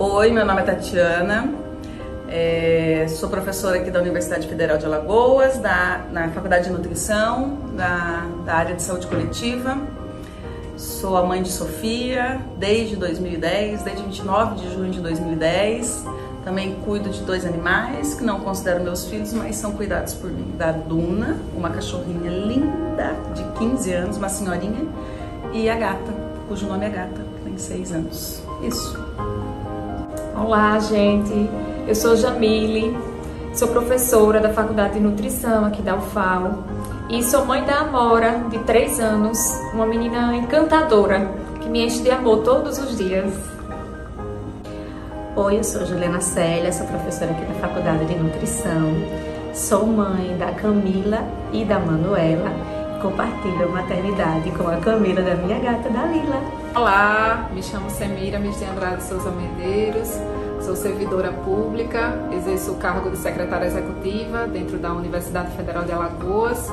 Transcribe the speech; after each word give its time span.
Oi, 0.00 0.30
meu 0.30 0.46
nome 0.46 0.60
é 0.60 0.64
Tatiana, 0.64 1.52
é, 2.28 3.04
sou 3.08 3.28
professora 3.28 3.78
aqui 3.78 3.90
da 3.90 3.98
Universidade 3.98 4.46
Federal 4.46 4.78
de 4.78 4.86
Alagoas, 4.86 5.58
da, 5.58 6.02
na 6.12 6.28
Faculdade 6.28 6.66
de 6.66 6.70
Nutrição, 6.70 7.58
da, 7.76 8.24
da 8.46 8.54
área 8.54 8.76
de 8.76 8.82
saúde 8.84 9.08
coletiva. 9.08 9.76
Sou 10.76 11.16
a 11.16 11.24
mãe 11.24 11.42
de 11.42 11.50
Sofia 11.50 12.40
desde 12.56 12.94
2010, 12.94 13.82
desde 13.82 14.04
29 14.04 14.54
de 14.54 14.72
junho 14.72 14.92
de 14.92 15.00
2010. 15.00 16.04
Também 16.44 16.76
cuido 16.84 17.10
de 17.10 17.20
dois 17.22 17.44
animais 17.44 18.14
que 18.14 18.22
não 18.22 18.38
considero 18.38 18.84
meus 18.84 19.04
filhos, 19.08 19.32
mas 19.32 19.56
são 19.56 19.72
cuidados 19.72 20.14
por 20.14 20.30
mim. 20.30 20.54
Da 20.56 20.70
Duna, 20.70 21.38
uma 21.56 21.70
cachorrinha 21.70 22.30
linda 22.30 23.16
de 23.34 23.42
15 23.58 23.92
anos, 23.94 24.16
uma 24.16 24.28
senhorinha, 24.28 24.86
e 25.52 25.68
a 25.68 25.74
gata, 25.74 26.14
cujo 26.46 26.68
nome 26.68 26.86
é 26.86 26.88
Gata, 26.88 27.20
que 27.38 27.44
tem 27.46 27.58
6 27.58 27.92
anos. 27.92 28.42
Isso. 28.62 29.07
Olá, 30.40 30.78
gente. 30.78 31.50
Eu 31.86 31.94
sou 31.94 32.16
Jamile, 32.16 32.96
sou 33.52 33.68
professora 33.68 34.40
da 34.40 34.50
Faculdade 34.50 34.94
de 34.94 35.00
Nutrição 35.00 35.64
aqui 35.64 35.82
da 35.82 35.96
UFAL 35.96 36.62
e 37.10 37.22
sou 37.24 37.44
mãe 37.44 37.64
da 37.64 37.80
Amora, 37.80 38.44
de 38.48 38.58
3 38.60 39.00
anos, 39.00 39.38
uma 39.74 39.84
menina 39.84 40.34
encantadora 40.36 41.28
que 41.60 41.68
me 41.68 41.84
enche 41.84 42.02
de 42.02 42.10
amor 42.10 42.44
todos 42.44 42.78
os 42.78 42.96
dias. 42.96 43.34
Oi, 45.34 45.58
eu 45.58 45.64
sou 45.64 45.84
Juliana 45.84 46.20
Célia, 46.20 46.72
sou 46.72 46.86
professora 46.86 47.32
aqui 47.32 47.44
da 47.44 47.54
Faculdade 47.54 48.06
de 48.06 48.14
Nutrição. 48.14 48.94
Sou 49.52 49.86
mãe 49.86 50.36
da 50.38 50.52
Camila 50.52 51.18
e 51.52 51.64
da 51.64 51.80
Manuela. 51.80 52.77
Compartilho 53.00 53.64
a 53.64 53.68
maternidade 53.68 54.50
com 54.50 54.68
a 54.68 54.76
Camila 54.76 55.22
da 55.22 55.34
minha 55.36 55.58
gata 55.58 55.88
Dalila. 55.88 56.42
Olá, 56.74 57.48
me 57.52 57.62
chamo 57.62 57.88
Semira 57.90 58.38
Miss 58.38 58.58
de 58.58 58.64
Andrade 58.64 59.02
Souza 59.02 59.30
Medeiros, 59.30 60.08
sou 60.60 60.74
servidora 60.74 61.32
pública, 61.32 62.18
exerço 62.32 62.72
o 62.72 62.76
cargo 62.76 63.10
de 63.10 63.16
secretária 63.16 63.66
executiva 63.66 64.46
dentro 64.46 64.78
da 64.78 64.92
Universidade 64.92 65.54
Federal 65.56 65.84
de 65.84 65.92
Alagoas. 65.92 66.68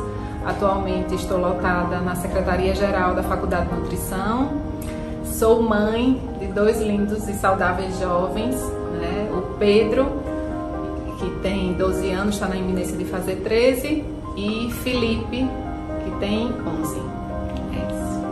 Atualmente 0.45 1.15
estou 1.15 1.39
lotada 1.39 1.99
na 1.99 2.15
Secretaria-Geral 2.15 3.13
da 3.13 3.23
Faculdade 3.23 3.67
de 3.69 3.75
Nutrição 3.75 4.75
Sou 5.37 5.61
mãe 5.61 6.21
de 6.39 6.47
dois 6.47 6.79
lindos 6.79 7.27
e 7.27 7.33
saudáveis 7.33 7.99
jovens, 7.99 8.55
né? 9.01 9.29
o 9.33 9.57
Pedro, 9.57 10.05
que 11.19 11.29
tem 11.41 11.73
12 11.73 12.09
anos, 12.11 12.35
está 12.35 12.47
na 12.47 12.55
iminência 12.55 12.95
de 12.95 13.03
fazer 13.03 13.41
13, 13.43 14.05
e 14.37 14.71
Felipe, 14.81 15.45
que 16.05 16.11
tem 16.19 16.53
11. 16.65 16.99
É 17.73 17.91
isso. 17.91 18.23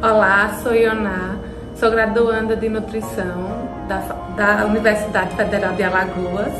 Olá, 0.00 0.60
sou 0.62 0.74
Ioná, 0.74 1.36
sou 1.74 1.90
graduanda 1.90 2.54
de 2.56 2.68
nutrição 2.68 3.68
da, 3.88 3.98
da 4.36 4.64
Universidade 4.66 5.34
Federal 5.34 5.74
de 5.74 5.82
Alagoas 5.82 6.52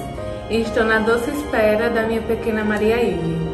e 0.50 0.60
estou 0.60 0.84
na 0.84 0.98
doce 0.98 1.30
espera 1.30 1.88
da 1.88 2.02
minha 2.02 2.20
pequena 2.22 2.64
Maria 2.64 3.00
Ili. 3.00 3.51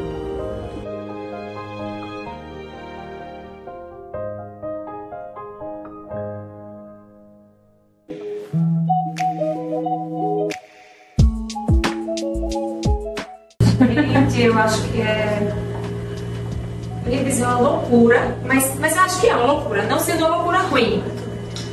Loucura, 17.78 18.36
mas, 18.44 18.74
mas 18.78 18.96
eu 18.96 19.02
acho 19.02 19.20
que 19.20 19.28
é 19.28 19.36
uma 19.36 19.52
loucura. 19.52 19.84
Não 19.84 19.98
sendo 19.98 20.26
uma 20.26 20.36
loucura 20.36 20.58
ruim, 20.58 21.02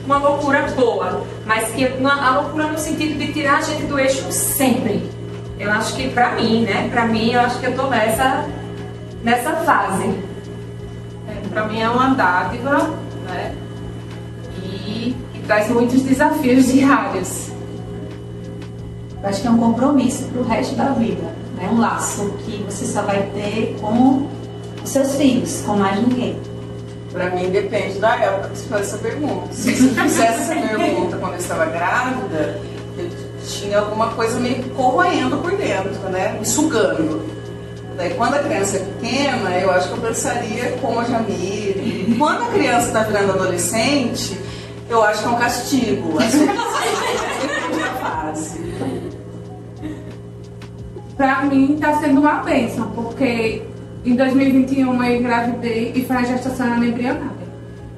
uma 0.05 0.17
loucura 0.17 0.61
boa, 0.75 1.25
mas 1.45 1.69
que 1.71 1.85
uma, 1.99 2.13
a 2.13 2.41
loucura 2.41 2.67
no 2.67 2.77
sentido 2.77 3.17
de 3.17 3.33
tirar 3.33 3.57
a 3.57 3.61
gente 3.61 3.83
do 3.83 3.99
eixo 3.99 4.31
sempre. 4.31 5.09
Eu 5.59 5.71
acho 5.71 5.95
que 5.95 6.09
pra 6.09 6.31
mim, 6.31 6.63
né? 6.63 6.89
Pra 6.91 7.05
mim, 7.05 7.31
eu 7.31 7.41
acho 7.41 7.59
que 7.59 7.67
eu 7.67 7.75
tô 7.75 7.87
nessa, 7.87 8.45
nessa 9.23 9.51
fase. 9.57 10.13
É, 11.29 11.47
pra 11.49 11.65
mim 11.67 11.79
é 11.79 11.89
uma 11.89 12.13
dádiva, 12.13 12.89
né? 13.25 13.55
E, 14.61 15.15
e 15.33 15.39
traz 15.47 15.69
muitos 15.69 16.01
desafios 16.01 16.67
diários. 16.67 17.49
Eu 19.23 19.29
acho 19.29 19.41
que 19.41 19.47
é 19.47 19.51
um 19.51 19.57
compromisso 19.57 20.25
pro 20.25 20.43
resto 20.43 20.75
da 20.75 20.89
vida 20.89 21.45
né? 21.55 21.69
um 21.71 21.79
laço 21.79 22.33
que 22.45 22.63
você 22.63 22.85
só 22.85 23.01
vai 23.01 23.23
ter 23.33 23.75
com 23.79 24.27
seus 24.89 25.15
filhos, 25.15 25.61
com 25.65 25.77
mais 25.77 25.99
ninguém. 25.99 26.39
Para 27.11 27.29
mim 27.29 27.49
depende 27.49 27.99
da 27.99 28.15
época 28.15 28.49
que 28.49 28.57
você 28.57 28.67
faz 28.67 28.81
essa 28.81 28.97
pergunta. 28.97 29.53
Se 29.53 29.73
você 29.73 30.01
fizesse 30.01 30.21
essa 30.21 30.55
pergunta 30.55 31.17
quando 31.17 31.33
eu 31.33 31.39
estava 31.39 31.65
grávida, 31.65 32.61
eu 32.97 33.09
tinha 33.47 33.79
alguma 33.79 34.07
coisa 34.09 34.39
meio 34.39 34.63
corroendo 34.71 35.37
por 35.37 35.55
dentro, 35.55 36.09
né? 36.09 36.35
Me 36.39 36.45
sugando. 36.45 37.25
Daí 37.95 38.13
quando 38.15 38.33
a 38.33 38.39
criança 38.39 38.77
é 38.77 38.79
pequena, 38.79 39.49
eu 39.57 39.71
acho 39.71 39.87
que 39.87 39.93
eu 39.93 40.01
pensaria 40.01 40.77
como 40.81 40.99
a 40.99 41.03
Jamile. 41.05 42.15
Quando 42.17 42.43
a 42.43 42.47
criança 42.47 42.87
está 42.87 43.03
virando 43.03 43.31
adolescente, 43.31 44.37
eu 44.89 45.01
acho 45.03 45.21
que 45.21 45.27
é 45.27 45.31
um 45.31 45.37
castigo. 45.37 46.19
Assim, 46.19 46.49
é 46.49 47.99
fase 48.01 48.65
para 51.17 51.43
mim 51.45 51.75
está 51.75 51.97
sendo 51.97 52.19
uma 52.19 52.35
bênção, 52.43 52.91
porque 52.91 53.63
em 54.05 54.15
2021 54.15 55.03
eu 55.03 55.15
engravidei 55.15 55.91
e 55.95 56.05
foi 56.05 56.17
a 56.17 56.23
gestação 56.23 56.83
embrionária. 56.83 57.45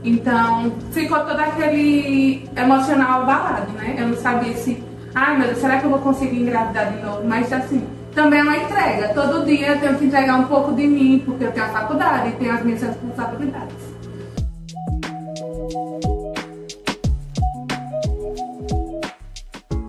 Então 0.03 0.72
ficou 0.91 1.19
todo 1.19 1.40
aquele 1.40 2.47
emocional 2.56 3.23
abalado, 3.23 3.72
né? 3.73 3.95
Eu 3.97 4.07
não 4.07 4.16
sabia 4.16 4.56
se, 4.56 4.81
ai 5.13 5.38
meu 5.38 5.47
Deus, 5.47 5.59
será 5.59 5.79
que 5.79 5.85
eu 5.85 5.90
vou 5.90 6.00
conseguir 6.00 6.41
engravidar 6.41 6.94
de 6.94 7.03
novo? 7.03 7.28
Mas 7.28 7.51
assim, 7.51 7.85
também 8.16 8.40
é 8.40 8.44
uma 8.44 8.57
entrega. 8.57 9.09
Todo 9.09 9.46
dia 9.46 9.67
eu 9.67 9.79
tenho 9.79 9.96
que 9.96 10.06
entregar 10.06 10.40
um 10.40 10.46
pouco 10.46 10.73
de 10.73 10.88
mim, 10.88 11.22
porque 11.25 11.44
eu 11.44 11.51
tenho 11.51 11.66
a 11.66 11.69
faculdade 11.69 12.29
e 12.29 12.31
tenho 12.34 12.53
as 12.53 12.63
minhas 12.63 12.81
responsabilidades. 12.81 13.75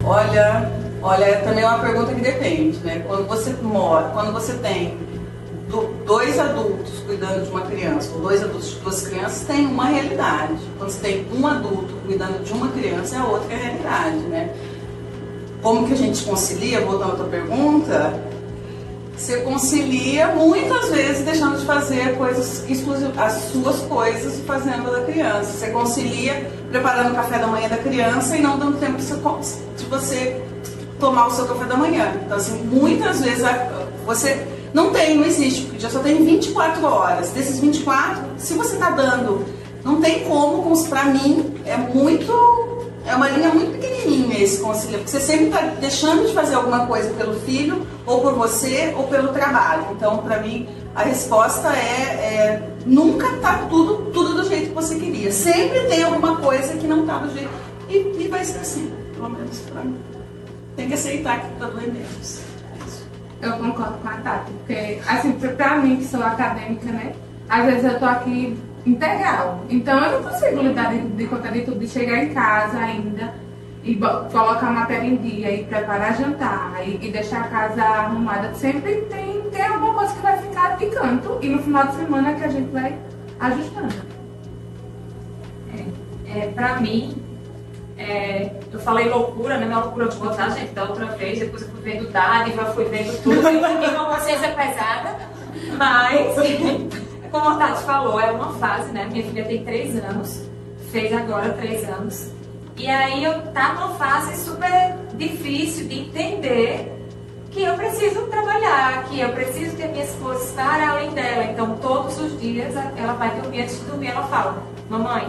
Olha, 0.05 0.69
Olha, 1.01 1.25
é 1.25 1.37
também 1.37 1.65
uma 1.65 1.78
pergunta 1.78 2.12
que 2.12 2.21
depende, 2.21 2.77
né? 2.78 3.05
Quando 3.07 3.27
você 3.28 3.53
mora, 3.62 4.09
quando 4.09 4.33
você 4.33 4.55
tem 4.55 4.99
dois 6.05 6.39
adultos 6.39 7.01
cuidando 7.06 7.45
de 7.45 7.51
uma 7.51 7.61
criança, 7.62 8.11
ou 8.15 8.21
dois 8.23 8.43
adultos 8.43 8.71
de 8.71 8.77
duas 8.77 9.06
crianças, 9.06 9.47
tem 9.47 9.67
uma 9.67 9.84
realidade. 9.87 10.59
Quando 10.79 10.91
você 10.91 11.01
tem 11.01 11.27
um 11.33 11.47
adulto 11.47 11.95
cuidando 12.06 12.43
de 12.43 12.53
uma 12.53 12.69
criança, 12.69 13.17
é 13.17 13.23
outra 13.23 13.55
realidade, 13.55 14.17
né? 14.17 14.55
Como 15.62 15.87
que 15.87 15.93
a 15.93 15.97
gente 15.97 16.23
concilia, 16.25 16.81
voltando 16.81 17.12
à 17.12 17.17
tua 17.17 17.27
pergunta, 17.27 18.19
você 19.17 19.39
concilia 19.41 20.28
muitas 20.28 20.91
vezes 20.91 21.25
deixando 21.25 21.59
de 21.59 21.67
fazer 21.67 22.17
coisas 22.17 22.65
as 23.17 23.33
suas 23.51 23.81
coisas 23.81 24.41
fazendo 24.47 24.93
da 24.93 25.03
criança. 25.03 25.53
Você 25.53 25.71
concilia 25.71 26.49
preparando 26.71 27.11
o 27.11 27.15
café 27.17 27.39
da 27.39 27.49
manhã 27.49 27.69
da 27.69 27.78
criança 27.78 28.37
e 28.37 28.41
não 28.41 28.57
dando 28.57 28.78
tempo 28.78 28.97
de 28.97 29.84
você 29.87 30.41
tomar 31.01 31.27
o 31.27 31.31
seu 31.33 31.47
café 31.47 31.65
da 31.65 31.77
manhã. 31.77 32.12
Então, 32.25 32.37
assim, 32.37 32.62
muitas 32.62 33.21
vezes 33.21 33.45
você 34.07 34.47
não 34.73 34.91
tem, 34.91 35.17
não 35.17 35.25
existe, 35.25 35.62
porque 35.62 35.81
já 35.81 35.91
só 35.91 36.01
tem 36.01 36.25
24 36.25 36.84
horas. 36.84 37.31
Desses 37.31 37.59
24, 37.59 38.25
se 38.39 38.55
você 38.55 38.75
está 38.75 38.91
dando, 38.91 39.45
não 39.84 40.01
tem 40.01 40.25
como, 40.25 40.89
para 40.89 41.05
mim, 41.06 41.55
é 41.65 41.77
muito. 41.77 42.59
É 43.07 43.15
uma 43.15 43.28
linha 43.31 43.49
muito 43.49 43.73
pequenininha 43.73 44.39
esse 44.39 44.61
concílio, 44.61 44.99
porque 44.99 45.11
você 45.11 45.21
sempre 45.21 45.47
está 45.47 45.62
deixando 45.81 46.27
de 46.27 46.34
fazer 46.34 46.57
alguma 46.57 46.87
coisa 46.87 47.09
pelo 47.15 47.41
filho, 47.41 47.87
ou 48.05 48.21
por 48.21 48.34
você, 48.34 48.93
ou 48.97 49.05
pelo 49.05 49.28
trabalho. 49.28 49.87
Então, 49.93 50.19
para 50.19 50.41
mim, 50.41 50.69
a 50.95 51.05
resposta 51.05 51.69
é, 51.69 51.81
é 51.81 52.69
nunca 52.84 53.27
tá 53.39 53.67
tudo, 53.71 54.11
tudo 54.12 54.34
do 54.34 54.47
jeito 54.47 54.69
que 54.69 54.75
você 54.75 54.97
queria. 54.97 55.33
Sempre 55.33 55.81
tem 55.87 56.03
alguma 56.03 56.37
coisa 56.37 56.75
que 56.75 56.87
não 56.87 57.07
tá 57.07 57.19
do 57.19 57.33
jeito. 57.33 57.51
E, 57.89 58.25
e 58.25 58.28
vai 58.28 58.45
ser 58.45 58.59
assim, 58.59 58.93
pelo 59.15 59.31
menos 59.31 59.59
para 59.60 59.83
mim 59.83 59.97
tem 60.78 60.87
que 60.87 60.95
aceitar 60.95 61.41
que 61.41 61.53
está 61.54 61.66
doendo 61.66 61.92
menos. 61.92 62.41
Eu 63.41 63.53
concordo 63.53 63.99
com 63.99 64.09
a 64.09 64.17
Tati, 64.17 64.51
porque, 64.53 64.99
assim, 65.07 65.33
pra 65.33 65.77
mim 65.77 65.97
que 65.97 66.05
sou 66.05 66.23
acadêmica, 66.23 66.91
né? 66.91 67.13
Às 67.49 67.65
vezes 67.67 67.85
eu 67.85 67.99
tô 67.99 68.05
aqui 68.05 68.59
integral. 68.85 69.65
Então 69.71 69.99
eu 70.03 70.21
não 70.21 70.31
consigo 70.31 70.61
lidar 70.61 70.93
de, 70.93 71.01
de 71.01 71.27
conta 71.27 71.51
de 71.51 71.61
tudo, 71.63 71.79
de 71.79 71.89
chegar 71.89 72.25
em 72.25 72.35
casa 72.35 72.79
ainda 72.79 73.33
e 73.85 73.95
colocar 73.97 74.69
a 74.69 74.73
matéria 74.73 75.07
em 75.07 75.17
dia 75.17 75.53
e 75.53 75.65
preparar 75.65 76.17
jantar 76.17 76.75
e, 76.85 76.99
e, 77.07 77.11
deixar 77.11 77.43
a 77.43 77.49
casa 77.49 77.83
arrumada. 77.83 78.53
Sempre 78.55 79.03
tem, 79.03 79.43
tem 79.51 79.63
alguma 79.63 79.95
coisa 79.95 80.15
que 80.15 80.21
vai 80.21 80.39
ficar 80.39 80.77
de 80.77 80.87
canto 80.87 81.39
e 81.41 81.49
no 81.49 81.63
final 81.63 81.87
de 81.87 81.97
semana 81.97 82.35
que 82.35 82.45
a 82.45 82.49
gente 82.49 82.71
vai 82.71 82.99
ajustando. 83.41 83.95
É, 85.75 86.39
é, 86.39 86.47
pra 86.49 86.81
mim, 86.81 87.17
é, 87.98 88.50
eu 88.72 88.78
falei 88.78 89.09
loucura, 89.09 89.59
né? 89.59 89.66
Minha 89.66 89.80
loucura 89.80 90.09
de 90.09 90.16
botar, 90.16 90.50
gente, 90.50 90.72
da 90.72 90.84
outra 90.84 91.06
vez, 91.06 91.41
depois 91.41 91.62
eu 91.62 91.68
fui 91.68 91.80
vendo 91.83 92.10
dádiva, 92.10 92.66
fui 92.66 92.84
vendo 92.84 93.22
tudo, 93.22 93.48
e 93.50 93.56
uma 93.56 94.15
consciência 94.15 94.50
pesada, 94.53 95.16
mas, 95.77 96.36
como 97.30 97.48
a 97.48 97.56
Tati 97.56 97.83
falou, 97.83 98.21
é 98.21 98.30
uma 98.30 98.53
fase, 98.54 98.92
né? 98.92 99.09
Minha 99.10 99.24
filha 99.24 99.45
tem 99.45 99.65
três 99.65 99.97
anos, 99.97 100.48
fez 100.92 101.12
agora 101.12 101.50
três 101.54 101.89
anos, 101.89 102.30
E 102.77 102.86
aí 102.89 103.24
eu 103.24 103.42
tá 103.53 103.74
numa 103.74 103.95
fase 103.97 104.36
super 104.44 104.94
difícil 105.15 105.89
de 105.89 105.98
entender 105.98 106.94
que 107.51 107.65
eu 107.65 107.74
preciso 107.74 108.22
trabalhar, 108.28 109.03
que 109.09 109.21
eu 109.21 109.30
preciso 109.30 109.77
ter 109.77 109.89
minhas 109.89 110.15
coisas 110.15 110.53
para 110.53 110.91
além 110.91 111.10
dela. 111.10 111.44
Então 111.44 111.74
todos 111.78 112.16
os 112.21 112.41
dias 112.41 112.77
ela 112.97 113.15
vai 113.15 113.30
dormir, 113.41 113.62
antes 113.62 113.80
de 113.80 113.86
dormir 113.86 114.09
ela 114.09 114.22
fala, 114.28 114.62
mamãe, 114.89 115.27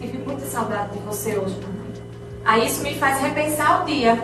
tive 0.00 0.16
muita 0.18 0.46
saudade 0.46 0.92
de 0.92 0.98
você 1.00 1.36
hoje. 1.36 1.75
Aí 2.46 2.64
isso 2.64 2.80
me 2.80 2.94
faz 2.94 3.20
repensar 3.20 3.82
o 3.82 3.86
dia. 3.86 4.14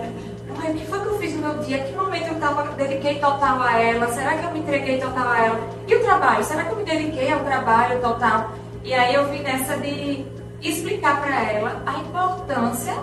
O 0.48 0.74
que 0.74 0.86
foi 0.86 1.00
que 1.00 1.06
eu 1.06 1.18
fiz 1.18 1.34
no 1.34 1.40
meu 1.40 1.58
dia? 1.64 1.82
Que 1.82 1.92
momento 1.92 2.28
eu 2.28 2.38
tava, 2.38 2.62
dediquei 2.76 3.16
total 3.16 3.60
a 3.60 3.80
ela? 3.80 4.06
Será 4.12 4.36
que 4.36 4.44
eu 4.44 4.52
me 4.52 4.60
entreguei 4.60 5.00
total 5.00 5.28
a 5.28 5.44
ela? 5.44 5.60
E 5.88 5.94
o 5.96 6.04
trabalho? 6.04 6.44
Será 6.44 6.62
que 6.62 6.70
eu 6.70 6.76
me 6.76 6.84
dediquei 6.84 7.32
ao 7.32 7.40
trabalho 7.40 8.00
total? 8.00 8.52
E 8.84 8.94
aí 8.94 9.12
eu 9.12 9.28
vim 9.28 9.40
nessa 9.40 9.76
de 9.76 10.24
explicar 10.62 11.20
para 11.20 11.50
ela 11.50 11.82
a 11.84 11.98
importância 11.98 12.94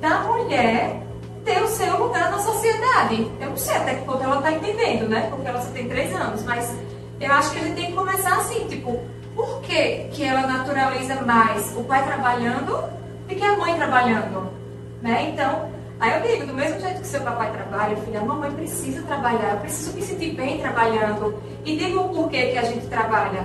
da 0.00 0.20
mulher 0.22 1.02
ter 1.44 1.62
o 1.62 1.68
seu 1.68 1.96
lugar 1.96 2.32
na 2.32 2.38
sociedade. 2.40 3.30
Eu 3.40 3.50
não 3.50 3.56
sei 3.56 3.76
até 3.76 3.94
que 3.94 4.04
ponto 4.04 4.24
ela 4.24 4.38
está 4.38 4.50
entendendo, 4.50 5.08
né? 5.08 5.28
Porque 5.30 5.46
ela 5.46 5.60
só 5.60 5.70
tem 5.70 5.88
três 5.88 6.12
anos, 6.16 6.42
mas 6.42 6.74
eu 7.20 7.32
acho 7.32 7.52
que 7.52 7.58
a 7.58 7.62
gente 7.62 7.76
tem 7.76 7.86
que 7.86 7.92
começar 7.92 8.38
assim, 8.38 8.66
tipo, 8.66 9.00
por 9.36 9.60
que, 9.60 10.08
que 10.10 10.24
ela 10.24 10.48
naturaliza 10.48 11.14
mais 11.22 11.76
o 11.76 11.84
pai 11.84 12.04
trabalhando 12.04 12.82
do 13.28 13.34
que 13.34 13.44
a 13.44 13.56
mãe 13.56 13.76
trabalhando? 13.76 14.63
Né? 15.04 15.30
Então, 15.32 15.70
aí 16.00 16.14
eu 16.14 16.28
digo, 16.28 16.46
do 16.46 16.54
mesmo 16.54 16.80
jeito 16.80 17.00
que 17.00 17.06
seu 17.06 17.20
papai 17.20 17.52
trabalha, 17.52 17.96
filha, 17.98 18.18
a 18.18 18.24
mamãe 18.24 18.50
precisa 18.50 19.02
trabalhar, 19.02 19.52
eu 19.52 19.58
preciso 19.58 19.92
me 19.92 20.02
sentir 20.02 20.34
bem 20.34 20.58
trabalhando. 20.58 21.40
E 21.64 21.76
digo 21.76 22.00
o 22.00 22.08
porquê 22.08 22.46
que 22.46 22.58
a 22.58 22.64
gente 22.64 22.86
trabalha 22.88 23.44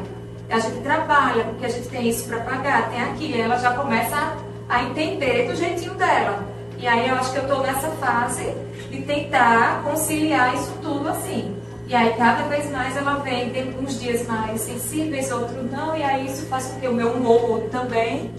a 0.49 0.59
gente 0.59 0.81
trabalha, 0.81 1.43
porque 1.43 1.65
a 1.65 1.69
gente 1.69 1.87
tem 1.89 2.09
isso 2.09 2.27
para 2.27 2.39
pagar, 2.39 2.89
tem 2.89 3.01
aqui. 3.03 3.39
Ela 3.39 3.57
já 3.57 3.73
começa 3.73 4.37
a 4.67 4.83
entender 4.83 5.47
do 5.47 5.55
jeitinho 5.55 5.93
dela. 5.93 6.43
E 6.77 6.87
aí 6.87 7.07
eu 7.07 7.15
acho 7.15 7.31
que 7.31 7.37
eu 7.37 7.43
estou 7.43 7.61
nessa 7.61 7.89
fase 7.91 8.53
de 8.89 9.01
tentar 9.03 9.83
conciliar 9.83 10.55
isso 10.55 10.73
tudo 10.81 11.09
assim. 11.09 11.55
E 11.87 11.95
aí 11.95 12.13
cada 12.17 12.43
vez 12.43 12.69
mais 12.71 12.95
ela 12.95 13.15
vem, 13.15 13.49
tem 13.49 13.75
uns 13.79 13.99
dias 13.99 14.27
mais 14.27 14.61
sensíveis, 14.61 15.31
outros 15.31 15.71
não, 15.71 15.95
e 15.95 16.03
aí 16.03 16.25
isso 16.25 16.45
faz 16.47 16.67
com 16.67 16.79
que 16.79 16.87
o 16.87 16.93
meu 16.93 17.13
humor 17.13 17.61
também. 17.71 18.31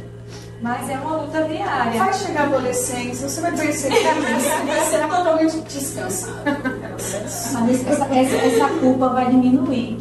Mas 0.63 0.91
é 0.91 0.99
uma 0.99 1.17
luta 1.23 1.43
diária. 1.45 1.99
Vai 1.99 2.13
chegar 2.13 2.43
a 2.43 2.47
adolescência, 2.47 3.29
você 3.29 3.41
vai 3.41 3.57
perceber 3.57 3.97
que 3.97 4.03
vai 4.67 4.81
ser 4.81 5.01
totalmente 5.01 5.61
descansado. 5.61 6.43
Mas 7.55 7.87
essa, 7.87 8.05
essa, 8.05 8.37
essa 8.37 8.69
culpa 8.79 9.09
vai 9.09 9.31
diminuir. 9.31 9.97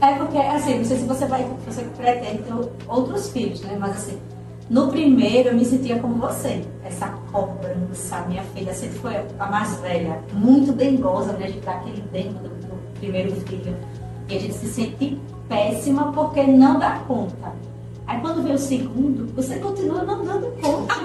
É 0.00 0.14
porque, 0.14 0.38
assim, 0.38 0.78
não 0.78 0.84
sei 0.84 0.98
se 0.98 1.04
você 1.04 1.26
vai, 1.26 1.44
você 1.66 1.82
pretende 1.96 2.44
ter 2.44 2.54
outros 2.86 3.30
filhos, 3.30 3.60
né? 3.62 3.76
Mas 3.78 3.96
assim, 3.96 4.18
no 4.68 4.86
primeiro 4.88 5.48
eu 5.48 5.56
me 5.56 5.64
sentia 5.64 5.98
como 5.98 6.14
você, 6.14 6.64
essa 6.84 7.08
cobrança. 7.32 8.24
Minha 8.28 8.44
filha 8.54 8.72
sempre 8.72 8.98
foi 9.00 9.16
a 9.36 9.46
mais 9.46 9.80
velha, 9.80 10.20
muito 10.32 10.72
dengosa, 10.72 11.32
né? 11.32 11.46
A 11.46 11.48
gente 11.48 11.66
dá 11.66 11.72
aquele 11.72 12.02
dengo 12.12 12.38
do, 12.38 12.48
do 12.50 13.00
primeiro 13.00 13.34
filho. 13.42 13.76
E 14.28 14.36
a 14.36 14.38
gente 14.38 14.54
se 14.54 14.68
sente 14.68 15.20
péssima 15.48 16.12
porque 16.12 16.44
não 16.44 16.78
dá 16.78 17.00
conta. 17.08 17.52
Aí 18.10 18.20
quando 18.20 18.42
vem 18.42 18.54
o 18.54 18.58
segundo, 18.58 19.32
você 19.36 19.60
continua 19.60 20.02
não 20.02 20.24
dando 20.24 20.50
conta. 20.60 20.94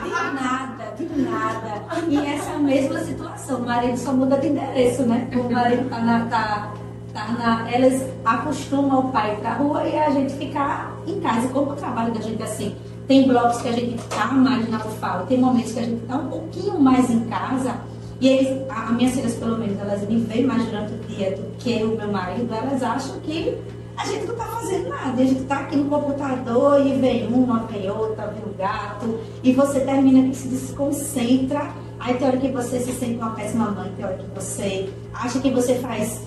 De 0.00 0.08
nada, 0.08 0.94
de 0.96 1.22
nada. 1.22 1.82
E 2.08 2.16
essa 2.16 2.56
mesma 2.58 3.00
situação, 3.00 3.58
o 3.58 3.66
marido 3.66 3.98
só 3.98 4.12
muda 4.12 4.38
de 4.38 4.48
endereço, 4.48 5.02
né? 5.02 5.28
O 5.34 5.52
marido 5.52 5.90
tá 5.90 6.00
na. 6.00 6.24
Tá, 6.26 6.72
tá 7.12 7.32
na 7.32 7.70
elas 7.70 8.02
acostumam 8.24 9.00
o 9.00 9.12
pai 9.12 9.36
pra 9.40 9.54
rua 9.54 9.86
e 9.86 9.98
a 9.98 10.10
gente 10.10 10.32
ficar 10.34 10.96
em 11.06 11.20
casa. 11.20 11.48
Como 11.48 11.72
o 11.72 11.76
trabalho 11.76 12.14
da 12.14 12.20
gente 12.20 12.40
é 12.40 12.44
assim, 12.44 12.74
tem 13.08 13.26
blocos 13.26 13.60
que 13.60 13.68
a 13.68 13.72
gente 13.72 14.00
tá 14.08 14.26
mais 14.26 14.70
na 14.70 14.78
UFAO, 14.78 15.26
tem 15.26 15.38
momentos 15.38 15.72
que 15.72 15.80
a 15.80 15.84
gente 15.84 16.06
tá 16.06 16.16
um 16.16 16.28
pouquinho 16.28 16.80
mais 16.80 17.10
em 17.10 17.20
casa. 17.24 17.74
E 18.20 18.28
eles, 18.28 18.62
as 18.70 18.90
minhas 18.92 19.12
filhas, 19.12 19.34
pelo 19.34 19.58
menos, 19.58 19.78
elas 19.78 20.08
me 20.08 20.20
veem 20.20 20.46
mais 20.46 20.64
durante 20.64 20.94
o 20.94 20.98
dia 21.08 21.32
do 21.32 21.56
que 21.58 21.82
o 21.82 21.96
meu 21.96 22.12
marido, 22.12 22.54
elas 22.54 22.82
acham 22.82 23.18
que 23.20 23.58
a 23.96 24.04
gente 24.04 24.26
não 24.26 24.32
está 24.32 24.44
fazendo 24.46 24.88
nada. 24.88 25.22
A 25.22 25.24
gente 25.24 25.42
está 25.42 25.60
aqui 25.60 25.76
no 25.76 25.88
computador 25.88 26.86
e 26.86 26.94
vem 26.94 27.26
uma, 27.26 27.64
vem 27.66 27.90
outra, 27.90 28.26
vem 28.28 28.42
o 28.44 28.56
gato, 28.56 29.20
e 29.42 29.52
você 29.52 29.80
termina 29.80 30.28
que 30.28 30.36
se 30.36 30.48
desconcentra. 30.48 31.70
Aí 31.98 32.14
tem 32.14 32.26
hora 32.26 32.36
que 32.38 32.48
você 32.48 32.80
se 32.80 32.92
sente 32.92 33.16
uma 33.16 33.30
péssima 33.30 33.70
mãe, 33.70 33.92
tem 33.96 34.04
hora 34.04 34.16
que 34.16 34.26
você 34.34 34.88
acha 35.12 35.38
que 35.38 35.50
você 35.50 35.74
faz 35.76 36.22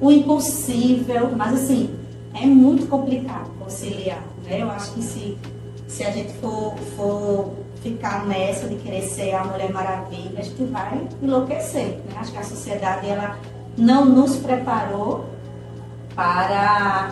o 0.00 0.12
impossível, 0.12 1.30
mas 1.34 1.54
assim, 1.54 1.90
é 2.34 2.46
muito 2.46 2.86
complicado 2.88 3.50
conciliar. 3.58 4.22
Né? 4.44 4.62
Eu 4.62 4.70
acho 4.70 4.92
que 4.92 5.02
se, 5.02 5.38
se 5.86 6.04
a 6.04 6.10
gente 6.10 6.32
for, 6.34 6.76
for 6.96 7.52
ficar 7.82 8.26
nessa 8.26 8.68
de 8.68 8.76
querer 8.76 9.02
ser 9.02 9.34
a 9.34 9.44
Mulher 9.44 9.72
Maravilha, 9.72 10.38
a 10.38 10.42
gente 10.42 10.62
vai 10.64 11.06
enlouquecer. 11.22 11.86
Né? 12.06 12.14
Acho 12.16 12.32
que 12.32 12.38
a 12.38 12.44
sociedade 12.44 13.08
ela 13.08 13.38
não 13.76 14.04
nos 14.04 14.36
preparou 14.36 15.24
para 16.18 17.10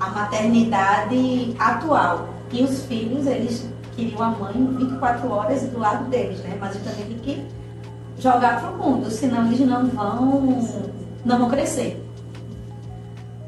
a 0.00 0.10
maternidade 0.10 1.54
atual. 1.60 2.28
E 2.50 2.64
os 2.64 2.82
filhos, 2.86 3.24
eles 3.24 3.70
queriam 3.94 4.20
a 4.20 4.30
mãe 4.30 4.74
24 4.78 5.30
horas 5.30 5.62
do 5.68 5.78
lado 5.78 6.06
deles, 6.06 6.40
né? 6.40 6.56
Mas 6.58 6.70
a 6.70 6.72
gente 6.72 6.88
também 6.88 7.06
tem 7.06 7.18
que 7.18 7.46
jogar 8.18 8.60
para 8.60 8.70
o 8.72 8.76
mundo, 8.76 9.08
senão 9.10 9.46
eles 9.46 9.60
não 9.60 9.86
vão, 9.86 10.90
não 11.24 11.38
vão 11.38 11.48
crescer. 11.48 12.04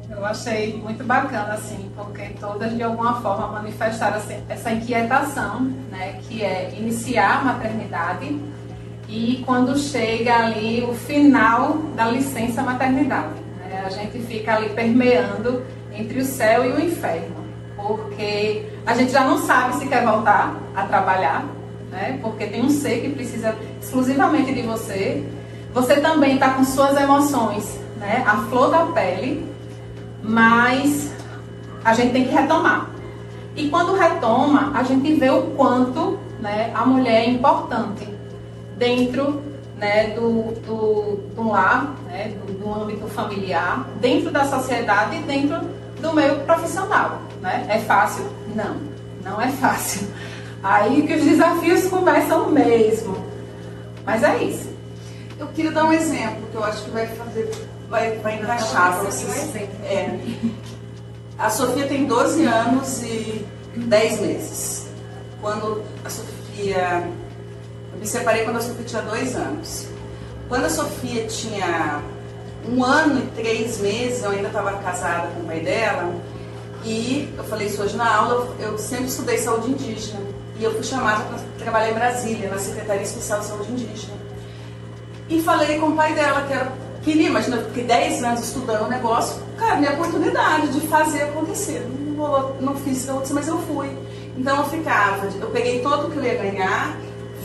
Eu 0.09 0.25
achei 0.25 0.77
muito 0.77 1.03
bacana, 1.03 1.55
assim, 1.55 1.91
porque 1.93 2.29
todas 2.39 2.73
de 2.73 2.81
alguma 2.81 3.19
forma 3.21 3.47
manifestaram 3.47 4.21
essa 4.47 4.71
inquietação, 4.71 5.61
né, 5.91 6.21
que 6.21 6.41
é 6.41 6.73
iniciar 6.77 7.39
a 7.39 7.43
maternidade 7.43 8.39
e 9.09 9.43
quando 9.45 9.77
chega 9.77 10.37
ali 10.37 10.85
o 10.85 10.93
final 10.93 11.79
da 11.97 12.05
licença 12.05 12.61
maternidade 12.61 13.40
a 13.85 13.89
gente 13.89 14.19
fica 14.19 14.55
ali 14.55 14.69
permeando 14.69 15.63
entre 15.93 16.19
o 16.19 16.25
céu 16.25 16.65
e 16.65 16.71
o 16.71 16.79
inferno, 16.79 17.43
porque 17.75 18.65
a 18.85 18.93
gente 18.93 19.11
já 19.11 19.23
não 19.23 19.37
sabe 19.39 19.75
se 19.75 19.87
quer 19.87 20.05
voltar 20.05 20.55
a 20.75 20.85
trabalhar, 20.85 21.45
né? 21.89 22.19
Porque 22.21 22.47
tem 22.47 22.63
um 22.63 22.69
ser 22.69 23.01
que 23.01 23.09
precisa 23.09 23.55
exclusivamente 23.81 24.53
de 24.53 24.61
você. 24.61 25.23
Você 25.73 25.99
também 25.99 26.35
está 26.35 26.51
com 26.51 26.63
suas 26.63 26.99
emoções, 26.99 27.79
né? 27.97 28.23
A 28.25 28.37
flor 28.49 28.71
da 28.71 28.85
pele, 28.87 29.45
mas 30.23 31.11
a 31.83 31.93
gente 31.93 32.13
tem 32.13 32.25
que 32.25 32.33
retomar. 32.33 32.89
E 33.55 33.69
quando 33.69 33.95
retoma, 33.95 34.71
a 34.73 34.83
gente 34.83 35.13
vê 35.15 35.29
o 35.29 35.41
quanto 35.57 36.17
né, 36.39 36.71
a 36.73 36.85
mulher 36.85 37.23
é 37.23 37.29
importante 37.29 38.07
dentro 38.77 39.41
né, 39.81 40.11
do, 40.11 40.53
do, 40.61 41.17
do 41.35 41.49
lar, 41.49 41.95
né, 42.05 42.35
do, 42.45 42.53
do, 42.53 42.71
âmbito 42.71 43.07
familiar, 43.07 43.89
dentro 43.99 44.29
da 44.29 44.45
sociedade 44.45 45.17
e 45.17 45.23
dentro 45.23 45.59
do 45.99 46.13
meio 46.13 46.39
profissional. 46.41 47.19
Né? 47.41 47.65
É 47.67 47.79
fácil? 47.79 48.23
Não, 48.55 48.77
não 49.23 49.41
é 49.41 49.49
fácil. 49.49 50.07
Aí 50.61 51.01
que 51.07 51.15
os 51.15 51.23
desafios 51.23 51.87
começam 51.87 52.51
mesmo. 52.51 53.17
Mas 54.05 54.21
é 54.21 54.43
isso. 54.43 54.69
Eu 55.39 55.47
queria 55.47 55.71
dar 55.71 55.85
um 55.85 55.93
exemplo 55.93 56.47
que 56.51 56.55
eu 56.55 56.63
acho 56.63 56.83
que 56.83 56.91
vai 56.91 57.07
fazer, 57.07 57.51
vai, 57.89 58.17
vai 58.19 58.35
encaixar 58.35 58.99
para 58.99 59.03
vocês. 59.05 59.55
É. 59.83 60.19
A 61.39 61.49
Sofia 61.49 61.87
tem 61.87 62.05
12 62.05 62.45
anos 62.45 63.01
e 63.01 63.43
10 63.75 64.21
meses. 64.21 64.87
Quando 65.41 65.81
a 66.05 66.09
Sofia 66.09 67.03
me 68.01 68.07
separei 68.07 68.43
quando 68.43 68.57
a 68.57 68.61
Sofia 68.61 68.85
tinha 68.85 69.01
dois 69.03 69.35
anos. 69.35 69.87
Quando 70.49 70.65
a 70.65 70.69
Sofia 70.69 71.27
tinha 71.27 72.01
um 72.67 72.83
ano 72.83 73.23
e 73.23 73.27
três 73.41 73.79
meses, 73.79 74.23
eu 74.23 74.31
ainda 74.31 74.47
estava 74.47 74.73
casada 74.79 75.27
com 75.27 75.41
o 75.41 75.45
pai 75.45 75.59
dela, 75.59 76.13
e 76.83 77.31
eu 77.37 77.43
falei 77.43 77.67
isso 77.67 77.81
hoje 77.81 77.95
na 77.95 78.11
aula, 78.11 78.55
eu 78.59 78.77
sempre 78.77 79.05
estudei 79.05 79.37
saúde 79.37 79.69
indígena. 79.69 80.19
E 80.57 80.63
eu 80.63 80.71
fui 80.73 80.83
chamada 80.83 81.23
para 81.25 81.39
trabalhar 81.59 81.91
em 81.91 81.93
Brasília, 81.93 82.49
na 82.49 82.57
Secretaria 82.57 83.03
Especial 83.03 83.39
de 83.39 83.45
Saúde 83.45 83.71
Indígena. 83.71 84.13
E 85.29 85.41
falei 85.41 85.79
com 85.79 85.87
o 85.87 85.95
pai 85.95 86.13
dela 86.13 86.41
que 86.41 86.53
era, 86.53 86.71
queria, 87.03 87.27
imagina, 87.27 87.57
porque 87.57 87.81
10 87.81 88.23
anos 88.23 88.41
estudando 88.41 88.85
o 88.85 88.89
negócio, 88.89 89.41
cara, 89.57 89.77
minha 89.77 89.93
oportunidade 89.93 90.67
de 90.69 90.87
fazer 90.87 91.23
acontecer. 91.23 91.87
Não, 92.15 92.53
não 92.59 92.75
fiz 92.75 93.07
mas 93.31 93.47
eu 93.47 93.57
fui. 93.59 93.89
Então 94.37 94.57
eu 94.57 94.65
ficava, 94.65 95.27
eu 95.39 95.49
peguei 95.49 95.81
todo 95.81 96.07
o 96.07 96.11
que 96.11 96.17
eu 96.17 96.23
ia 96.23 96.35
ganhar, 96.35 96.97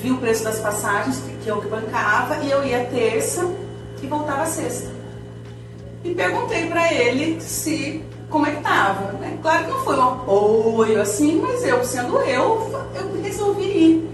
vi 0.06 0.12
o 0.12 0.18
preço 0.18 0.44
das 0.44 0.60
passagens, 0.60 1.20
que 1.42 1.48
eu 1.48 1.60
que 1.60 1.66
bancava, 1.66 2.36
e 2.36 2.50
eu 2.50 2.64
ia 2.64 2.84
terça 2.84 3.44
e 4.00 4.06
voltava 4.06 4.46
sexta. 4.46 4.88
E 6.04 6.14
perguntei 6.14 6.66
para 6.68 6.92
ele 6.92 7.40
se 7.40 8.04
como 8.30 8.46
é 8.46 8.52
que 8.52 8.62
tava. 8.62 9.12
Né? 9.14 9.36
Claro 9.42 9.64
que 9.64 9.70
não 9.70 9.80
foi 9.80 9.96
um 9.96 10.02
apoio 10.02 11.02
assim, 11.02 11.40
mas 11.42 11.64
eu, 11.64 11.84
sendo 11.84 12.20
eu, 12.20 12.88
eu 12.94 13.20
resolvi 13.20 13.64
ir. 13.64 14.10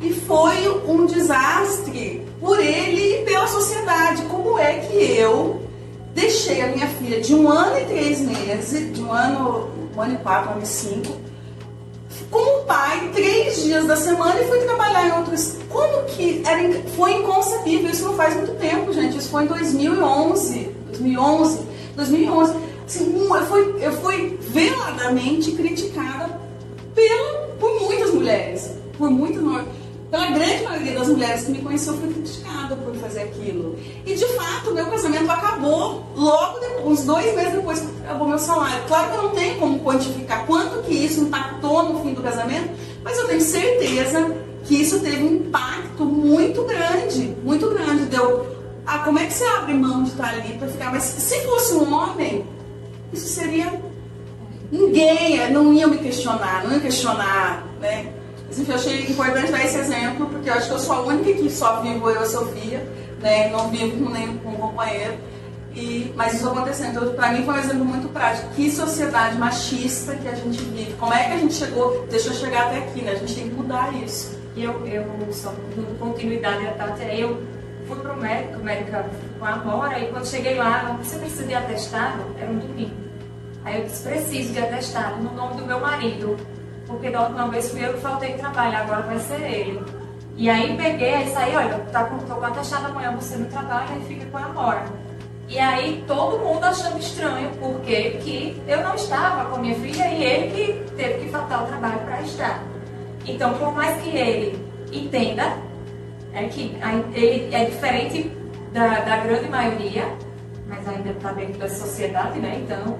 E 0.00 0.12
foi 0.14 0.68
um 0.86 1.04
desastre 1.04 2.26
por 2.40 2.58
ele 2.58 3.20
e 3.20 3.24
pela 3.24 3.46
sociedade. 3.46 4.22
Como 4.22 4.58
é 4.58 4.74
que 4.78 4.96
eu 4.96 5.60
deixei 6.14 6.62
a 6.62 6.68
minha 6.68 6.86
filha 6.86 7.20
de 7.20 7.34
um 7.34 7.50
ano 7.50 7.76
e 7.78 7.84
três 7.84 8.20
meses, 8.20 8.94
de 8.94 9.02
um 9.02 9.12
ano, 9.12 9.68
um 9.94 10.00
ano 10.00 10.14
e 10.14 10.16
quatro, 10.18 10.50
um 10.50 10.52
ano 10.54 10.62
e 10.62 10.66
cinco, 10.66 11.27
pai 12.68 13.10
três 13.14 13.62
dias 13.62 13.86
da 13.86 13.96
semana 13.96 14.40
e 14.40 14.46
fui 14.46 14.58
trabalhar 14.58 15.08
em 15.08 15.12
outros. 15.18 15.56
Como 15.70 16.04
que 16.04 16.42
era, 16.44 16.82
foi 16.96 17.14
inconcebível? 17.14 17.90
Isso 17.90 18.04
não 18.04 18.14
faz 18.14 18.36
muito 18.36 18.54
tempo, 18.56 18.92
gente. 18.92 19.16
Isso 19.16 19.30
foi 19.30 19.44
em 19.44 19.46
2011, 19.46 20.70
2011, 20.86 21.60
2011. 21.96 22.54
Assim, 22.86 23.28
eu 23.28 23.46
fui, 23.46 23.76
eu 23.80 23.92
fui 23.92 24.38
veladamente 24.40 25.52
criticada 25.52 26.38
pela, 26.94 27.48
por 27.58 27.80
muitas 27.80 28.12
mulheres, 28.12 28.70
por 28.96 29.10
muitas 29.10 29.42
pela 30.10 30.26
grande 30.30 30.64
maioria 30.64 30.98
das 30.98 31.08
mulheres 31.08 31.44
que 31.44 31.52
me 31.52 31.58
conheceu 31.58 31.94
foi 31.94 32.12
criticada 32.12 32.76
por 32.76 32.94
fazer 32.96 33.22
aquilo. 33.22 33.78
E 34.06 34.14
de 34.14 34.26
fato, 34.28 34.72
meu 34.72 34.86
casamento 34.86 35.30
acabou 35.30 36.02
logo 36.16 36.58
depois, 36.60 36.86
uns 36.86 37.04
dois 37.04 37.34
meses 37.34 37.52
depois 37.52 37.80
que 37.80 37.86
acabou 38.04 38.28
meu 38.28 38.38
salário. 38.38 38.82
Claro 38.86 39.10
que 39.10 39.16
eu 39.16 39.22
não 39.24 39.30
tenho 39.30 39.58
como 39.58 39.80
quantificar 39.80 40.46
quanto 40.46 40.82
que 40.82 40.94
isso 40.94 41.20
impactou 41.20 41.92
no 41.92 42.02
fim 42.02 42.14
do 42.14 42.22
casamento, 42.22 42.70
mas 43.04 43.18
eu 43.18 43.28
tenho 43.28 43.40
certeza 43.40 44.34
que 44.64 44.76
isso 44.76 45.00
teve 45.00 45.22
um 45.22 45.36
impacto 45.36 46.04
muito 46.04 46.64
grande, 46.64 47.36
muito 47.44 47.68
grande. 47.68 48.06
Deu, 48.06 48.46
ah, 48.86 49.00
como 49.00 49.18
é 49.18 49.26
que 49.26 49.34
você 49.34 49.44
abre 49.44 49.74
mão 49.74 50.02
de 50.04 50.10
estar 50.10 50.30
ali 50.30 50.54
para 50.54 50.68
ficar? 50.68 50.90
Mas 50.90 51.02
se 51.02 51.40
fosse 51.40 51.74
um 51.74 51.92
homem, 51.92 52.46
isso 53.12 53.28
seria 53.28 53.78
ninguém, 54.72 55.50
não 55.52 55.72
ia 55.72 55.86
me 55.86 55.98
questionar, 55.98 56.64
não 56.64 56.72
ia 56.72 56.80
questionar, 56.80 57.66
né? 57.80 58.14
Mas, 58.48 58.58
enfim, 58.58 58.70
eu 58.70 58.76
achei 58.76 59.06
importante 59.06 59.52
dar 59.52 59.64
esse 59.64 59.78
exemplo, 59.78 60.26
porque 60.26 60.48
eu 60.48 60.54
acho 60.54 60.68
que 60.68 60.74
eu 60.74 60.78
sou 60.78 60.96
a 60.96 61.00
única 61.02 61.32
que 61.34 61.50
só 61.50 61.80
vivo 61.82 62.08
eu 62.08 62.14
e 62.14 62.18
a 62.18 62.26
Sofia, 62.26 62.86
né? 63.20 63.50
Não 63.50 63.68
vivo 63.68 64.04
com 64.04 64.10
nenhum 64.10 64.38
com 64.38 64.50
um 64.50 64.56
companheiro. 64.56 65.14
E, 65.74 66.12
mas 66.16 66.34
isso 66.34 66.48
acontecendo. 66.48 66.96
Então, 66.96 67.14
para 67.14 67.32
mim 67.32 67.44
foi 67.44 67.54
um 67.54 67.58
exemplo 67.58 67.84
muito 67.84 68.08
prático. 68.08 68.48
Que 68.54 68.70
sociedade 68.70 69.36
machista 69.36 70.14
que 70.16 70.26
a 70.26 70.34
gente 70.34 70.62
vive. 70.62 70.94
Como 70.94 71.12
é 71.12 71.24
que 71.24 71.32
a 71.32 71.36
gente 71.36 71.54
chegou, 71.54 72.06
deixou 72.10 72.32
chegar 72.32 72.66
até 72.66 72.78
aqui, 72.78 73.02
né? 73.02 73.12
A 73.12 73.16
gente 73.16 73.34
tem 73.34 73.48
que 73.48 73.54
mudar 73.54 73.94
isso. 73.94 74.36
E 74.56 74.64
eu, 74.64 74.86
eu 74.86 75.04
só 75.30 75.52
dando 75.76 75.98
continuidade 75.98 76.66
à 76.66 76.72
Tati, 76.72 77.20
eu 77.20 77.40
fui 77.86 77.96
pro 77.98 78.16
médico, 78.16 78.58
médica 78.60 79.06
com 79.38 79.44
a 79.44 79.50
Amora, 79.50 79.98
e 80.00 80.08
quando 80.08 80.26
cheguei 80.26 80.56
lá, 80.56 80.98
você 81.00 81.16
precisa 81.16 81.44
de 81.44 81.54
atestado? 81.54 82.24
Era 82.40 82.50
um 82.50 82.58
domingo. 82.58 82.90
Aí 83.64 83.78
eu 83.78 83.84
disse, 83.84 84.02
preciso 84.02 84.52
de 84.52 84.58
atestado 84.58 85.22
no 85.22 85.32
nome 85.32 85.60
do 85.60 85.66
meu 85.66 85.78
marido 85.78 86.36
porque 86.88 87.10
da 87.10 87.22
última 87.22 87.46
vez 87.48 87.70
fui 87.70 87.84
eu 87.84 87.92
que 87.92 88.00
faltei 88.00 88.32
trabalho, 88.32 88.78
agora 88.78 89.02
vai 89.02 89.18
ser 89.18 89.40
ele. 89.42 89.80
E 90.36 90.48
aí 90.48 90.76
peguei, 90.76 91.14
aí 91.14 91.28
saí, 91.28 91.54
olha, 91.54 91.78
tá 91.92 92.04
com, 92.04 92.18
tô 92.18 92.34
com 92.34 92.46
atestado 92.46 92.86
amanhã, 92.86 93.14
você 93.14 93.36
não 93.36 93.48
trabalha 93.48 93.94
e 93.98 94.04
fica 94.06 94.24
com 94.26 94.38
a 94.38 94.44
Amora. 94.44 94.84
E 95.48 95.58
aí 95.58 96.02
todo 96.06 96.38
mundo 96.38 96.64
achando 96.64 96.98
estranho, 96.98 97.50
porque 97.60 98.10
que 98.22 98.62
eu 98.66 98.82
não 98.82 98.94
estava 98.94 99.50
com 99.50 99.56
a 99.56 99.58
minha 99.58 99.74
filha 99.74 100.08
e 100.08 100.24
ele 100.24 100.50
que 100.50 100.94
teve 100.94 101.24
que 101.24 101.28
faltar 101.30 101.64
o 101.64 101.66
trabalho 101.66 101.98
para 102.00 102.22
estar. 102.22 102.62
Então, 103.26 103.54
por 103.54 103.74
mais 103.74 104.00
que 104.02 104.16
ele 104.16 104.66
entenda, 104.90 105.56
é 106.32 106.44
que 106.44 106.76
ele 107.14 107.54
é 107.54 107.64
diferente 107.66 108.30
da, 108.72 109.00
da 109.00 109.16
grande 109.18 109.48
maioria, 109.48 110.04
mas 110.66 110.86
ainda 110.88 111.10
está 111.10 111.32
dentro 111.32 111.58
da 111.58 111.68
sociedade, 111.68 112.38
né? 112.38 112.60
Então, 112.62 112.98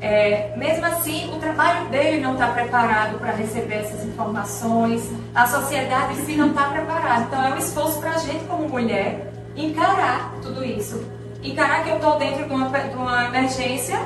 é, 0.00 0.54
mesmo 0.56 0.84
assim, 0.84 1.32
o 1.34 1.38
trabalho 1.38 1.88
dele 1.88 2.20
não 2.20 2.34
está 2.34 2.48
preparado 2.48 3.18
para 3.18 3.32
receber 3.32 3.76
essas 3.76 4.04
informações, 4.04 5.10
a 5.34 5.46
sociedade 5.46 6.14
em 6.14 6.26
si 6.26 6.36
não 6.36 6.48
está 6.48 6.64
preparada. 6.64 7.24
Então, 7.24 7.44
é 7.44 7.54
um 7.54 7.58
esforço 7.58 7.98
para 8.00 8.10
a 8.10 8.18
gente, 8.18 8.44
como 8.44 8.68
mulher, 8.68 9.32
encarar 9.56 10.34
tudo 10.42 10.64
isso. 10.64 11.02
Encarar 11.42 11.84
que 11.84 11.90
eu 11.90 11.96
estou 11.96 12.18
dentro 12.18 12.44
de 12.44 12.52
uma, 12.52 12.68
de 12.68 12.94
uma 12.94 13.24
emergência, 13.26 13.98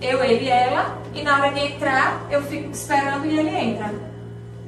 eu, 0.00 0.22
ele 0.22 0.44
e 0.44 0.50
ela, 0.50 0.98
e 1.14 1.22
na 1.22 1.38
hora 1.38 1.52
de 1.52 1.60
entrar, 1.60 2.20
eu 2.30 2.42
fico 2.42 2.70
esperando 2.70 3.26
e 3.26 3.38
ele 3.38 3.56
entra. 3.56 3.92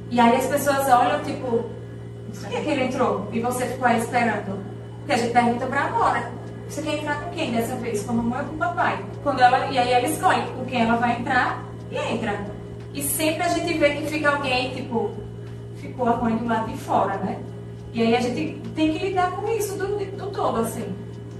E 0.09 0.19
aí 0.19 0.35
as 0.35 0.45
pessoas 0.47 0.89
olham, 0.89 1.23
tipo, 1.23 1.69
por 2.39 2.49
que, 2.49 2.61
que 2.61 2.69
ele 2.69 2.85
entrou? 2.85 3.29
E 3.31 3.39
você 3.39 3.65
ficou 3.67 3.87
aí 3.87 3.99
esperando? 3.99 4.59
Porque 4.99 5.13
a 5.13 5.17
gente 5.17 5.31
pergunta 5.31 5.65
para 5.67 5.81
a 5.83 5.89
Nora. 5.89 6.40
Você 6.71 6.81
quer 6.83 6.99
entrar 6.99 7.19
com 7.19 7.31
quem 7.31 7.51
dessa 7.51 7.75
vez? 7.75 8.01
Com 8.03 8.13
a 8.13 8.15
mamãe 8.15 8.39
ou 8.39 8.45
com 8.45 8.55
o 8.55 8.57
papai? 8.57 9.05
Quando 9.23 9.41
ela, 9.41 9.65
e 9.69 9.77
aí 9.77 9.91
ela 9.91 10.07
escolhe 10.07 10.41
com 10.55 10.63
quem 10.63 10.83
ela 10.83 10.95
vai 10.95 11.19
entrar 11.19 11.65
e 11.91 11.97
entra. 11.97 12.45
E 12.93 13.03
sempre 13.03 13.43
a 13.43 13.49
gente 13.49 13.77
vê 13.77 13.89
que 13.89 14.07
fica 14.07 14.29
alguém, 14.29 14.73
tipo, 14.73 15.11
ficou 15.75 16.07
a 16.07 16.15
mãe 16.15 16.37
do 16.37 16.47
lado 16.47 16.71
de 16.71 16.77
fora, 16.77 17.17
né? 17.17 17.39
E 17.91 18.01
aí 18.01 18.15
a 18.15 18.21
gente 18.21 18.61
tem 18.73 18.93
que 18.93 19.05
lidar 19.05 19.31
com 19.31 19.51
isso 19.51 19.77
do, 19.77 19.97
do 19.97 20.27
todo, 20.27 20.61
assim. 20.61 20.85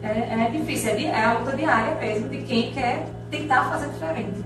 É, 0.03 0.09
é 0.09 0.50
difícil, 0.51 0.89
é, 0.89 1.03
é 1.03 1.23
a 1.23 1.39
luta 1.39 1.55
diária 1.55 1.95
mesmo 1.95 2.27
de 2.27 2.39
quem 2.39 2.73
quer 2.73 3.07
tentar 3.29 3.69
fazer 3.69 3.88
diferente. 3.88 4.43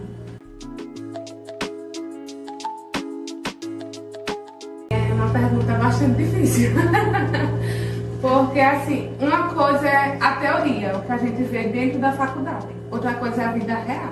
É 4.92 5.14
uma 5.14 5.30
pergunta 5.32 5.74
bastante 5.80 6.24
difícil. 6.24 6.74
Porque, 8.26 8.60
assim, 8.60 9.16
uma 9.20 9.50
coisa 9.50 9.88
é 9.88 10.18
a 10.20 10.32
teoria, 10.38 10.98
o 10.98 11.02
que 11.04 11.12
a 11.12 11.18
gente 11.18 11.44
vê 11.44 11.68
dentro 11.68 12.00
da 12.00 12.12
faculdade. 12.14 12.66
Outra 12.90 13.14
coisa 13.14 13.44
é 13.44 13.46
a 13.46 13.52
vida 13.52 13.76
real. 13.76 14.10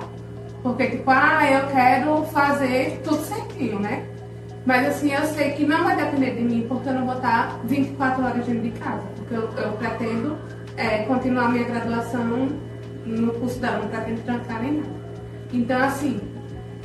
Porque, 0.62 0.86
tipo, 0.86 1.10
ah, 1.10 1.44
eu 1.50 1.66
quero 1.66 2.22
fazer 2.26 3.00
tudo 3.02 3.20
certinho, 3.24 3.80
né? 3.80 4.06
Mas, 4.64 4.86
assim, 4.86 5.12
eu 5.12 5.24
sei 5.24 5.50
que 5.50 5.66
não 5.66 5.82
vai 5.82 5.96
depender 5.96 6.36
de 6.36 6.42
mim, 6.42 6.64
porque 6.68 6.90
eu 6.90 6.92
não 6.92 7.06
vou 7.06 7.16
estar 7.16 7.58
24 7.64 8.24
horas 8.24 8.46
dentro 8.46 8.62
de 8.62 8.70
casa. 8.78 9.02
Porque 9.16 9.34
eu, 9.34 9.50
eu 9.50 9.72
pretendo 9.72 10.38
é, 10.76 10.98
continuar 10.98 11.48
minha 11.48 11.64
graduação 11.64 12.50
no 13.04 13.32
curso 13.32 13.58
dela, 13.58 13.80
não 13.80 13.88
pretendo 13.88 14.22
trancar 14.22 14.62
nem 14.62 14.74
nada. 14.74 14.94
Então, 15.52 15.82
assim, 15.82 16.20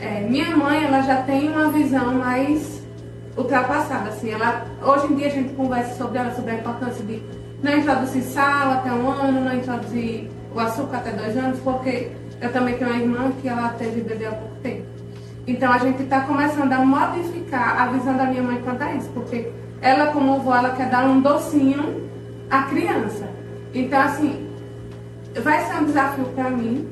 é, 0.01 0.21
minha 0.21 0.57
mãe, 0.57 0.83
ela 0.83 1.01
já 1.01 1.21
tem 1.21 1.47
uma 1.47 1.69
visão 1.69 2.15
mais 2.15 2.78
ultrapassada. 3.39 4.09
Assim, 4.09 4.31
ela, 4.31 4.65
hoje 4.81 5.11
em 5.11 5.15
dia 5.15 5.27
a 5.27 5.31
gente 5.31 5.53
conversa 5.55 5.95
sobre 5.95 6.19
ela, 6.19 6.31
sobre 6.31 6.51
a 6.51 6.55
importância 6.55 7.03
de 7.03 7.21
não 7.63 7.77
introduzir 7.77 8.23
sal 8.23 8.71
até 8.71 8.91
um 8.91 9.09
ano, 9.09 9.41
não 9.41 9.53
introduzir 9.55 10.29
o 10.53 10.59
açúcar 10.59 10.97
até 10.97 11.11
dois 11.11 11.35
anos, 11.37 11.59
porque 11.59 12.11
eu 12.41 12.51
também 12.51 12.77
tenho 12.77 12.91
uma 12.91 12.99
irmã 12.99 13.31
que 13.41 13.47
ela 13.47 13.69
teve 13.69 14.01
bebê 14.01 14.25
há 14.25 14.31
pouco 14.31 14.55
tempo. 14.61 14.85
Então 15.47 15.71
a 15.71 15.77
gente 15.79 16.03
está 16.03 16.21
começando 16.21 16.71
a 16.71 16.85
modificar 16.85 17.81
a 17.81 17.87
visão 17.87 18.15
da 18.15 18.25
minha 18.25 18.43
mãe 18.43 18.61
quanto 18.61 18.83
a 18.83 18.93
isso, 18.93 19.09
porque 19.13 19.51
ela, 19.81 20.07
como 20.07 20.35
avó, 20.35 20.55
ela 20.55 20.75
quer 20.75 20.89
dar 20.89 21.05
um 21.05 21.21
docinho 21.21 22.09
à 22.49 22.63
criança. 22.63 23.27
Então, 23.73 24.01
assim, 24.01 24.47
vai 25.41 25.65
ser 25.65 25.75
um 25.75 25.85
desafio 25.85 26.25
para 26.35 26.49
mim 26.49 26.87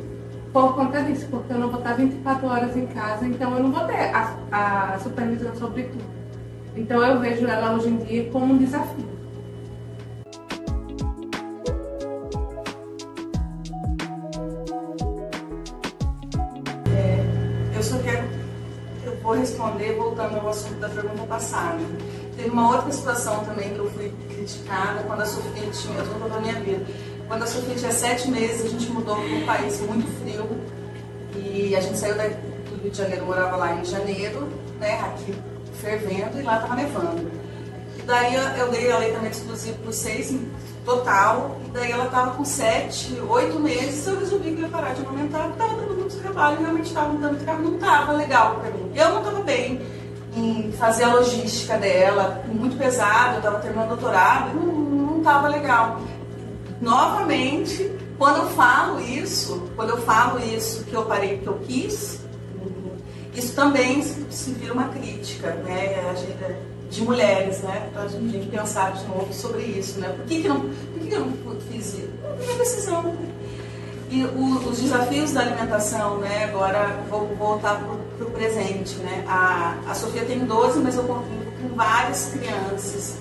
por 0.53 0.75
conta 0.75 1.03
disso, 1.03 1.27
porque 1.29 1.53
eu 1.53 1.59
não 1.59 1.69
vou 1.69 1.79
estar 1.79 1.93
24 1.93 2.47
horas 2.47 2.77
em 2.77 2.85
casa, 2.87 3.27
então 3.27 3.55
eu 3.55 3.63
não 3.63 3.71
vou 3.71 3.85
ter 3.85 4.11
a, 4.13 4.33
a 4.51 4.99
supervisão 4.99 5.53
sobre 5.55 5.83
tudo. 5.83 6.16
Então 6.77 7.03
eu 7.03 7.19
vejo 7.19 7.47
ela 7.47 7.73
hoje 7.73 7.89
em 7.89 7.97
dia 7.97 8.29
como 8.29 8.53
um 8.53 8.57
desafio. 8.59 9.05
É, 16.95 17.75
eu 17.75 17.81
só 17.81 17.97
quero, 17.97 18.27
eu 19.03 19.17
vou 19.23 19.33
responder 19.33 19.95
voltando 19.95 20.37
ao 20.37 20.49
assunto 20.49 20.75
da 20.75 20.87
pergunta 20.87 21.23
passada. 21.23 21.79
Teve 22.35 22.51
uma 22.51 22.75
outra 22.75 22.91
situação 22.91 23.43
também 23.43 23.73
que 23.73 23.79
eu 23.79 23.89
fui 23.89 24.13
criticada 24.29 25.01
quando 25.01 25.21
a 25.21 25.25
Sofia 25.25 25.71
tinha, 25.71 25.97
eu 25.97 26.03
estou 26.03 26.41
minha 26.41 26.59
vida, 26.61 26.85
quando 27.27 27.41
a 27.41 27.47
Sofia 27.47 27.73
tinha 27.73 27.91
sete 27.91 28.29
meses, 28.29 28.65
a 28.67 28.69
gente 28.69 28.91
mudou 28.91 29.15
para 29.15 29.25
um 29.25 29.45
país 29.47 29.81
muito 29.81 30.07
frio 30.21 30.45
e 31.35 31.75
a 31.75 31.81
gente 31.81 31.97
saiu 31.97 32.13
do 32.13 32.81
Rio 32.83 32.91
de 32.91 32.97
Janeiro, 32.97 33.25
morava 33.25 33.55
lá 33.55 33.73
em 33.73 33.83
janeiro, 33.83 34.47
né, 34.79 34.99
aqui 35.01 35.33
fervendo 35.81 36.39
e 36.39 36.43
lá 36.43 36.55
estava 36.55 36.75
nevando. 36.75 37.31
Daí 38.05 38.35
eu 38.35 38.71
dei 38.71 38.91
aleitamento 38.91 39.37
exclusivo 39.37 39.77
por 39.79 39.93
seis 39.93 40.33
total, 40.85 41.57
e 41.65 41.69
daí 41.71 41.91
ela 41.91 42.05
estava 42.05 42.31
com 42.31 42.45
sete, 42.45 43.19
oito 43.27 43.59
meses, 43.59 44.07
eu 44.07 44.17
resolvi 44.17 44.55
que 44.55 44.61
ia 44.61 44.69
parar 44.69 44.93
de 44.93 45.05
amamentar, 45.05 45.49
estava 45.49 45.73
dando 45.73 45.93
muito 45.95 46.15
trabalho, 46.21 46.59
realmente 46.61 46.87
estava 46.87 47.13
dando 47.17 47.43
trabalho, 47.43 47.65
não 47.65 47.75
estava 47.75 48.13
legal 48.13 48.55
para 48.55 48.71
mim. 48.71 48.91
Eu 48.95 49.09
não 49.09 49.17
estava 49.19 49.41
bem 49.41 49.81
em 50.33 50.71
fazer 50.71 51.03
a 51.03 51.15
logística 51.15 51.77
dela, 51.77 52.41
muito 52.47 52.77
pesado, 52.77 53.33
eu 53.33 53.37
estava 53.39 53.59
terminando 53.59 53.89
doutorado, 53.89 54.55
não 54.55 55.17
estava 55.17 55.49
legal. 55.49 55.99
Novamente, 56.79 57.91
quando 58.17 58.37
eu 58.37 58.49
falo 58.51 59.01
isso, 59.01 59.69
quando 59.75 59.89
eu 59.89 59.97
falo 59.97 60.39
isso 60.39 60.85
que 60.85 60.93
eu 60.93 61.03
parei 61.03 61.35
porque 61.35 61.49
eu 61.49 61.59
quis, 61.65 62.16
isso 63.37 63.53
também 63.53 64.01
se, 64.01 64.51
vira 64.51 64.73
uma 64.73 64.89
crítica 64.89 65.51
né, 65.63 66.15
de 66.89 67.01
mulheres, 67.03 67.59
né? 67.61 67.87
Então 67.91 68.03
a 68.03 68.07
gente 68.07 68.31
tem 68.31 68.41
que 68.41 68.47
pensar 68.47 68.93
de 68.93 69.05
novo 69.05 69.31
sobre 69.31 69.61
isso, 69.61 69.99
né? 69.99 70.09
Por 70.09 70.25
que, 70.25 70.41
que, 70.41 70.47
não, 70.47 70.61
por 70.61 70.99
que, 70.99 71.07
que 71.07 71.13
eu 71.13 71.25
não 71.25 71.61
fiz 71.71 71.93
isso? 71.93 72.09
Não 72.23 72.57
decisão. 72.57 73.15
E 74.09 74.23
o, 74.23 74.69
os 74.69 74.81
desafios 74.81 75.33
da 75.33 75.41
alimentação, 75.41 76.17
né? 76.17 76.45
Agora 76.45 76.99
vou 77.09 77.27
voltar 77.35 77.79
para 78.17 78.25
o 78.25 78.31
presente, 78.31 78.95
né? 78.97 79.23
A, 79.27 79.75
a 79.87 79.93
Sofia 79.93 80.25
tem 80.25 80.39
12, 80.39 80.79
mas 80.79 80.95
eu 80.95 81.03
convivo 81.03 81.51
com 81.61 81.75
várias 81.75 82.31
crianças. 82.33 83.17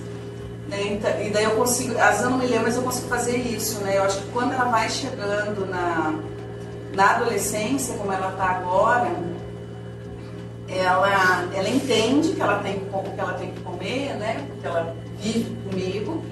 Né? 0.69 0.95
Então, 0.95 1.11
e 1.21 1.31
daí 1.31 1.45
eu 1.45 1.53
consigo, 1.53 1.97
às 1.99 2.07
vezes 2.07 2.23
eu 2.23 2.31
não 2.31 2.39
me 2.39 2.47
lembro, 2.47 2.65
mas 2.65 2.77
eu 2.77 2.83
consigo 2.83 3.09
fazer 3.09 3.37
isso, 3.37 3.81
né? 3.81 3.99
Eu 3.99 4.05
acho 4.05 4.19
que 4.23 4.29
quando 4.31 4.53
ela 4.53 4.65
vai 4.65 4.89
chegando 4.89 5.67
na, 5.67 6.15
na 6.95 7.11
adolescência, 7.17 7.95
como 7.97 8.13
ela 8.13 8.31
está 8.31 8.45
agora, 8.45 9.11
ela, 10.69 11.49
ela 11.55 11.69
entende 11.69 12.33
que 12.33 12.41
ela 12.41 12.59
tem 12.59 12.81
que 12.81 13.21
ela 13.21 13.35
tem 13.35 13.51
que 13.51 13.61
comer, 13.61 14.15
né? 14.15 14.45
Porque 14.49 14.67
ela 14.67 14.97
vive 15.19 15.57
comigo, 15.69 16.25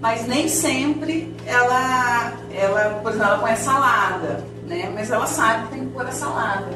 mas 0.00 0.26
nem 0.26 0.48
sempre 0.48 1.34
ela, 1.46 2.32
ela, 2.52 3.00
por 3.02 3.10
exemplo, 3.10 3.26
ela 3.26 3.38
põe 3.38 3.52
a 3.52 3.56
salada, 3.56 4.44
né? 4.66 4.90
Mas 4.94 5.10
ela 5.10 5.26
sabe 5.26 5.64
que 5.64 5.74
tem 5.74 5.86
que 5.86 5.92
pôr 5.92 6.06
a 6.06 6.12
salada. 6.12 6.68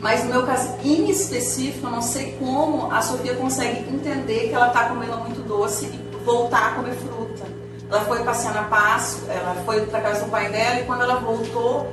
Mas 0.00 0.24
no 0.24 0.30
meu 0.30 0.46
caso 0.46 0.76
em 0.82 1.10
específico, 1.10 1.86
eu 1.86 1.90
não 1.90 2.00
sei 2.00 2.32
como 2.38 2.90
a 2.90 3.02
Sofia 3.02 3.34
consegue 3.34 3.80
entender 3.90 4.48
que 4.48 4.54
ela 4.54 4.68
está 4.68 4.88
comendo 4.88 5.18
muito 5.18 5.42
doce 5.42 5.86
e 5.86 6.24
voltar 6.24 6.68
a 6.68 6.74
comer 6.76 6.94
fruta. 6.94 7.44
Ela 7.90 8.00
foi 8.02 8.22
passear 8.22 8.54
na 8.54 8.62
Passo, 8.64 9.24
ela 9.28 9.54
foi 9.66 9.84
para 9.86 10.00
casa 10.00 10.24
do 10.24 10.30
pai 10.30 10.48
dela 10.48 10.80
e 10.80 10.84
quando 10.84 11.02
ela 11.02 11.16
voltou, 11.16 11.92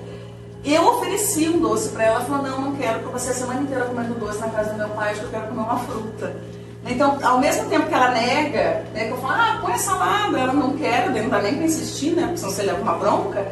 eu 0.65 0.87
ofereci 0.87 1.47
um 1.49 1.59
doce 1.59 1.89
para 1.89 2.03
ela. 2.03 2.15
Ela 2.17 2.25
falou: 2.25 2.43
Não, 2.43 2.61
não 2.61 2.75
quero, 2.75 2.99
porque 2.99 3.19
você 3.19 3.31
a 3.31 3.33
semana 3.33 3.61
inteira 3.61 3.85
comendo 3.85 4.15
doce 4.15 4.39
na 4.39 4.49
casa 4.49 4.71
do 4.71 4.77
meu 4.77 4.89
pai, 4.89 5.11
acho 5.11 5.21
que 5.21 5.25
eu 5.25 5.31
quero 5.31 5.47
comer 5.47 5.61
uma 5.61 5.79
fruta. 5.79 6.35
Então, 6.89 7.17
ao 7.21 7.39
mesmo 7.39 7.69
tempo 7.69 7.87
que 7.87 7.93
ela 7.93 8.11
nega, 8.11 8.85
né, 8.93 9.05
que 9.05 9.11
eu 9.11 9.17
falo, 9.17 9.33
ah, 9.33 9.59
põe 9.61 9.73
a 9.73 9.77
salada, 9.77 10.39
ela 10.39 10.53
não 10.53 10.77
quer, 10.77 11.09
não 11.09 11.29
dá 11.29 11.41
nem 11.41 11.55
para 11.55 11.65
insistir, 11.65 12.11
né, 12.11 12.23
porque 12.23 12.37
senão 12.37 12.51
você 12.51 12.63
leva 12.63 12.81
uma 12.81 12.93
bronca, 12.93 13.45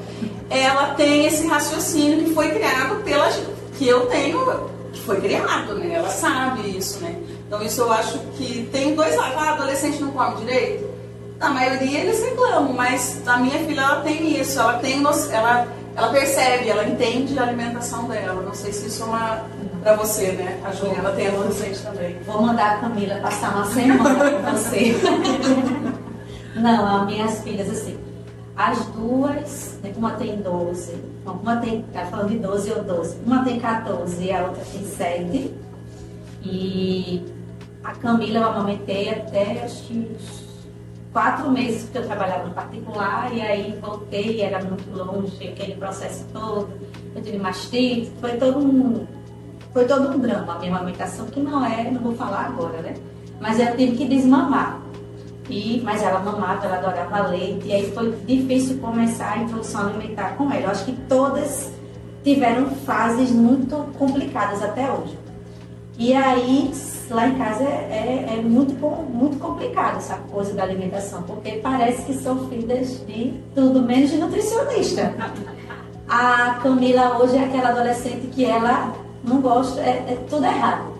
ela 0.49 0.93
tem 0.93 1.25
esse 1.25 1.45
raciocínio 1.45 2.23
que 2.23 2.33
foi 2.33 2.51
criado 2.51 3.03
pela 3.03 3.29
que 3.77 3.87
eu 3.87 4.05
tenho, 4.07 4.69
que 4.93 5.01
foi 5.01 5.19
criado, 5.19 5.75
né, 5.75 5.95
ela 5.95 6.09
sabe 6.09 6.77
isso, 6.77 6.99
né. 7.01 7.13
Então 7.45 7.61
isso 7.61 7.81
eu 7.81 7.91
acho 7.91 8.19
que 8.37 8.69
tem 8.71 8.95
dois 8.95 9.15
lados, 9.17 9.37
ah, 9.37 9.51
adolescente 9.51 10.01
não 10.01 10.11
come 10.11 10.37
direito, 10.37 10.89
na 11.37 11.49
maioria 11.49 11.99
eles 11.99 12.23
reclamam, 12.23 12.71
mas 12.71 13.21
a 13.27 13.37
minha 13.37 13.59
filha 13.59 13.81
ela 13.81 14.01
tem 14.01 14.39
isso, 14.39 14.57
ela 14.57 14.79
tem 14.79 15.03
ela 15.31 15.67
ela 15.95 16.09
percebe, 16.09 16.69
ela 16.69 16.87
entende 16.87 17.39
a 17.39 17.43
alimentação 17.43 18.07
dela. 18.07 18.41
Não 18.41 18.53
sei 18.53 18.73
se 18.73 18.87
isso 18.87 19.03
é 19.03 19.05
uma 19.05 19.45
para 19.81 19.95
você, 19.95 20.31
né? 20.33 20.59
A 20.65 20.71
Juliana 20.71 21.11
tem 21.11 21.27
adolescente 21.27 21.81
também. 21.81 22.17
Vou 22.25 22.41
mandar 22.41 22.75
a 22.75 22.77
Camila 22.79 23.15
passar 23.17 23.55
uma 23.55 23.65
semana 23.65 24.31
com 24.31 24.51
você. 24.51 24.95
Não, 26.55 27.01
as 27.01 27.05
minhas 27.05 27.43
filhas 27.43 27.69
assim. 27.69 27.97
As 28.57 28.85
duas, 28.87 29.77
uma 29.97 30.11
tem 30.11 30.37
12, 30.37 30.95
uma 31.25 31.57
tem, 31.57 31.81
tá 31.91 32.05
falando 32.05 32.29
de 32.29 32.39
12 32.39 32.71
ou 32.71 32.83
12, 32.83 33.17
uma 33.25 33.43
tem 33.43 33.59
14 33.59 34.23
e 34.23 34.31
a 34.31 34.43
outra 34.43 34.63
tem 34.71 34.85
7. 34.85 35.53
E 36.41 37.25
a 37.83 37.91
Camila 37.95 38.39
eu 38.39 38.47
amamentei 38.47 39.09
até 39.09 39.61
acho 39.63 39.83
que 39.83 40.15
quatro 41.15 41.49
meses 41.49 41.83
porque 41.83 41.99
eu 41.99 42.05
trabalhava 42.05 42.45
no 42.45 42.53
particular 42.53 43.33
e 43.33 43.41
aí 43.41 43.79
voltei, 43.81 44.41
era 44.41 44.61
muito 44.61 44.85
longe, 44.91 45.47
aquele 45.47 45.75
processo 45.75 46.25
todo, 46.33 46.67
eu 47.15 47.21
tive 47.21 47.37
mastite, 47.37 48.11
foi 48.19 48.31
todo 48.31 48.59
um, 48.59 49.07
foi 49.71 49.85
todo 49.85 50.09
um 50.09 50.19
drama 50.19 50.55
a 50.55 50.59
minha 50.59 50.75
amamentação, 50.75 51.25
que 51.27 51.39
não 51.39 51.65
é, 51.65 51.89
não 51.89 52.01
vou 52.01 52.15
falar 52.15 52.47
agora, 52.47 52.81
né? 52.81 52.95
Mas 53.39 53.61
eu 53.61 53.77
tive 53.77 53.95
que 53.95 54.05
desmamar. 54.05 54.81
E, 55.49 55.79
mas 55.85 56.03
ela 56.03 56.19
mamava, 56.19 56.65
ela 56.65 56.79
adorava 56.79 57.29
leite, 57.29 57.65
e 57.65 57.73
aí 57.73 57.91
foi 57.93 58.11
difícil 58.27 58.79
começar 58.79 59.35
a 59.35 59.37
introdução 59.37 59.87
alimentar 59.87 60.35
com 60.35 60.51
ela. 60.51 60.63
Eu 60.63 60.69
acho 60.71 60.83
que 60.83 60.97
todas 61.07 61.71
tiveram 62.25 62.71
fases 62.71 63.31
muito 63.31 63.73
complicadas 63.97 64.61
até 64.61 64.91
hoje. 64.91 65.17
E 65.97 66.13
aí 66.13 66.73
lá 67.09 67.27
em 67.27 67.35
casa 67.35 67.63
é, 67.63 68.25
é, 68.29 68.33
é, 68.33 68.41
muito, 68.41 68.73
muito 68.73 69.37
complicado 69.37 69.97
essa 69.97 70.15
coisa 70.31 70.53
da 70.53 70.63
alimentação, 70.63 71.23
porque 71.23 71.53
parece 71.53 72.03
que 72.03 72.13
são 72.13 72.47
filhas 72.49 73.05
de 73.05 73.33
tudo 73.53 73.81
menos 73.81 74.09
de 74.09 74.17
nutricionista. 74.17 75.13
A 76.07 76.59
Camila 76.61 77.17
hoje 77.19 77.37
é 77.37 77.45
aquela 77.45 77.69
adolescente 77.69 78.27
que 78.27 78.45
ela 78.45 78.93
não 79.23 79.41
gosta, 79.41 79.81
é, 79.81 80.05
é 80.07 80.17
tudo 80.29 80.45
errado. 80.45 80.95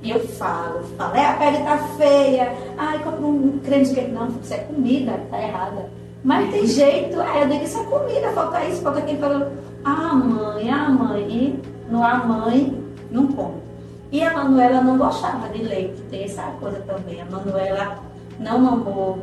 E 0.00 0.10
eu 0.10 0.20
falo, 0.20 0.84
falo, 0.96 1.14
é 1.16 1.26
a 1.26 1.32
pele 1.34 1.58
tá 1.58 1.78
feia, 1.96 2.52
ai, 2.76 2.98
compra 3.00 3.26
um 3.26 3.58
creme 3.64 3.84
de 3.84 3.94
queijo. 3.94 4.12
Não, 4.12 4.28
isso 4.28 4.54
é 4.54 4.58
comida, 4.58 5.20
tá 5.30 5.42
errada. 5.42 5.90
Mas 6.22 6.50
tem 6.50 6.66
jeito, 6.66 7.20
aí 7.20 7.42
eu 7.42 7.48
digo, 7.48 7.64
isso 7.64 7.78
é 7.78 7.84
comida, 7.84 8.30
falta 8.32 8.64
isso, 8.64 8.82
falta 8.82 9.00
aquilo. 9.00 9.18
Falo, 9.18 9.46
ah, 9.84 10.14
mãe, 10.14 10.70
ah, 10.70 10.88
mãe. 10.88 11.22
E 11.28 11.60
não 11.90 12.04
há 12.04 12.16
mãe, 12.16 12.80
não 13.10 13.26
come. 13.28 13.67
E 14.10 14.22
a 14.22 14.32
Manuela 14.32 14.80
não 14.80 14.96
gostava 14.96 15.48
de 15.50 15.62
leite, 15.62 16.00
tem 16.08 16.24
essa 16.24 16.42
coisa 16.60 16.80
também. 16.80 17.20
A 17.20 17.26
Manuela 17.26 17.98
não 18.40 18.58
mamou, 18.58 19.18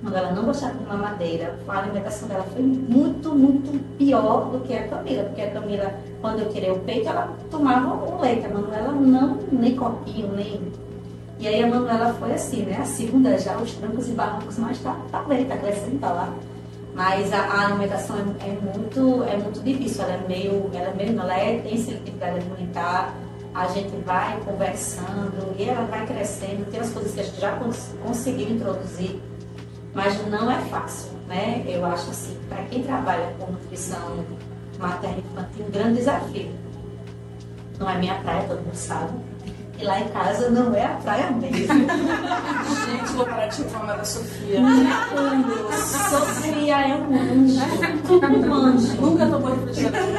a 0.00 0.04
Manuela 0.04 0.32
não 0.32 0.44
gostava 0.44 0.74
de 0.74 0.84
mamadeira. 0.84 1.56
A 1.68 1.78
alimentação 1.78 2.28
dela 2.28 2.44
foi 2.52 2.62
muito, 2.62 3.32
muito 3.32 3.78
pior 3.96 4.50
do 4.50 4.58
que 4.60 4.74
a 4.74 4.88
Camila, 4.88 5.22
porque 5.24 5.42
a 5.42 5.50
Camila, 5.52 5.94
quando 6.20 6.40
eu 6.40 6.48
tirei 6.48 6.70
o 6.70 6.80
peito, 6.80 7.08
ela 7.08 7.32
tomava 7.48 7.94
um 7.94 8.20
leite. 8.20 8.46
A 8.46 8.48
Manuela 8.48 8.92
não, 8.92 9.38
nem 9.52 9.76
copinho, 9.76 10.32
nem. 10.32 10.62
E 11.38 11.46
aí 11.46 11.62
a 11.62 11.68
Manuela 11.68 12.12
foi 12.14 12.32
assim, 12.32 12.62
né? 12.62 12.78
A 12.80 12.84
segunda 12.84 13.38
já, 13.38 13.56
os 13.56 13.72
trancos 13.74 14.08
e 14.08 14.12
barrancos, 14.12 14.58
mas 14.58 14.80
tá, 14.80 14.96
tá 15.12 15.22
bem, 15.22 15.44
tá 15.44 15.56
crescendo, 15.56 16.00
tá 16.00 16.10
lá. 16.10 16.34
Mas 16.92 17.32
a, 17.32 17.38
a 17.38 17.66
alimentação 17.66 18.16
é, 18.16 18.48
é, 18.48 18.58
muito, 18.60 19.22
é 19.22 19.36
muito 19.36 19.60
difícil, 19.62 20.02
ela 20.02 20.14
é 20.14 20.26
meio, 20.26 20.68
ela 20.74 20.88
é 20.88 20.94
meio, 20.94 21.20
ela 21.20 21.38
é, 21.38 21.60
tem 21.60 21.76
seletividade 21.76 22.38
alimentar 22.38 23.14
a 23.58 23.66
gente 23.66 23.90
vai 24.04 24.38
conversando 24.44 25.52
e 25.58 25.68
ela 25.68 25.84
vai 25.86 26.06
crescendo. 26.06 26.70
Tem 26.70 26.78
as 26.78 26.90
coisas 26.90 27.12
que 27.12 27.20
a 27.20 27.24
gente 27.24 27.40
já 27.40 27.56
cons 27.56 27.90
conseguiu 28.04 28.50
introduzir, 28.50 29.20
mas 29.92 30.24
não 30.28 30.48
é 30.48 30.60
fácil, 30.66 31.10
né? 31.26 31.64
Eu 31.66 31.84
acho 31.84 32.08
assim, 32.10 32.38
para 32.48 32.62
quem 32.64 32.84
trabalha 32.84 33.34
com 33.36 33.50
nutrição 33.50 34.24
materna 34.78 35.18
infantil, 35.18 35.66
um 35.66 35.70
grande 35.72 35.96
desafio. 35.96 36.50
Não 37.80 37.90
é 37.90 37.98
minha 37.98 38.14
praia, 38.20 38.46
todo 38.46 38.60
mundo 38.60 38.74
sabe. 38.74 39.12
E 39.76 39.84
lá 39.84 40.00
em 40.00 40.08
casa 40.08 40.50
não 40.50 40.72
é 40.74 40.84
a 40.84 40.90
praia 40.90 41.30
mesmo. 41.32 41.58
Gente, 42.86 43.12
vou 43.12 43.26
parar 43.26 43.46
de 43.46 43.62
reclamar 43.62 43.96
da 43.96 44.04
Sofia. 44.04 44.60
Sofia 46.10 46.80
é 46.80 46.94
um 46.94 47.14
anjo. 47.14 47.60
Um 48.48 48.54
anjo. 48.54 49.00
Nunca 49.00 49.26
tomou 49.26 49.54
refrigerante. 49.54 50.12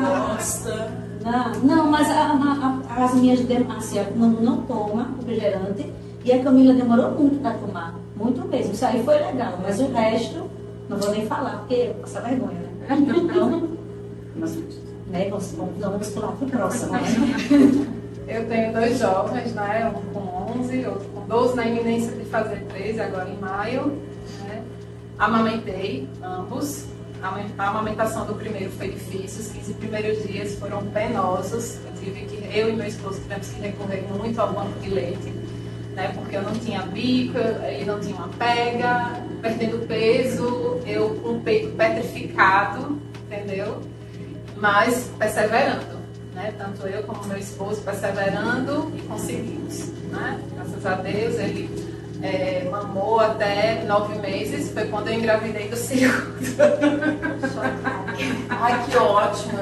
Gosta. 0.00 1.11
Não, 1.22 1.60
não 1.62 1.90
mas 1.90 2.10
a, 2.10 2.32
a, 2.32 3.04
as 3.04 3.14
minhas 3.14 3.40
assim, 3.76 3.98
a 3.98 4.04
não, 4.14 4.28
não 4.28 4.62
toma 4.62 5.10
refrigerante 5.18 5.92
e 6.24 6.32
a 6.32 6.42
Camila 6.42 6.74
demorou 6.74 7.12
muito 7.12 7.40
para 7.40 7.54
tomar. 7.54 7.94
Muito 8.16 8.46
mesmo. 8.48 8.72
Isso 8.72 8.84
aí 8.84 9.02
foi 9.02 9.18
legal. 9.18 9.58
Mas 9.62 9.80
o 9.80 9.88
resto, 9.88 10.50
não 10.88 10.98
vou 10.98 11.10
nem 11.10 11.26
falar, 11.26 11.58
porque 11.58 11.94
passa 12.00 12.20
vergonha, 12.20 12.52
né? 12.52 12.68
Então, 13.14 13.68
né, 15.06 15.28
vamos, 15.28 15.52
vamos 15.78 16.08
pular 16.08 16.32
para 16.32 16.46
o 16.46 16.50
próximo. 16.50 16.92
Né? 16.92 17.00
Eu 18.26 18.48
tenho 18.48 18.72
dois 18.72 18.98
jovens, 18.98 19.52
né? 19.52 19.92
Um 19.94 20.12
com 20.12 20.60
11, 20.60 20.86
outro 20.86 21.08
com 21.08 21.26
12, 21.26 21.56
na 21.56 21.66
iminência 21.66 22.12
de 22.12 22.24
fazer 22.24 22.64
13, 22.68 23.00
agora 23.00 23.28
em 23.28 23.36
maio. 23.38 23.98
Né? 24.44 24.62
Amamentei 25.18 26.08
ambos. 26.22 26.86
A 27.22 27.68
amamentação 27.68 28.26
do 28.26 28.34
primeiro 28.34 28.68
foi 28.72 28.88
difícil, 28.88 29.42
os 29.42 29.52
15 29.52 29.74
primeiros 29.74 30.26
dias 30.26 30.56
foram 30.58 30.84
penosos. 30.86 31.78
Eu 31.86 31.92
tive 32.00 32.26
que, 32.26 32.58
eu 32.58 32.68
e 32.68 32.72
meu 32.72 32.86
esposo 32.86 33.20
tivemos 33.20 33.46
que 33.46 33.60
recorrer 33.60 34.02
muito 34.12 34.40
ao 34.40 34.52
banco 34.52 34.76
de 34.80 34.90
leite, 34.90 35.30
né? 35.94 36.12
Porque 36.16 36.36
eu 36.36 36.42
não 36.42 36.52
tinha 36.52 36.82
bico, 36.82 37.38
ele 37.38 37.84
não 37.84 38.00
tinha 38.00 38.16
uma 38.16 38.28
pega, 38.30 39.22
perdendo 39.40 39.86
peso, 39.86 40.80
eu 40.84 41.10
com 41.22 41.34
o 41.34 41.40
peito 41.40 41.76
petrificado, 41.76 43.00
entendeu? 43.26 43.80
Mas 44.56 45.08
perseverando, 45.16 46.00
né? 46.34 46.52
Tanto 46.58 46.88
eu 46.88 47.04
como 47.04 47.24
meu 47.26 47.38
esposo 47.38 47.82
perseverando 47.82 48.92
e 48.96 49.02
conseguimos, 49.02 49.92
né? 50.10 50.40
Graças 50.56 50.84
a 50.84 50.94
Deus 50.96 51.38
ele 51.38 51.91
é, 52.22 52.68
mamou 52.70 53.18
até 53.18 53.82
nove 53.84 54.18
meses, 54.20 54.70
foi 54.72 54.86
quando 54.86 55.08
eu 55.08 55.14
engravidei 55.14 55.68
do 55.68 55.76
segundo. 55.76 56.22
Ai, 58.48 58.84
que 58.84 58.96
ótimo! 58.96 59.58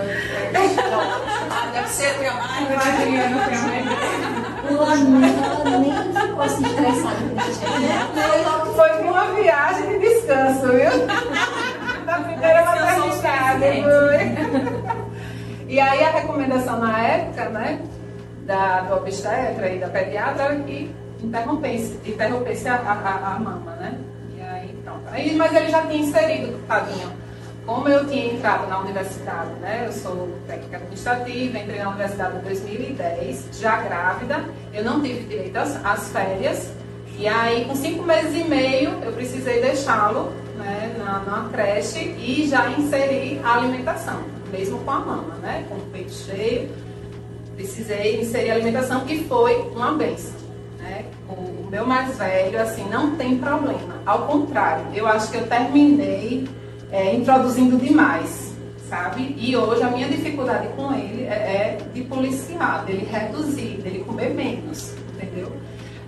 Deve 1.73 1.89
ser 1.89 2.19
minha 2.19 2.35
mãe. 2.35 2.67
Imagina, 2.71 3.07
minha 3.07 3.29
mãe. 3.29 3.85
Ela 4.71 5.79
nem 5.79 5.93
ficou 6.13 6.43
assim 6.43 6.65
estressada 6.65 7.17
Foi 8.77 8.89
com 8.91 9.11
uma 9.11 9.25
viagem 9.33 9.89
de 9.89 9.99
descanso, 9.99 10.67
viu? 10.69 11.07
Da 12.05 12.19
primeira 12.21 12.65
maternidade, 12.65 13.83
foi. 13.83 14.81
E 15.69 15.81
aí 15.81 16.03
a 16.03 16.11
recomendação 16.11 16.79
na 16.81 17.01
época, 17.01 17.49
né, 17.49 17.81
da, 18.45 18.81
do 18.83 18.97
obstetra 18.97 19.69
e 19.71 19.79
da 19.79 19.89
pediatra 19.89 20.45
era 20.45 20.57
que 20.57 20.95
interrompesse, 21.23 21.99
interrompesse 22.05 22.69
a, 22.69 22.75
a, 22.75 23.35
a, 23.35 23.39
mama, 23.39 23.73
né? 23.73 23.99
E 24.37 24.41
aí, 24.41 24.75
pronto. 24.85 25.03
Aí, 25.11 25.35
mas 25.37 25.55
ele 25.55 25.69
já 25.69 25.83
tinha 25.87 26.03
inserido, 26.03 26.59
tadinho. 26.67 27.11
Como 27.67 27.89
eu 27.89 28.07
tinha 28.07 28.33
entrado 28.33 28.69
na 28.69 28.81
universidade, 28.81 29.51
né? 29.61 29.85
Eu 29.87 29.93
sou 29.93 30.29
técnica 30.47 30.77
administrativa, 30.79 31.59
entrei 31.59 31.79
na 31.79 31.91
universidade 31.91 32.39
em 32.39 32.41
2010, 32.41 33.49
já 33.61 33.77
grávida, 33.83 34.45
eu 34.73 34.85
não 34.85 35.01
tive 35.01 35.25
direito 35.25 35.57
às, 35.57 35.85
às 35.85 36.09
férias. 36.11 36.73
E 37.19 37.29
aí, 37.29 37.67
com 37.67 37.75
cinco 37.75 38.03
meses 38.03 38.35
e 38.35 38.49
meio, 38.49 38.91
eu 39.03 39.13
precisei 39.13 39.61
deixá-lo 39.61 40.33
né, 40.57 40.97
na, 40.99 41.21
na 41.21 41.49
creche 41.51 41.99
e 41.99 42.49
já 42.49 42.71
inserir 42.71 43.41
a 43.45 43.57
alimentação, 43.57 44.23
mesmo 44.51 44.79
com 44.79 44.91
a 44.91 45.01
mama, 45.01 45.35
né? 45.43 45.67
Com 45.69 45.75
o 45.75 45.81
peito 45.93 46.13
cheio 46.13 46.71
precisei 47.61 48.21
inserir 48.21 48.51
alimentação, 48.53 49.05
que 49.05 49.25
foi 49.25 49.55
uma 49.75 49.93
benção. 49.93 50.40
Né? 50.81 51.05
O 51.29 51.69
meu 51.71 51.87
mais 51.87 52.17
velho, 52.17 52.61
assim, 52.61 52.89
não 52.89 53.17
tem 53.17 53.39
problema. 53.39 54.01
Ao 54.07 54.27
contrário, 54.27 54.87
eu 54.95 55.07
acho 55.07 55.31
que 55.31 55.37
eu 55.37 55.47
terminei 55.47 56.49
é, 56.91 57.15
introduzindo 57.15 57.77
demais, 57.77 58.55
sabe? 58.89 59.35
E 59.39 59.57
hoje 59.57 59.83
a 59.83 59.91
minha 59.91 60.09
dificuldade 60.09 60.69
com 60.77 60.93
ele 60.93 61.25
é, 61.25 61.29
é 61.29 61.79
de 61.93 62.03
policiar, 62.03 62.85
dele 62.85 63.07
reduzir, 63.11 63.81
dele 63.83 64.01
comer 64.01 64.35
menos, 64.35 64.95
entendeu? 65.15 65.53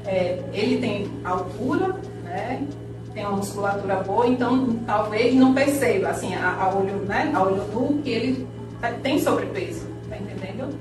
É, 0.05 0.43
ele 0.53 0.79
tem 0.79 1.11
altura, 1.25 1.95
né? 2.25 2.67
Tem 3.15 3.25
uma 3.27 3.37
musculatura 3.37 3.97
boa, 3.97 4.27
então 4.27 4.79
talvez 4.87 5.35
não 5.35 5.53
perceba, 5.53 6.09
assim, 6.09 6.35
a, 6.35 6.55
a 6.55 6.75
olho, 6.75 6.97
né? 7.05 7.31
A 7.35 7.43
olho 7.43 7.63
nu 7.73 8.01
que 8.03 8.11
ele 8.11 8.49
tem 9.03 9.21
sobrepeso, 9.21 9.87
tá 10.09 10.17
entendendo? 10.17 10.75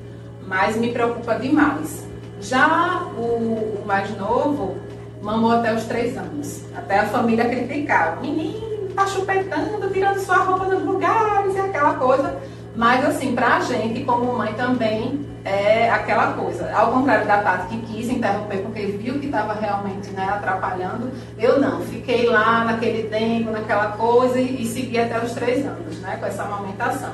Mas 0.47 0.75
me 0.77 0.91
preocupa 0.91 1.35
demais. 1.35 2.09
Já 2.41 3.03
o, 3.15 3.81
o 3.81 3.83
mais 3.85 4.09
novo 4.17 4.77
mamou 5.21 5.51
até 5.51 5.73
os 5.73 5.83
três 5.85 6.17
anos. 6.17 6.63
Até 6.75 6.99
a 6.99 7.05
família 7.05 7.47
criticava. 7.47 8.19
Menino, 8.19 8.89
tá 8.95 9.05
chupetando, 9.05 9.89
tirando 9.91 10.19
sua 10.19 10.37
roupa 10.37 10.65
dos 10.65 10.83
lugares 10.83 11.55
e 11.55 11.59
aquela 11.59 11.93
coisa. 11.93 12.35
Mas 12.75 13.05
assim, 13.05 13.35
pra 13.35 13.59
gente, 13.59 14.03
como 14.03 14.33
mãe 14.33 14.53
também, 14.53 15.23
é 15.45 15.89
aquela 15.89 16.33
coisa. 16.33 16.71
Ao 16.73 16.91
contrário 16.91 17.27
da 17.27 17.41
Tati 17.41 17.77
que 17.77 17.93
quis 17.93 18.09
interromper 18.09 18.59
porque 18.59 18.85
viu 18.87 19.19
que 19.19 19.27
estava 19.27 19.53
realmente 19.53 20.09
né, 20.11 20.27
atrapalhando, 20.29 21.11
eu 21.37 21.59
não. 21.59 21.81
Fiquei 21.81 22.27
lá 22.27 22.63
naquele 22.63 23.09
tempo, 23.09 23.51
naquela 23.51 23.91
coisa 23.91 24.39
e, 24.39 24.63
e 24.63 24.65
segui 24.65 24.99
até 24.99 25.19
os 25.19 25.33
três 25.33 25.65
anos, 25.65 25.99
né? 25.99 26.17
Com 26.17 26.25
essa 26.25 26.43
amamentação. 26.43 27.13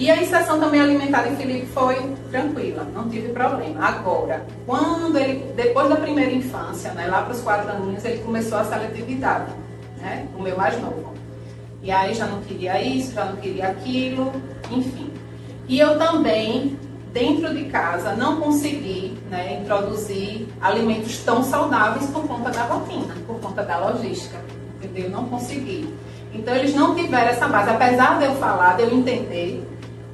E 0.00 0.10
a 0.10 0.16
inserção 0.16 0.58
também 0.58 0.80
alimentar 0.80 1.28
em 1.28 1.36
Felipe 1.36 1.66
foi 1.66 1.94
tranquila, 2.30 2.84
não 2.94 3.06
tive 3.10 3.34
problema. 3.34 3.86
Agora, 3.86 4.46
quando 4.64 5.18
ele, 5.18 5.52
depois 5.54 5.90
da 5.90 5.96
primeira 5.96 6.32
infância, 6.32 6.90
né, 6.92 7.06
lá 7.06 7.20
para 7.20 7.34
os 7.34 7.42
quatro 7.42 7.70
aninhos, 7.70 8.02
ele 8.06 8.22
começou 8.22 8.56
a 8.56 8.64
seletividade, 8.64 9.52
né, 9.98 10.26
o 10.34 10.40
meu 10.40 10.56
mais 10.56 10.80
novo. 10.80 11.12
E 11.82 11.90
aí 11.90 12.14
já 12.14 12.24
não 12.24 12.40
queria 12.40 12.80
isso, 12.80 13.12
já 13.12 13.26
não 13.26 13.36
queria 13.36 13.68
aquilo, 13.68 14.32
enfim. 14.70 15.10
E 15.68 15.78
eu 15.78 15.98
também, 15.98 16.78
dentro 17.12 17.54
de 17.54 17.66
casa, 17.66 18.14
não 18.14 18.40
consegui 18.40 19.18
né, 19.28 19.60
introduzir 19.60 20.48
alimentos 20.62 21.18
tão 21.18 21.42
saudáveis 21.42 22.06
por 22.06 22.26
conta 22.26 22.48
da 22.48 22.62
rotina, 22.62 23.14
por 23.26 23.38
conta 23.38 23.62
da 23.62 23.76
logística, 23.76 24.38
entendeu? 24.82 25.10
Não 25.10 25.26
consegui. 25.26 25.94
Então 26.32 26.56
eles 26.56 26.74
não 26.74 26.94
tiveram 26.94 27.28
essa 27.28 27.46
base, 27.46 27.68
apesar 27.68 28.18
de 28.18 28.24
eu 28.24 28.34
falar, 28.36 28.78
de 28.78 28.84
eu 28.84 28.94
entender 28.94 29.69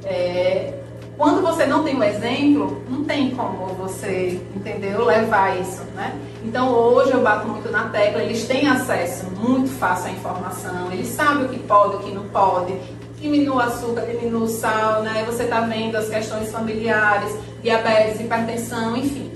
é, 0.06 0.72
quando 1.16 1.42
você 1.42 1.66
não 1.66 1.82
tem 1.82 1.96
um 1.96 2.02
exemplo, 2.02 2.82
não 2.88 3.04
tem 3.04 3.30
como 3.30 3.66
você, 3.74 4.40
entendeu, 4.54 5.04
levar 5.04 5.58
isso, 5.58 5.82
né? 5.94 6.14
Então 6.44 6.72
hoje 6.72 7.12
eu 7.12 7.22
bato 7.22 7.48
muito 7.48 7.70
na 7.70 7.88
tecla, 7.88 8.22
eles 8.22 8.46
têm 8.46 8.68
acesso 8.68 9.26
muito 9.30 9.68
fácil 9.78 10.08
à 10.08 10.10
informação, 10.12 10.92
eles 10.92 11.08
sabem 11.08 11.46
o 11.46 11.48
que 11.48 11.58
pode, 11.58 11.96
o 11.96 11.98
que 12.00 12.12
não 12.12 12.28
pode, 12.28 12.74
diminua 13.18 13.56
o 13.56 13.60
açúcar, 13.60 14.02
diminua 14.02 14.44
o 14.44 14.48
sal, 14.48 15.02
né? 15.02 15.24
Você 15.26 15.44
está 15.44 15.60
vendo 15.60 15.96
as 15.96 16.08
questões 16.08 16.52
familiares, 16.52 17.34
diabetes, 17.62 18.20
hipertensão, 18.20 18.96
enfim. 18.96 19.32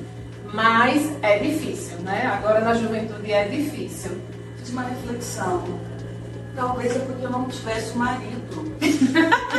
Mas 0.52 1.10
é 1.22 1.38
difícil, 1.38 1.96
né? 2.00 2.26
Agora 2.26 2.60
na 2.60 2.74
juventude 2.74 3.32
é 3.32 3.44
difícil. 3.48 4.10
Fiz 4.58 4.70
uma 4.70 4.82
reflexão. 4.82 5.64
Talvez 6.60 6.94
é 6.94 6.98
porque 6.98 7.24
eu 7.24 7.30
não 7.30 7.46
tivesse 7.46 7.96
marido. 7.96 8.70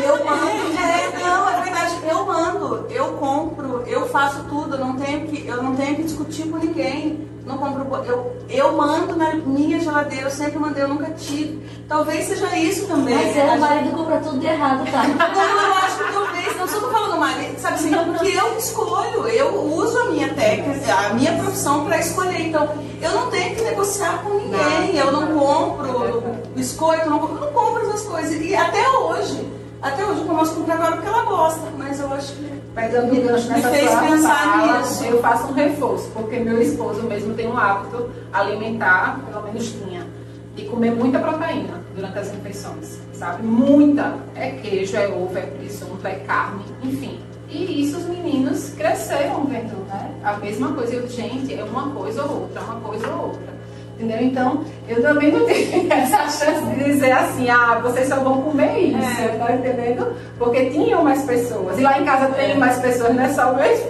Eu 0.04 0.24
mando, 0.24 0.78
é, 0.78 1.20
não, 1.20 1.50
é 1.50 1.62
verdade, 1.64 1.96
eu 2.10 2.26
mando, 2.26 2.88
eu 2.90 3.14
compro, 3.14 3.84
eu 3.86 4.08
faço 4.10 4.44
tudo, 4.46 4.76
eu 4.76 4.80
não 4.80 4.96
tenho 4.96 5.28
que, 5.28 5.46
eu 5.46 5.62
não 5.62 5.76
tenho 5.76 5.96
que 5.98 6.04
discutir 6.04 6.48
com 6.50 6.58
ninguém. 6.58 7.28
Não 7.46 7.58
compro, 7.58 8.06
eu, 8.06 8.38
eu 8.50 8.72
mando 8.74 9.16
na 9.16 9.34
minha 9.34 9.80
geladeira, 9.80 10.28
eu 10.28 10.32
sempre 10.32 10.60
mandei, 10.60 10.84
eu 10.84 10.88
nunca 10.88 11.10
tive. 11.12 11.60
Talvez 11.88 12.26
seja 12.26 12.56
isso 12.56 12.88
também. 12.88 13.16
Mas 13.16 13.36
é, 13.36 13.56
o 13.56 13.60
marido 13.60 13.92
compra 13.96 14.20
tudo 14.20 14.40
de 14.40 14.46
errado, 14.46 14.90
tá? 14.92 15.04
Não, 15.08 15.68
eu 15.68 15.74
acho 15.74 15.98
que 15.98 16.14
talvez, 16.14 16.58
não 16.58 16.68
só 16.68 16.80
tô 16.80 16.90
falando 16.90 17.20
marido, 17.20 17.60
sabe 17.60 17.76
assim, 17.76 17.92
porque 17.92 18.28
eu 18.28 18.58
escolho, 18.58 19.28
eu 19.28 19.62
uso 19.74 19.98
a 20.00 20.06
minha 20.06 20.34
técnica, 20.34 20.94
a 20.94 21.14
minha 21.14 21.34
profissão 21.34 21.86
para 21.86 22.00
escolher. 22.00 22.48
Então, 22.48 22.70
eu 23.02 23.12
não 23.12 23.30
tenho 23.30 23.56
que 23.56 23.62
negociar 23.62 24.24
com 24.24 24.36
ninguém, 24.36 24.98
eu 24.98 25.12
não 25.12 25.28
compro 25.28 26.24
biscoito, 26.56 27.04
eu 27.04 27.10
não, 27.10 27.22
eu 27.22 27.42
não 27.42 27.52
compro 27.54 27.90
essas 27.90 28.04
coisas. 28.04 28.42
E 28.42 28.56
até 28.56 28.88
hoje. 28.90 29.52
Até 29.82 30.06
hoje 30.06 30.22
eu 30.22 30.28
começo 30.28 30.52
a 30.52 30.56
comprar 30.56 30.76
agora 30.76 30.92
porque 30.92 31.08
ela 31.08 31.24
gosta, 31.24 31.62
mas 31.76 32.00
eu 32.00 32.14
acho 32.14 32.34
que. 32.34 32.51
Pegando 32.74 33.14
o 33.14 33.22
gancho 33.22 33.50
nessa 33.50 33.70
fez 33.70 33.90
pensar 33.90 34.54
fala, 34.54 34.80
nisso. 34.80 35.04
Eu 35.04 35.22
faço 35.22 35.48
um 35.48 35.54
reforço, 35.54 36.10
porque 36.12 36.40
meu 36.40 36.62
esposo 36.62 37.04
mesmo 37.04 37.34
tem 37.34 37.48
um 37.48 37.58
hábito 37.58 38.10
alimentar, 38.32 39.20
pelo 39.30 39.44
menos 39.44 39.72
tinha, 39.74 40.08
de 40.56 40.66
comer 40.66 40.92
muita 40.92 41.20
proteína 41.20 41.82
durante 41.94 42.18
as 42.18 42.32
refeições, 42.32 43.00
sabe? 43.14 43.44
Muita. 43.44 44.16
É 44.36 44.52
queijo, 44.52 44.96
é 44.96 45.08
ovo, 45.10 45.38
é 45.38 45.42
presunto, 45.42 46.08
é 46.08 46.16
carne, 46.16 46.64
enfim. 46.82 47.20
E 47.50 47.84
isso 47.84 47.98
os 47.98 48.06
meninos 48.06 48.70
cresceram 48.78 49.44
vendo, 49.44 49.86
né? 49.88 50.10
A 50.24 50.38
mesma 50.38 50.72
coisa. 50.74 50.94
Eu, 50.96 51.08
gente, 51.10 51.54
é 51.54 51.64
uma 51.66 51.90
coisa 51.90 52.24
ou 52.24 52.44
outra, 52.44 52.62
uma 52.62 52.80
coisa 52.80 53.08
ou 53.10 53.24
outra. 53.24 53.61
Entendeu? 53.98 54.22
Então, 54.22 54.66
eu 54.88 55.02
também 55.02 55.32
não 55.32 55.46
tenho 55.46 55.92
essa 55.92 56.28
chance 56.30 56.66
de 56.66 56.84
dizer 56.84 57.12
assim, 57.12 57.50
ah, 57.50 57.80
vocês 57.82 58.08
só 58.08 58.16
vão 58.18 58.42
comer 58.42 58.80
isso, 58.80 59.22
é. 59.22 59.38
tá 59.38 59.54
entendendo? 59.54 60.14
Porque 60.38 60.70
tinham 60.70 61.04
mais 61.04 61.24
pessoas. 61.24 61.78
E 61.78 61.82
lá 61.82 62.00
em 62.00 62.06
casa 62.06 62.28
tem 62.34 62.58
mais 62.58 62.80
pessoas, 62.80 63.16
não 63.16 63.24
é 63.24 63.30
só 63.30 63.52
o 63.52 63.56
meu 63.56 63.66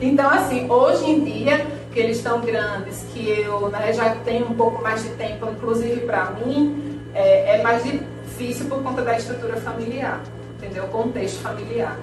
Então, 0.00 0.28
assim, 0.28 0.70
hoje 0.70 1.10
em 1.10 1.20
dia, 1.24 1.66
que 1.92 2.00
eles 2.00 2.18
estão 2.18 2.40
grandes, 2.40 3.04
que 3.14 3.26
eu 3.40 3.70
né, 3.70 3.92
já 3.92 4.14
tenho 4.16 4.50
um 4.50 4.54
pouco 4.54 4.82
mais 4.82 5.02
de 5.02 5.08
tempo, 5.10 5.48
inclusive 5.50 6.00
para 6.00 6.32
mim, 6.32 7.00
é, 7.14 7.56
é 7.56 7.62
mais 7.62 7.82
difícil 7.82 8.66
por 8.66 8.82
conta 8.82 9.00
da 9.00 9.16
estrutura 9.16 9.56
familiar, 9.56 10.20
entendeu? 10.56 10.84
O 10.84 10.88
contexto 10.88 11.40
familiar. 11.40 11.96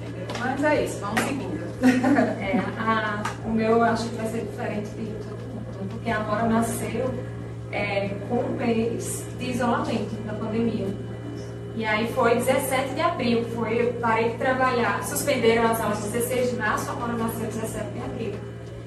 Entendeu? 0.00 0.26
Mas 0.40 0.64
é 0.64 0.84
isso, 0.84 0.98
vamos 1.00 1.20
seguindo. 1.20 1.64
É, 1.84 2.60
a, 2.78 3.22
o 3.44 3.50
meu 3.50 3.82
acho 3.82 4.08
que 4.08 4.16
vai 4.16 4.26
ser 4.28 4.40
diferente 4.40 4.88
de 4.90 5.02
porque 6.04 6.10
a 6.10 6.20
Nora 6.20 6.46
nasceu 6.46 7.14
é, 7.72 8.10
com 8.28 8.36
um 8.36 8.56
mês 8.56 9.24
de 9.38 9.52
isolamento 9.52 10.14
da 10.26 10.34
pandemia. 10.34 10.86
E 11.76 11.84
aí 11.84 12.12
foi 12.12 12.34
17 12.34 12.94
de 12.94 13.00
abril, 13.00 13.44
foi, 13.54 13.80
eu 13.80 13.94
parei 13.94 14.32
de 14.32 14.36
trabalhar, 14.36 15.02
suspenderam 15.02 15.64
as 15.70 15.80
aulas 15.80 16.00
16 16.00 16.50
de 16.50 16.56
março, 16.56 16.90
a 16.90 16.94
Nora 16.94 17.14
nasceu 17.14 17.46
17 17.46 17.90
de 17.90 17.98
abril. 18.00 18.34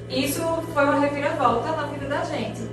Isso 0.08 0.42
foi 0.76 0.84
uma 0.84 1.00
reviravolta 1.00 1.72
na 1.72 1.88
vida 1.88 2.06
da 2.06 2.24
gente. 2.24 2.70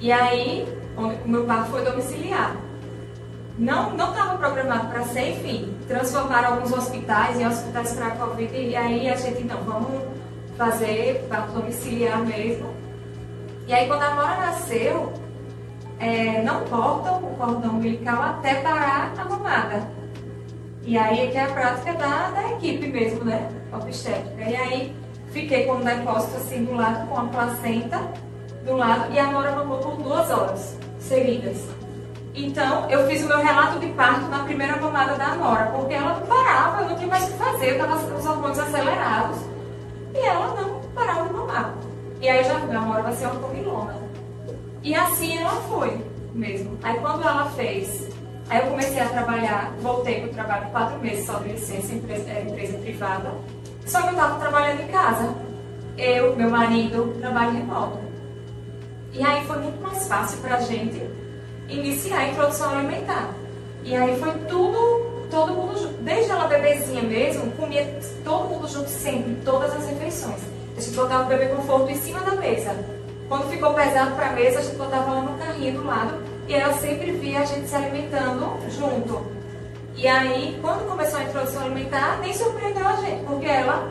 E 0.00 0.10
aí, 0.10 0.66
o 0.96 1.28
meu 1.28 1.44
parto 1.44 1.70
foi 1.70 1.84
domiciliar. 1.84 2.56
Não 3.56 3.94
estava 3.94 4.36
programado 4.36 4.88
para 4.88 5.04
ser, 5.04 5.30
enfim, 5.30 5.72
transformaram 5.86 6.54
alguns 6.54 6.72
hospitais 6.72 7.38
em 7.40 7.46
hospitais 7.46 7.92
para 7.92 8.08
a 8.08 8.10
Covid, 8.16 8.52
e 8.52 8.74
aí 8.74 9.08
a 9.08 9.14
gente, 9.14 9.44
não, 9.44 9.62
vamos 9.62 10.02
fazer 10.58 11.24
parto 11.30 11.52
domiciliar 11.52 12.18
mesmo. 12.26 12.75
E 13.66 13.74
aí, 13.74 13.86
quando 13.88 14.02
a 14.02 14.14
Nora 14.14 14.36
nasceu, 14.36 15.12
é, 15.98 16.42
não 16.42 16.64
cortam 16.64 17.18
o 17.18 17.36
cordão 17.36 17.72
umbilical 17.72 18.22
até 18.22 18.56
parar 18.56 19.12
a 19.18 19.24
mamada. 19.24 19.88
E 20.82 20.96
aí 20.96 21.26
é 21.26 21.26
que 21.26 21.36
é 21.36 21.44
a 21.44 21.48
prática 21.48 21.92
da, 21.94 22.30
da 22.30 22.52
equipe 22.52 22.86
mesmo, 22.86 23.24
né? 23.24 23.48
Obstétrica. 23.72 24.48
E 24.48 24.54
aí 24.54 24.96
fiquei 25.32 25.64
com 25.64 25.78
o 25.78 25.84
depósito 25.84 26.36
assim 26.36 26.64
do 26.64 26.74
lado, 26.74 27.08
com 27.08 27.18
a 27.18 27.24
placenta 27.24 28.00
do 28.64 28.76
lado, 28.76 29.12
e 29.12 29.18
a 29.18 29.32
Nora 29.32 29.52
mamou 29.52 29.78
por 29.78 29.96
duas 29.96 30.30
horas 30.30 30.78
seguidas. 31.00 31.68
Então, 32.34 32.88
eu 32.90 33.06
fiz 33.08 33.24
o 33.24 33.28
meu 33.28 33.38
relato 33.38 33.78
de 33.80 33.88
parto 33.88 34.28
na 34.28 34.44
primeira 34.44 34.76
mamada 34.76 35.14
da 35.16 35.34
Nora, 35.34 35.66
porque 35.66 35.94
ela 35.94 36.20
não 36.20 36.26
parava, 36.26 36.82
eu 36.82 36.90
não 36.90 36.96
tinha 36.96 37.08
mais 37.08 37.24
o 37.24 37.32
que 37.32 37.38
fazer, 37.38 37.80
eu 37.80 37.86
com 37.86 38.18
os 38.18 38.26
hormônios 38.26 38.58
acelerados, 38.58 39.38
e 40.14 40.18
ela 40.18 40.54
não 40.54 40.80
parava 40.94 41.26
de 41.26 41.32
mamar. 41.32 41.74
E 42.26 42.28
aí 42.28 42.42
já 42.42 42.54
a 42.56 42.78
Amora 42.78 43.02
vai 43.04 43.12
ser 43.12 43.26
uma 43.26 43.36
comilona. 43.36 43.94
E 44.82 44.92
assim 44.96 45.38
ela 45.38 45.62
foi 45.68 45.96
mesmo. 46.34 46.76
Aí 46.82 46.98
quando 46.98 47.22
ela 47.22 47.48
fez, 47.50 48.08
aí 48.50 48.62
eu 48.62 48.66
comecei 48.66 48.98
a 48.98 49.08
trabalhar, 49.10 49.72
voltei 49.80 50.22
para 50.22 50.30
o 50.30 50.34
trabalho 50.34 50.70
quatro 50.72 50.98
meses 50.98 51.24
só 51.24 51.34
de 51.34 51.50
licença, 51.50 51.94
empresa, 51.94 52.28
é, 52.28 52.42
empresa 52.42 52.78
privada. 52.78 53.32
Só 53.86 54.02
que 54.02 54.08
eu 54.08 54.12
estava 54.14 54.40
trabalhando 54.40 54.82
em 54.82 54.88
casa. 54.88 55.36
Eu, 55.96 56.34
meu 56.34 56.50
marido, 56.50 57.16
trabalho 57.20 57.52
remoto. 57.52 58.00
E 59.12 59.22
aí 59.22 59.46
foi 59.46 59.60
muito 59.60 59.80
mais 59.80 60.08
fácil 60.08 60.38
para 60.40 60.56
a 60.56 60.60
gente 60.62 61.00
iniciar 61.68 62.18
a 62.18 62.28
introdução 62.28 62.76
alimentar. 62.76 63.32
E 63.84 63.94
aí 63.94 64.18
foi 64.18 64.32
tudo, 64.48 65.28
todo 65.30 65.54
mundo 65.54 65.78
junto. 65.78 66.02
Desde 66.02 66.32
ela 66.32 66.48
bebezinha 66.48 67.04
mesmo, 67.04 67.52
comia 67.52 68.00
todo 68.24 68.48
mundo 68.48 68.66
junto 68.66 68.88
sempre, 68.88 69.36
todas 69.44 69.72
as 69.72 69.88
refeições. 69.88 70.55
A 70.76 70.80
gente 70.80 70.94
botava 70.94 71.24
o 71.24 71.26
bebê 71.26 71.46
conforto 71.46 71.90
em 71.90 71.96
cima 71.96 72.20
da 72.20 72.32
mesa. 72.32 72.76
Quando 73.28 73.50
ficou 73.50 73.72
pesado 73.72 74.14
para 74.14 74.28
a 74.28 74.32
mesa, 74.32 74.58
a 74.58 74.62
gente 74.62 74.76
botava 74.76 75.10
ela 75.10 75.22
no 75.22 75.38
carrinho 75.38 75.80
do 75.80 75.86
lado 75.86 76.22
e 76.46 76.54
ela 76.54 76.74
sempre 76.74 77.12
via 77.12 77.40
a 77.40 77.44
gente 77.44 77.66
se 77.66 77.74
alimentando 77.74 78.56
junto. 78.70 79.26
E 79.96 80.06
aí, 80.06 80.58
quando 80.60 80.86
começou 80.86 81.18
a 81.18 81.24
introdução 81.24 81.62
alimentar, 81.62 82.18
nem 82.20 82.32
surpreendeu 82.34 82.86
a 82.86 82.96
gente, 82.96 83.24
porque 83.24 83.46
ela 83.46 83.90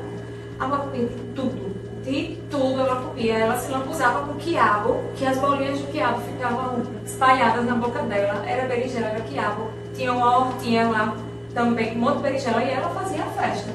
amava 0.60 0.84
comer 0.84 1.10
tudo. 1.36 1.76
De 2.04 2.38
tudo 2.52 2.82
ela 2.82 3.02
comia. 3.02 3.34
Ela 3.34 3.58
se 3.58 3.72
lambuzava 3.72 4.28
com 4.28 4.36
quiabo, 4.36 5.04
que 5.16 5.26
as 5.26 5.38
bolinhas 5.40 5.80
de 5.80 5.88
quiabo 5.88 6.22
ficavam 6.22 6.84
espalhadas 7.04 7.66
na 7.66 7.74
boca 7.74 8.04
dela. 8.04 8.48
Era 8.48 8.68
berinjela, 8.68 9.08
era 9.08 9.22
quiabo. 9.22 9.72
Tinha 9.96 10.14
uma 10.14 10.38
hortinha 10.38 10.88
lá 10.88 11.18
também, 11.56 11.98
um 11.98 12.02
monte 12.02 12.18
de 12.18 12.24
berinjela, 12.24 12.64
e 12.64 12.70
ela 12.70 12.90
fazia 12.90 13.24
a 13.24 13.42
festa. 13.42 13.72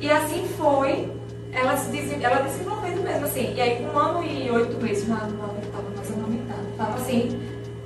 E 0.00 0.10
assim 0.10 0.48
foi, 0.56 1.12
ela 1.54 1.76
se 1.76 1.90
desen- 1.90 2.22
ela 2.22 2.42
desenvolvendo 2.42 3.02
mesmo, 3.02 3.24
assim. 3.26 3.54
E 3.54 3.60
aí, 3.60 3.76
com 3.76 3.96
um 3.96 3.98
ano 3.98 4.24
e 4.24 4.50
oito 4.50 4.76
meses, 4.82 5.06
no 5.08 5.14
momento 5.16 5.66
estava 5.66 5.88
mais 5.96 6.12
amamentando. 6.12 6.76
Tava 6.76 6.94
assim, 6.96 7.40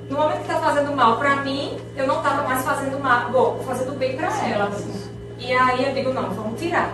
no 0.09 0.17
momento 0.17 0.41
que 0.41 0.47
tá 0.47 0.59
fazendo 0.59 0.95
mal 0.95 1.17
pra 1.17 1.37
mim, 1.37 1.77
eu 1.95 2.07
não 2.07 2.21
tava 2.21 2.43
mais 2.43 2.63
fazendo 2.63 2.99
mal, 2.99 3.29
bom, 3.31 3.59
fazendo 3.65 3.97
bem 3.97 4.15
pra 4.17 4.27
ela. 4.47 4.71
E 5.37 5.53
aí 5.53 5.85
eu 5.87 5.93
digo, 5.93 6.11
não, 6.13 6.29
vamos 6.31 6.59
tirar. 6.59 6.93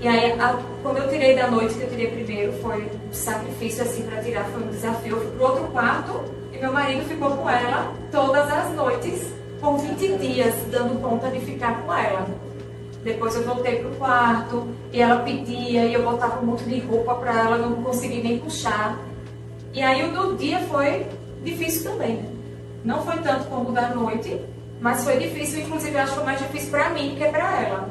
E 0.00 0.08
aí, 0.08 0.32
a- 0.40 0.58
quando 0.82 0.98
eu 0.98 1.08
tirei 1.08 1.34
da 1.36 1.48
noite, 1.50 1.74
que 1.74 1.82
eu 1.82 1.88
tirei 1.90 2.10
primeiro, 2.10 2.52
foi 2.60 2.82
um 3.08 3.12
sacrifício 3.12 3.82
assim 3.84 4.02
pra 4.02 4.20
tirar, 4.22 4.44
foi 4.44 4.62
um 4.62 4.68
desafio. 4.68 5.16
Eu 5.16 5.22
fui 5.22 5.30
pro 5.32 5.44
outro 5.46 5.64
quarto 5.68 6.24
e 6.52 6.58
meu 6.58 6.72
marido 6.72 7.04
ficou 7.08 7.30
com 7.36 7.48
ela 7.48 7.92
todas 8.10 8.50
as 8.52 8.70
noites, 8.72 9.22
por 9.60 9.78
20 9.78 10.18
dias, 10.18 10.54
dando 10.70 11.00
conta 11.00 11.30
de 11.30 11.40
ficar 11.40 11.80
com 11.82 11.94
ela. 11.94 12.26
Depois 13.04 13.34
eu 13.36 13.44
voltei 13.44 13.80
pro 13.80 13.90
quarto 13.96 14.66
e 14.90 15.00
ela 15.00 15.20
pedia 15.20 15.84
e 15.84 15.92
eu 15.92 16.02
botava 16.02 16.40
um 16.40 16.46
monte 16.46 16.64
de 16.64 16.80
roupa 16.80 17.14
pra 17.16 17.38
ela, 17.38 17.58
não 17.58 17.82
consegui 17.82 18.22
nem 18.22 18.38
puxar. 18.38 18.98
E 19.74 19.82
aí 19.82 20.08
o 20.08 20.12
do 20.12 20.36
dia 20.36 20.60
foi 20.60 21.06
difícil 21.42 21.92
também. 21.92 22.24
Não 22.82 23.04
foi 23.04 23.18
tanto 23.18 23.44
como 23.44 23.68
o 23.68 23.72
da 23.72 23.88
noite, 23.88 24.40
mas 24.80 25.04
foi 25.04 25.18
difícil, 25.18 25.60
inclusive 25.60 25.96
acho 25.98 26.12
que 26.12 26.16
foi 26.16 26.24
mais 26.24 26.38
difícil 26.38 26.70
pra 26.70 26.90
mim 26.90 27.10
do 27.10 27.16
que 27.16 27.26
pra 27.26 27.62
ela. 27.62 27.88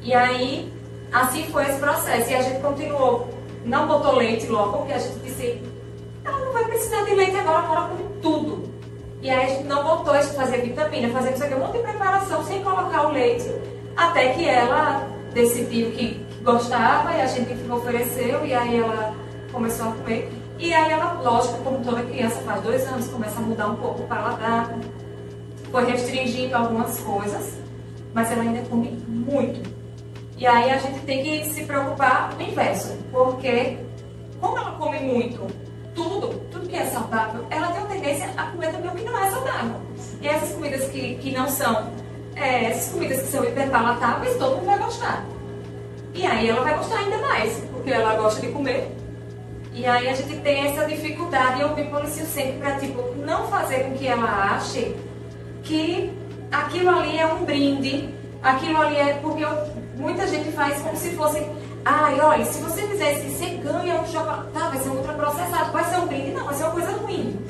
E 0.00 0.14
aí, 0.14 0.72
assim 1.12 1.44
foi 1.46 1.64
esse 1.64 1.78
processo. 1.78 2.30
E 2.30 2.34
a 2.34 2.42
gente 2.42 2.60
continuou. 2.60 3.28
Não 3.64 3.86
botou 3.86 4.16
leite 4.16 4.46
logo, 4.46 4.78
porque 4.78 4.92
a 4.92 4.98
gente 4.98 5.18
disse, 5.20 5.60
ela 6.24 6.38
não 6.38 6.52
vai 6.52 6.64
precisar 6.64 7.02
de 7.02 7.14
leite 7.14 7.36
agora, 7.36 7.58
agora 7.58 7.88
come 7.88 8.04
tudo. 8.20 8.64
E 9.22 9.30
aí 9.30 9.46
a 9.46 9.48
gente 9.54 9.68
não 9.68 9.84
botou, 9.84 10.12
a 10.12 10.20
fazia 10.20 10.58
vitamina, 10.58 11.08
fazia 11.10 11.30
isso 11.30 11.44
aqui, 11.44 11.54
um 11.54 11.60
monte 11.60 11.76
de 11.76 11.84
preparação 11.84 12.44
sem 12.44 12.60
colocar 12.60 13.06
o 13.06 13.12
leite, 13.12 13.48
até 13.96 14.30
que 14.30 14.48
ela 14.48 15.06
decidiu 15.32 15.92
que, 15.92 16.26
gostava 16.42 17.12
e 17.12 17.20
a 17.20 17.26
gente 17.26 17.70
ofereceu, 17.70 18.44
e 18.44 18.52
aí 18.52 18.80
ela 18.80 19.14
começou 19.52 19.90
a 19.90 19.92
comer. 19.92 20.28
E 20.58 20.74
aí 20.74 20.90
ela, 20.90 21.12
lógico, 21.22 21.62
como 21.62 21.84
toda 21.84 22.02
criança 22.02 22.40
faz 22.40 22.62
dois 22.62 22.84
anos, 22.88 23.06
começa 23.06 23.38
a 23.38 23.42
mudar 23.42 23.68
um 23.68 23.76
pouco 23.76 24.02
o 24.02 24.06
paladar, 24.08 24.74
foi 25.70 25.84
restringindo 25.84 26.56
algumas 26.56 26.98
coisas, 26.98 27.60
mas 28.12 28.30
ela 28.32 28.42
ainda 28.42 28.62
come 28.68 28.90
muito. 29.06 29.62
E 30.36 30.44
aí 30.44 30.68
a 30.68 30.78
gente 30.78 30.98
tem 31.02 31.22
que 31.22 31.44
se 31.52 31.64
preocupar 31.64 32.34
no 32.34 32.42
inverso, 32.42 32.98
porque 33.12 33.78
como 34.40 34.58
ela 34.58 34.72
come 34.72 34.98
muito, 34.98 35.46
tudo, 35.94 36.28
tudo 36.50 36.68
que 36.68 36.76
é 36.76 36.86
saudável, 36.86 37.44
ela 37.50 37.68
tem 37.68 37.78
uma 37.80 37.88
tendência 37.88 38.30
a 38.36 38.44
comer 38.44 38.72
também 38.72 38.90
o 38.90 38.94
que 38.94 39.04
não 39.04 39.18
é 39.18 39.30
saudável. 39.30 39.76
E 40.20 40.28
essas 40.28 40.54
comidas 40.54 40.84
que, 40.90 41.16
que 41.16 41.32
não 41.32 41.48
são, 41.48 41.90
é, 42.36 42.64
essas 42.70 42.92
comidas 42.92 43.20
que 43.22 43.28
são 43.28 43.44
hiperpalatáveis, 43.44 44.36
todo 44.36 44.56
mundo 44.56 44.66
vai 44.66 44.78
gostar. 44.78 45.24
E 46.14 46.26
aí 46.26 46.48
ela 46.48 46.62
vai 46.62 46.76
gostar 46.76 46.98
ainda 46.98 47.18
mais, 47.18 47.62
porque 47.72 47.90
ela 47.90 48.14
gosta 48.14 48.40
de 48.40 48.48
comer. 48.48 48.90
E 49.74 49.86
aí 49.86 50.08
a 50.08 50.14
gente 50.14 50.36
tem 50.40 50.66
essa 50.66 50.84
dificuldade, 50.86 51.62
eu 51.62 51.74
me 51.74 51.84
policio 51.84 52.26
sempre 52.26 52.58
para 52.58 52.76
tipo, 52.76 53.14
não 53.16 53.46
fazer 53.48 53.84
com 53.84 53.92
que 53.96 54.06
ela 54.06 54.54
ache 54.54 54.94
que 55.62 56.12
aquilo 56.50 56.90
ali 56.90 57.18
é 57.18 57.26
um 57.26 57.44
brinde, 57.44 58.12
aquilo 58.42 58.78
ali 58.82 58.96
é 58.96 59.14
porque 59.14 59.42
eu- 59.44 59.72
muita 59.96 60.26
gente 60.26 60.52
faz 60.52 60.78
como 60.82 60.94
se 60.96 61.10
fosse, 61.16 61.40
ai, 61.84 62.20
olha, 62.20 62.44
se 62.44 62.60
você 62.60 62.82
fizer 62.82 63.12
isso, 63.12 63.38
você 63.38 63.46
ganha 63.56 64.00
um 64.00 64.06
chocolate, 64.06 64.48
tá, 64.52 64.68
vai 64.68 64.78
ser 64.78 64.88
um 64.88 64.96
ultraprocessado, 64.96 65.72
vai 65.72 65.84
ser 65.84 65.96
um 65.96 66.06
brinde, 66.06 66.30
não, 66.32 66.44
vai 66.44 66.54
ser 66.54 66.64
uma 66.64 66.72
coisa 66.72 66.92
ruim. 66.92 67.40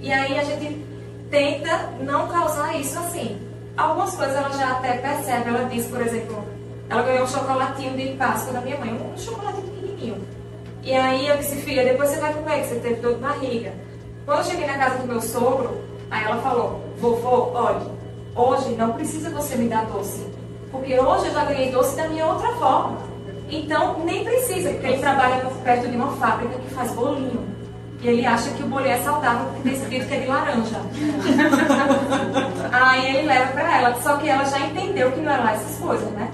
E 0.00 0.12
aí 0.12 0.38
a 0.38 0.44
gente 0.44 0.86
tenta 1.30 1.90
não 2.00 2.28
causar 2.28 2.78
isso 2.78 2.98
assim. 2.98 3.38
Algumas 3.76 4.14
coisas 4.14 4.36
ela 4.36 4.50
já 4.50 4.72
até 4.72 4.98
percebe, 4.98 5.48
ela 5.48 5.68
diz, 5.68 5.86
por 5.86 6.00
exemplo, 6.00 6.44
ela 6.88 7.02
ganhou 7.02 7.24
um 7.24 7.28
chocolatinho 7.28 7.96
de 7.96 8.16
Páscoa 8.16 8.52
da 8.52 8.60
minha 8.60 8.78
mãe, 8.78 8.92
um 8.92 9.16
chocolatinho 9.16 9.66
pequenininho. 9.68 10.24
E 10.82 10.94
aí 10.94 11.28
eu 11.28 11.36
disse, 11.36 11.56
filha, 11.56 11.84
depois 11.84 12.10
você 12.10 12.20
vai 12.20 12.32
comer, 12.32 12.62
que 12.62 12.68
você 12.68 12.80
teve 12.80 12.96
dor 12.96 13.14
de 13.14 13.20
barriga. 13.20 13.72
Quando 14.24 14.38
eu 14.38 14.44
cheguei 14.44 14.66
na 14.66 14.78
casa 14.78 14.98
do 14.98 15.06
meu 15.06 15.20
sogro, 15.20 15.82
aí 16.10 16.24
ela 16.24 16.40
falou, 16.42 16.80
vovô, 16.98 17.50
olha, 17.54 17.86
hoje 18.34 18.70
não 18.76 18.92
precisa 18.92 19.30
você 19.30 19.56
me 19.56 19.68
dar 19.68 19.86
doce. 19.86 20.26
Porque 20.70 20.98
hoje 20.98 21.26
eu 21.26 21.32
já 21.32 21.44
ganhei 21.44 21.70
doce 21.70 21.96
da 21.96 22.08
minha 22.08 22.26
outra 22.26 22.52
forma. 22.52 23.09
Então 23.50 23.98
nem 24.04 24.24
precisa, 24.24 24.70
porque 24.70 24.86
ele 24.86 24.98
trabalha 24.98 25.44
por 25.44 25.52
perto 25.58 25.88
de 25.88 25.96
uma 25.96 26.12
fábrica 26.12 26.54
que 26.58 26.74
faz 26.74 26.92
bolinho. 26.92 27.48
E 28.02 28.08
ele 28.08 28.24
acha 28.24 28.50
que 28.50 28.62
o 28.62 28.66
bolinho 28.66 28.92
é 28.92 28.98
saudável 28.98 29.46
porque 29.46 29.68
tem 29.68 29.72
escrito 29.74 30.08
que 30.08 30.14
é 30.14 30.20
de 30.20 30.26
laranja. 30.26 30.76
aí 32.72 33.16
ele 33.16 33.26
leva 33.26 33.52
pra 33.52 33.78
ela, 33.78 34.00
só 34.00 34.16
que 34.16 34.28
ela 34.28 34.44
já 34.44 34.60
entendeu 34.60 35.12
que 35.12 35.20
não 35.20 35.32
é 35.32 35.36
lá 35.36 35.52
essas 35.52 35.78
coisas, 35.78 36.10
né? 36.12 36.30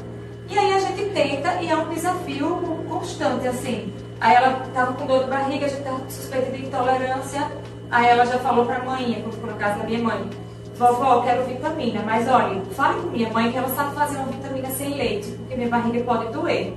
E 0.49 0.57
aí 0.57 0.75
a 0.75 0.79
gente 0.79 1.11
tenta 1.11 1.61
e 1.61 1.69
é 1.69 1.77
um 1.77 1.89
desafio 1.89 2.85
constante, 2.89 3.49
assim. 3.49 3.93
Aí 4.21 4.35
ela 4.35 4.63
tava 4.73 4.93
com 4.93 5.07
dor 5.07 5.25
de 5.25 5.31
barriga, 5.31 5.67
a 5.67 5.69
gente 5.69 5.83
tava 5.83 6.01
suspeita 6.09 6.53
de 6.53 6.67
intolerância. 6.67 7.51
Aí 7.91 8.07
ela 8.07 8.25
já 8.25 8.39
falou 8.39 8.65
pra 8.65 8.85
mãe, 8.85 9.25
na 9.45 9.53
casa 9.55 9.79
da 9.79 9.85
minha 9.85 10.03
mãe, 10.03 10.31
vovó, 10.77 11.15
eu 11.15 11.23
quero 11.23 11.45
vitamina, 11.47 12.03
mas 12.05 12.29
olha, 12.29 12.61
fale 12.73 13.01
com 13.01 13.09
minha 13.09 13.31
mãe 13.31 13.51
que 13.51 13.59
ela 13.59 13.69
sabe 13.69 13.95
fazer 13.95 14.19
uma 14.19 14.27
vitamina 14.27 14.69
sem 14.71 14.95
leite, 14.95 15.31
porque 15.33 15.57
minha 15.57 15.69
barriga 15.69 16.05
pode 16.05 16.33
doer. 16.33 16.75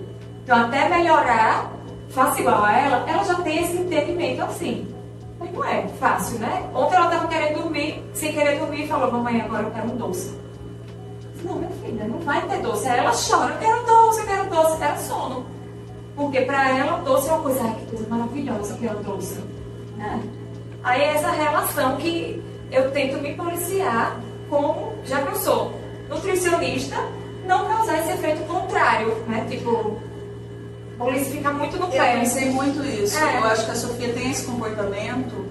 Então 0.50 0.64
até 0.64 0.90
melhorar, 0.90 1.72
faça 2.10 2.42
igual 2.42 2.66
a 2.66 2.76
ela, 2.76 3.08
ela 3.08 3.24
já 3.24 3.36
tem 3.36 3.64
esse 3.64 3.78
entendimento 3.78 4.42
assim. 4.42 4.88
Mas 5.40 5.54
não 5.54 5.64
é 5.64 5.88
fácil, 6.00 6.40
né? 6.40 6.68
Ontem 6.74 6.96
ela 6.96 7.08
tava 7.08 7.28
querendo 7.28 7.62
dormir, 7.62 8.04
sem 8.16 8.34
querer 8.34 8.58
dormir, 8.58 8.86
e 8.86 8.88
falou, 8.88 9.12
mamãe, 9.12 9.42
agora 9.42 9.62
eu 9.62 9.70
quero 9.70 9.92
um 9.92 9.96
doce. 9.96 10.36
Não, 11.44 11.54
minha 11.54 11.70
filha, 11.70 12.08
não 12.08 12.18
vai 12.22 12.42
ter 12.48 12.64
doce. 12.64 12.88
Aí 12.90 12.98
ela 12.98 13.12
chora, 13.12 13.54
eu 13.54 13.60
quero 13.60 13.86
doce, 13.86 14.22
eu 14.22 14.26
quero 14.26 14.50
doce, 14.50 14.78
quero 14.80 15.00
sono. 15.02 15.46
Porque 16.16 16.42
pra 16.42 16.76
ela, 16.76 16.98
doce 17.02 17.30
é 17.30 17.32
uma 17.32 17.44
coisa, 17.44 17.62
ai, 17.62 17.76
que 17.76 17.86
coisa 17.86 18.10
maravilhosa 18.10 18.74
que 18.76 18.88
é 18.88 18.92
o 18.92 19.04
doce. 19.04 19.40
Né? 19.98 20.20
Aí 20.84 21.00
é 21.00 21.14
essa 21.14 21.30
relação 21.30 21.96
que 21.98 22.44
eu 22.72 22.90
tento 22.90 23.22
me 23.22 23.36
policiar 23.36 24.20
como, 24.50 24.96
já 25.06 25.22
que 25.22 25.32
eu 25.32 25.36
sou 25.36 25.80
nutricionista, 26.10 26.96
não 27.46 27.68
causar 27.68 28.00
esse 28.00 28.14
efeito 28.14 28.42
contrário, 28.48 29.16
né? 29.28 29.46
Tipo, 29.48 30.09
polícia 31.06 31.32
fica 31.32 31.52
muito 31.52 31.78
no 31.78 31.86
Eu 31.86 31.90
pé. 31.92 32.20
pensei 32.20 32.50
muito 32.52 32.84
isso. 32.86 33.18
É. 33.18 33.38
Eu 33.38 33.44
acho 33.46 33.66
que 33.66 33.72
a 33.72 33.76
Sofia 33.76 34.14
tem 34.14 34.30
esse 34.32 34.44
comportamento 34.46 35.46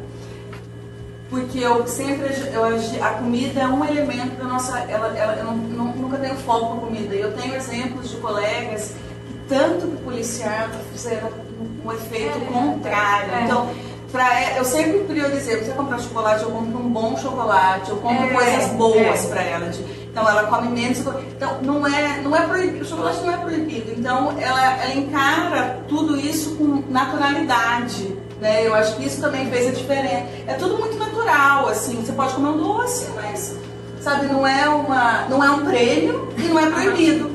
porque 1.31 1.59
eu 1.59 1.87
sempre 1.87 2.29
eu, 2.53 2.65
a 3.05 3.11
comida 3.11 3.61
é 3.61 3.67
um 3.67 3.85
elemento 3.85 4.37
da 4.37 4.45
nossa 4.45 4.79
ela, 4.81 5.09
ela 5.17 5.35
eu 5.35 5.45
não, 5.45 5.57
nunca 5.95 6.17
tenho 6.19 6.37
foco 6.37 6.77
com 6.77 6.87
comida. 6.87 7.15
Eu 7.15 7.33
tenho 7.37 7.55
exemplos 7.55 8.11
de 8.11 8.17
colegas 8.17 8.95
que 9.27 9.35
tanto 9.49 9.87
que 9.89 9.97
policiaram 10.05 10.71
fizeram 10.93 11.29
um, 11.61 11.89
um 11.89 11.93
efeito 11.93 12.39
É. 12.39 12.45
contrário. 12.53 13.33
É. 13.35 13.45
Então 13.45 13.71
Pra, 14.11 14.57
eu 14.57 14.65
sempre 14.65 15.01
priorizei, 15.01 15.63
você 15.63 15.71
comprar 15.73 15.99
chocolate, 15.99 16.43
eu 16.43 16.51
compro 16.51 16.79
um 16.79 16.89
bom 16.89 17.15
chocolate, 17.19 17.91
eu 17.91 17.99
compro 17.99 18.25
É, 18.25 18.29
coisas 18.33 18.69
boas 18.71 19.25
é. 19.27 19.29
pra 19.29 19.43
ela. 19.43 19.69
de- 19.69 20.08
então 20.19 20.29
ela 20.29 20.45
come 20.45 20.69
menos. 20.69 20.99
Então 20.99 21.63
não 21.63 21.87
é, 21.87 22.21
não 22.21 22.35
é 22.35 22.41
proibido, 22.47 22.85
o 22.85 22.89
chocolate 22.89 23.21
não 23.21 23.33
é 23.33 23.37
proibido. 23.37 23.93
Então 23.97 24.37
ela, 24.39 24.83
ela 24.83 24.95
encara 24.95 25.81
tudo 25.87 26.17
isso 26.19 26.57
com 26.57 26.83
naturalidade. 26.91 28.17
Né? 28.41 28.67
Eu 28.67 28.75
acho 28.75 28.97
que 28.97 29.07
isso 29.07 29.21
também 29.21 29.49
fez 29.49 29.69
a 29.69 29.71
diferença. 29.71 30.27
É 30.47 30.55
tudo 30.55 30.77
muito 30.79 30.97
natural, 30.97 31.69
assim. 31.69 32.05
Você 32.05 32.13
pode 32.13 32.35
comer 32.35 32.49
um 32.49 32.59
doce, 32.59 33.09
mas 33.15 33.57
sabe, 34.01 34.27
não 34.27 34.47
é, 34.47 34.69
uma, 34.69 35.23
não 35.29 35.43
é 35.43 35.51
um 35.51 35.65
prêmio 35.65 36.29
e 36.37 36.43
não 36.43 36.59
é 36.59 36.69
proibido. 36.69 37.31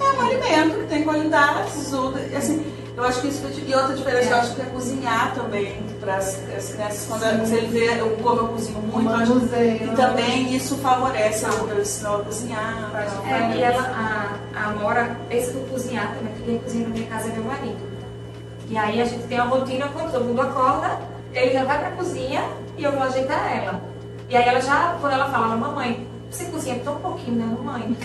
É 0.00 0.04
um 0.04 0.20
alimento 0.20 0.78
que 0.80 0.86
tem 0.86 1.04
qualidades, 1.04 1.92
ou, 1.92 2.14
assim, 2.36 2.71
eu 2.96 3.04
acho 3.04 3.20
que 3.20 3.28
isso 3.28 3.40
foi, 3.42 3.50
e 3.66 3.74
outra 3.74 3.94
diferença, 3.94 4.30
eu 4.30 4.36
acho 4.36 4.54
que 4.54 4.60
é 4.62 4.64
cozinhar 4.66 5.34
também 5.34 5.82
para 6.00 6.16
as 6.16 6.36
crianças, 6.36 7.06
quando 7.08 7.40
você 7.46 7.60
vê 7.62 7.98
eu, 8.00 8.10
como 8.22 8.40
eu 8.40 8.48
cozinho 8.48 8.78
muito, 8.80 9.08
eu 9.10 9.16
acho- 9.16 9.34
Manuseio. 9.34 9.84
e 9.84 9.96
também 9.96 10.54
isso 10.54 10.76
favorece 10.78 11.44
eu, 11.44 11.68
eu 11.68 11.80
ensino 11.80 12.16
a 12.16 12.18
cozinhar. 12.24 12.90
tal. 12.92 13.26
É, 13.26 13.56
e 13.56 13.62
ela, 13.62 13.82
a, 13.82 14.58
a 14.58 14.64
Amora, 14.70 15.16
esse 15.30 15.52
do 15.52 15.68
cozinhar 15.70 16.08
também, 16.14 16.32
porque 16.34 16.44
quem 16.44 16.58
cozinha 16.58 16.88
na 16.88 16.94
minha 16.94 17.06
casa 17.06 17.28
é 17.28 17.32
meu 17.32 17.44
marido. 17.44 17.92
E 18.68 18.76
aí 18.76 19.00
a 19.00 19.04
gente 19.04 19.24
tem 19.24 19.40
uma 19.40 19.48
rotina, 19.56 19.88
quando 19.92 20.12
todo 20.12 20.24
mundo 20.24 20.40
acorda, 20.42 20.98
ele 21.32 21.52
já 21.52 21.64
vai 21.64 21.78
pra 21.78 21.90
cozinha 21.92 22.42
e 22.76 22.84
eu 22.84 22.92
vou 22.92 23.02
ajeitar 23.02 23.56
ela. 23.56 23.80
E 24.28 24.36
aí 24.36 24.48
ela 24.48 24.60
já, 24.60 24.96
quando 25.00 25.12
ela 25.12 25.30
fala, 25.30 25.54
mamãe, 25.56 26.06
você 26.32 26.44
cozinha 26.46 26.80
tão 26.82 26.96
pouquinho, 26.96 27.36
né, 27.36 27.44
mamãe? 27.44 27.96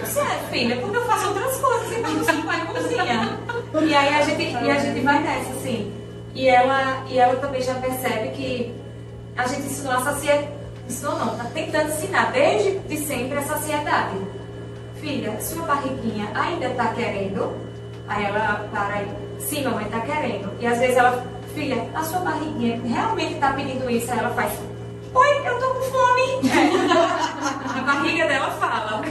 Disse, 0.00 0.20
é, 0.20 0.38
filha, 0.50 0.76
porque 0.76 0.96
eu 0.96 1.06
faço 1.06 1.28
outras 1.28 1.56
coisas, 1.56 1.88
você 1.88 2.32
não 2.32 2.42
vai 2.42 2.66
cozinhar. 2.66 3.38
E 3.82 3.94
aí 3.94 4.14
a 4.14 4.22
gente, 4.22 4.42
e 4.42 4.70
a 4.70 4.78
gente 4.78 5.00
vai 5.00 5.22
nessa, 5.22 5.50
assim. 5.52 5.92
E 6.34 6.48
ela, 6.48 7.04
e 7.08 7.18
ela 7.18 7.36
também 7.36 7.62
já 7.62 7.74
percebe 7.74 8.28
que 8.28 8.74
a 9.36 9.46
gente 9.46 9.62
ensinou 9.62 9.94
a 9.94 10.00
saciar, 10.00 10.44
ensinou 10.86 11.18
não, 11.18 11.36
tá 11.36 11.44
tentando 11.54 11.88
ensinar 11.88 12.30
desde 12.32 12.78
de 12.80 12.96
sempre 12.98 13.38
a 13.38 13.42
saciedade. 13.42 14.16
Filha, 15.00 15.40
sua 15.40 15.64
barriguinha 15.64 16.30
ainda 16.34 16.68
tá 16.70 16.88
querendo? 16.88 17.56
Aí 18.06 18.24
ela 18.24 18.68
para 18.70 18.94
aí, 18.96 19.08
sim, 19.38 19.64
mamãe 19.64 19.86
tá 19.86 20.00
querendo. 20.00 20.52
E 20.60 20.66
às 20.66 20.78
vezes 20.78 20.96
ela, 20.96 21.24
filha, 21.54 21.88
a 21.94 22.04
sua 22.04 22.20
barriguinha 22.20 22.78
realmente 22.84 23.36
tá 23.36 23.54
pedindo 23.54 23.88
isso? 23.88 24.12
Aí 24.12 24.18
ela 24.18 24.30
faz, 24.30 24.52
oi, 25.14 25.48
eu 25.48 25.58
tô 25.58 25.66
com 25.74 25.80
fome. 25.82 26.50
É. 26.50 27.78
A 27.78 27.82
barriga 27.82 28.26
dela 28.26 28.50
fala. 28.52 29.02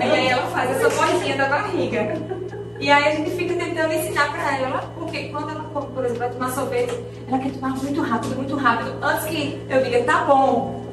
E 0.00 0.02
aí 0.02 0.28
ela 0.28 0.46
faz 0.48 0.70
essa 0.70 0.88
vozinha 0.88 1.36
da 1.36 1.48
barriga. 1.48 2.16
E 2.78 2.90
aí 2.90 3.08
a 3.08 3.14
gente 3.16 3.30
fica 3.30 3.54
tentando 3.54 3.92
ensinar 3.94 4.30
pra 4.30 4.58
ela, 4.58 4.78
porque 4.98 5.28
quando 5.30 5.50
ela, 5.50 5.62
por 5.62 6.04
exemplo, 6.04 6.18
vai 6.18 6.30
tomar 6.30 6.50
sorvete, 6.50 6.94
ela 7.26 7.38
quer 7.38 7.52
tomar 7.52 7.70
muito 7.70 8.02
rápido, 8.02 8.36
muito 8.36 8.56
rápido, 8.56 8.98
antes 9.02 9.24
que 9.24 9.66
eu 9.68 9.82
diga, 9.82 10.02
tá 10.04 10.24
bom. 10.24 10.84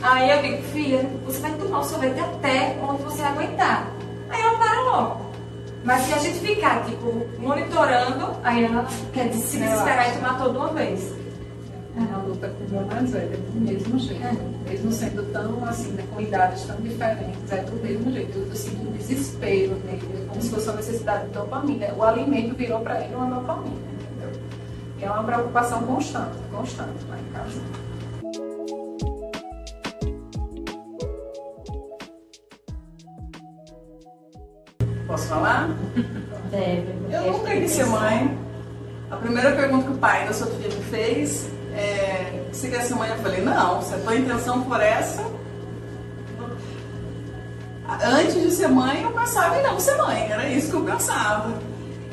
Aí 0.00 0.30
eu 0.30 0.42
digo, 0.42 0.62
filha, 0.68 1.10
você 1.26 1.40
vai 1.40 1.52
tomar 1.52 1.80
o 1.80 1.84
sorvete 1.84 2.20
até 2.20 2.76
onde 2.82 3.02
você 3.02 3.22
aguentar. 3.22 3.86
Aí 4.30 4.40
ela 4.40 4.58
para 4.58 4.80
logo. 4.80 5.28
Mas 5.84 6.02
se 6.02 6.14
a 6.14 6.18
gente 6.18 6.38
ficar, 6.40 6.84
tipo, 6.84 7.26
monitorando, 7.38 8.36
aí 8.42 8.64
ela 8.64 8.86
quer 9.12 9.32
se 9.32 9.58
desesperar 9.58 10.08
e 10.08 10.12
tomar 10.14 10.38
toda 10.38 10.58
uma 10.58 10.68
vez. 10.68 11.17
É 11.98 12.00
uma 12.00 12.18
luta 12.18 12.48
com 12.48 12.76
o 12.76 12.86
mais 12.86 13.10
velho, 13.10 13.36
do 13.36 13.60
mesmo 13.60 13.98
jeito. 13.98 14.22
É. 14.22 14.70
Mesmo 14.70 14.92
sendo 14.92 15.32
tão, 15.32 15.64
assim, 15.64 15.90
né, 15.92 16.04
com 16.14 16.20
idades 16.20 16.62
tão 16.62 16.76
diferentes, 16.76 17.50
é 17.50 17.56
do 17.62 17.82
mesmo 17.82 18.12
jeito. 18.12 18.38
Eu 18.38 18.54
sinto 18.54 18.88
um 18.88 18.92
desespero 18.92 19.74
nele, 19.84 20.22
é 20.22 20.26
como 20.28 20.40
se 20.40 20.50
fosse 20.50 20.68
uma 20.68 20.76
necessidade 20.76 21.26
de 21.26 21.32
dopamina. 21.32 21.92
O 21.96 22.02
alimento 22.04 22.54
virou 22.54 22.80
para 22.80 23.00
ele 23.00 23.16
uma 23.16 23.26
dopamina, 23.26 23.74
entendeu? 24.00 24.40
E 24.96 25.04
é 25.04 25.10
uma 25.10 25.24
preocupação 25.24 25.82
constante, 25.82 26.36
constante 26.52 27.04
lá 27.08 27.18
em 27.18 27.32
casa. 27.32 27.60
Posso 35.08 35.26
falar? 35.26 35.68
Deve. 36.52 36.94
Eu 37.10 37.32
nunca 37.32 37.50
quis 37.56 37.72
ser 37.72 37.86
mãe. 37.86 38.38
A 39.10 39.16
primeira 39.16 39.50
pergunta 39.56 39.86
que 39.86 39.92
o 39.92 39.98
pai 39.98 40.26
da 40.26 40.32
sua 40.32 40.46
filha 40.46 40.68
me 40.68 40.84
fez 40.84 41.57
é: 41.78 42.42
Você 42.52 42.68
quer 42.68 42.82
ser 42.82 42.94
mãe? 42.94 43.08
Eu 43.10 43.16
falei: 43.18 43.40
Não, 43.40 43.80
se 43.82 43.94
a 43.94 43.98
tua 43.98 44.16
intenção 44.16 44.64
for 44.64 44.80
essa. 44.80 45.24
Antes 48.04 48.34
de 48.34 48.50
ser 48.50 48.68
mãe, 48.68 49.02
eu 49.02 49.10
pensava 49.12 49.58
em 49.58 49.62
não 49.62 49.80
ser 49.80 49.96
mãe, 49.96 50.30
era 50.30 50.46
isso 50.48 50.70
que 50.70 50.76
eu 50.76 50.84
pensava. 50.84 51.54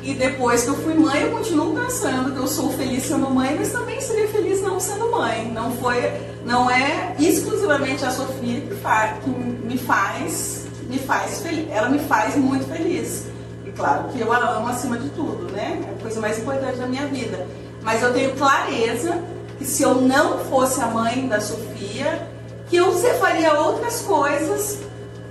E 0.02 0.14
depois 0.14 0.62
que 0.62 0.68
eu 0.68 0.74
fui 0.76 0.94
mãe, 0.94 1.20
eu 1.20 1.32
continuo 1.32 1.74
pensando 1.78 2.32
que 2.32 2.38
eu 2.38 2.46
sou 2.46 2.70
feliz 2.72 3.02
sendo 3.02 3.28
mãe, 3.28 3.54
mas 3.58 3.72
também 3.72 4.00
seria 4.00 4.28
feliz 4.28 4.62
não 4.62 4.80
sendo 4.80 5.10
mãe. 5.10 5.50
Não 5.52 5.72
foi, 5.72 6.00
não 6.46 6.70
é 6.70 7.14
exclusivamente 7.18 8.04
a 8.04 8.10
Sofia 8.10 8.60
que, 8.60 8.74
faz, 8.76 9.18
que 9.22 9.28
me 9.28 9.76
faz, 9.76 10.66
me 10.88 10.98
faz 10.98 11.42
feliz. 11.42 11.66
Ela 11.70 11.90
me 11.90 11.98
faz 11.98 12.36
muito 12.36 12.66
feliz. 12.66 13.26
E 13.66 13.70
claro 13.72 14.08
que 14.08 14.20
eu 14.20 14.32
a 14.32 14.38
amo 14.38 14.68
acima 14.68 14.96
de 14.96 15.10
tudo, 15.10 15.52
né? 15.52 15.82
É 15.86 15.90
a 15.90 16.02
coisa 16.02 16.20
mais 16.20 16.38
importante 16.38 16.78
da 16.78 16.86
minha 16.86 17.06
vida. 17.08 17.46
Mas 17.82 18.02
eu 18.02 18.14
tenho 18.14 18.32
clareza 18.34 19.22
que 19.58 19.64
se 19.64 19.82
eu 19.82 19.94
não 19.96 20.38
fosse 20.44 20.80
a 20.80 20.86
mãe 20.86 21.26
da 21.26 21.40
Sofia, 21.40 22.28
que 22.68 22.76
eu 22.76 22.92
faria 23.18 23.58
outras 23.60 24.02
coisas 24.02 24.80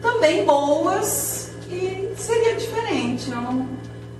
também 0.01 0.45
boas 0.45 1.51
e 1.69 2.13
seria 2.17 2.55
diferente. 2.55 3.31
Eu 3.31 3.41
não, 3.41 3.67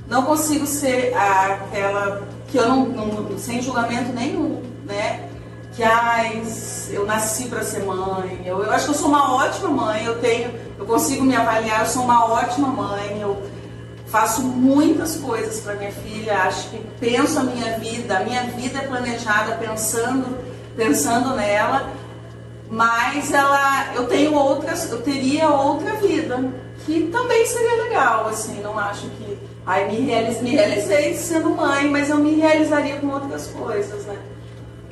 não 0.08 0.24
consigo 0.24 0.65
ser 0.65 1.13
aquela 1.15 2.24
que 2.48 2.58
eu 2.58 2.68
não, 2.68 2.86
não 2.86 3.38
sem 3.38 3.62
julgamento 3.62 4.12
nenhum, 4.13 4.62
né? 4.86 5.30
Que 5.76 5.84
ai, 5.84 6.41
eu 6.89 7.06
nasci 7.06 7.46
para 7.46 7.62
ser 7.63 7.84
mãe. 7.84 8.41
Eu, 8.46 8.63
eu 8.63 8.72
acho 8.72 8.86
que 8.86 8.91
eu 8.91 8.96
sou 8.96 9.10
uma 9.10 9.36
ótima 9.36 9.70
mãe. 9.70 10.06
Eu 10.06 10.20
tenho, 10.20 10.54
eu 10.80 10.86
consigo 10.86 11.24
me 11.24 11.36
avaliar. 11.36 11.82
Eu 11.82 11.88
sou 11.88 12.04
uma 12.04 12.26
ótima 12.26 12.70
mãe. 12.70 13.20
Eu 13.20 13.41
faço 14.08 14.41
muitas 14.44 15.18
coisas 15.18 15.60
para 15.62 15.76
minha 15.76 15.91
filha. 15.91 16.44
Acho 16.44 16.70
que 16.70 16.78
penso 17.00 17.39
a 17.39 17.44
minha 17.44 17.78
vida. 17.78 18.18
A 18.18 18.24
minha 18.24 18.44
vida 18.44 18.80
é 18.80 18.88
planejada 18.88 19.56
pensando, 19.56 20.38
pensando 20.76 21.36
nela. 21.36 21.91
Mas 22.70 23.32
ela, 23.32 23.94
eu 23.94 24.08
tenho 24.08 24.34
outras, 24.34 24.89
eu 24.91 25.02
teria 25.02 25.50
outra 25.50 25.94
vida 25.96 26.44
que 26.86 27.08
também 27.12 27.46
seria 27.46 27.84
legal. 27.84 28.28
Assim, 28.28 28.62
não 28.62 28.78
acho 28.78 29.08
que 29.10 29.38
Aí 29.65 29.88
me, 29.88 30.41
me 30.41 30.50
realizei 30.52 31.15
sendo 31.15 31.50
mãe, 31.50 31.89
mas 31.89 32.10
eu 32.10 32.18
me 32.18 32.36
realizaria 32.36 32.98
com 32.98 33.08
outras 33.08 33.48
coisas, 33.48 34.06
né? 34.06 34.15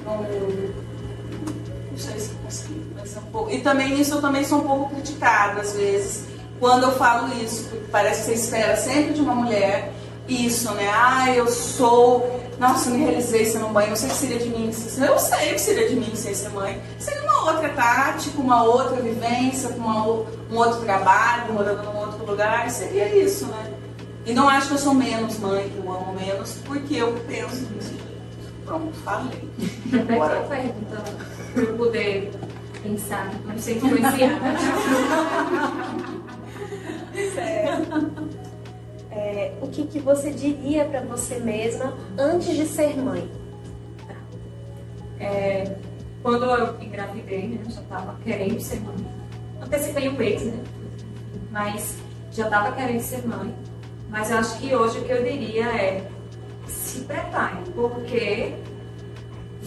Não, 0.03 0.17
não 0.17 1.97
sei 1.97 2.19
se 2.19 2.29
consigo, 2.31 2.81
mas 2.95 3.15
é 3.15 3.19
um 3.19 3.31
pouco. 3.31 3.51
E 3.51 3.61
também 3.61 4.01
isso 4.01 4.15
eu 4.15 4.21
também 4.21 4.43
sou 4.43 4.59
um 4.59 4.67
pouco 4.67 4.95
criticada 4.95 5.61
às 5.61 5.73
vezes, 5.73 6.23
quando 6.63 6.83
eu 6.83 6.93
falo 6.93 7.27
isso, 7.43 7.65
porque 7.65 7.87
parece 7.91 8.21
que 8.21 8.25
você 8.27 8.33
espera 8.35 8.77
sempre 8.77 9.15
de 9.15 9.19
uma 9.19 9.35
mulher 9.35 9.91
isso, 10.29 10.73
né? 10.75 10.89
Ah, 10.93 11.29
eu 11.35 11.45
sou. 11.49 12.41
Nossa, 12.57 12.89
eu 12.89 12.93
me 12.93 13.03
realizei 13.03 13.43
sendo 13.43 13.67
mãe, 13.67 13.89
eu 13.89 13.97
sei 13.97 14.07
que 14.07 14.15
seria 14.15 14.39
de 14.39 14.49
mim. 14.49 14.71
Eu 14.97 15.19
sei 15.19 15.53
que 15.55 15.59
seria 15.59 15.89
de 15.89 15.95
mim 15.97 16.15
sem 16.15 16.33
ser 16.33 16.47
mãe. 16.51 16.81
Seria 16.97 17.21
uma 17.23 17.51
outra 17.51 17.67
tática, 17.67 18.39
uma 18.39 18.63
outra 18.63 18.95
vivência, 19.01 19.67
uma, 19.71 20.05
um 20.07 20.55
outro 20.55 20.79
trabalho, 20.85 21.51
morando 21.51 21.83
num 21.83 21.97
outro 21.97 22.25
lugar, 22.25 22.69
seria 22.69 23.13
isso, 23.13 23.45
né? 23.47 23.73
E 24.25 24.31
não 24.33 24.47
acho 24.47 24.67
que 24.67 24.73
eu 24.75 24.77
sou 24.77 24.93
menos 24.93 25.37
mãe, 25.39 25.67
que 25.67 25.85
eu 25.85 25.91
amo 25.91 26.13
menos, 26.13 26.53
porque 26.63 26.95
eu 26.95 27.11
penso 27.27 27.67
nisso. 27.75 27.93
Pronto, 28.65 28.93
falei. 29.03 29.49
Agora 30.15 30.39
a 30.39 30.43
pergunta 30.43 31.03
para 31.53 31.61
eu 31.61 31.75
poder 31.75 32.31
pensar, 32.81 33.33
não 33.45 33.59
sei 33.59 33.75
influenciar. 33.75 34.39
certo. 37.13 38.29
É, 39.11 39.53
o 39.61 39.67
que, 39.67 39.85
que 39.85 39.99
você 39.99 40.31
diria 40.31 40.85
para 40.85 41.01
você 41.01 41.39
mesma 41.39 41.95
antes 42.17 42.55
de 42.55 42.65
ser 42.65 42.97
mãe? 42.97 43.29
É, 45.19 45.75
quando 46.23 46.45
eu 46.45 46.81
engravidei, 46.81 47.47
né, 47.47 47.59
já 47.69 47.81
estava 47.81 48.17
querendo 48.23 48.59
ser 48.59 48.81
mãe. 48.81 48.95
Antecipei 49.61 50.09
um 50.09 50.13
mês, 50.13 50.43
né? 50.43 50.63
Mas 51.51 51.97
já 52.31 52.45
estava 52.45 52.71
querendo 52.71 53.01
ser 53.01 53.25
mãe. 53.27 53.53
Mas 54.09 54.31
eu 54.31 54.37
acho 54.37 54.57
que 54.59 54.75
hoje 54.75 54.99
o 54.99 55.03
que 55.03 55.11
eu 55.11 55.23
diria 55.23 55.65
é 55.65 56.07
se 56.67 57.01
prepare, 57.01 57.57
porque 57.75 58.55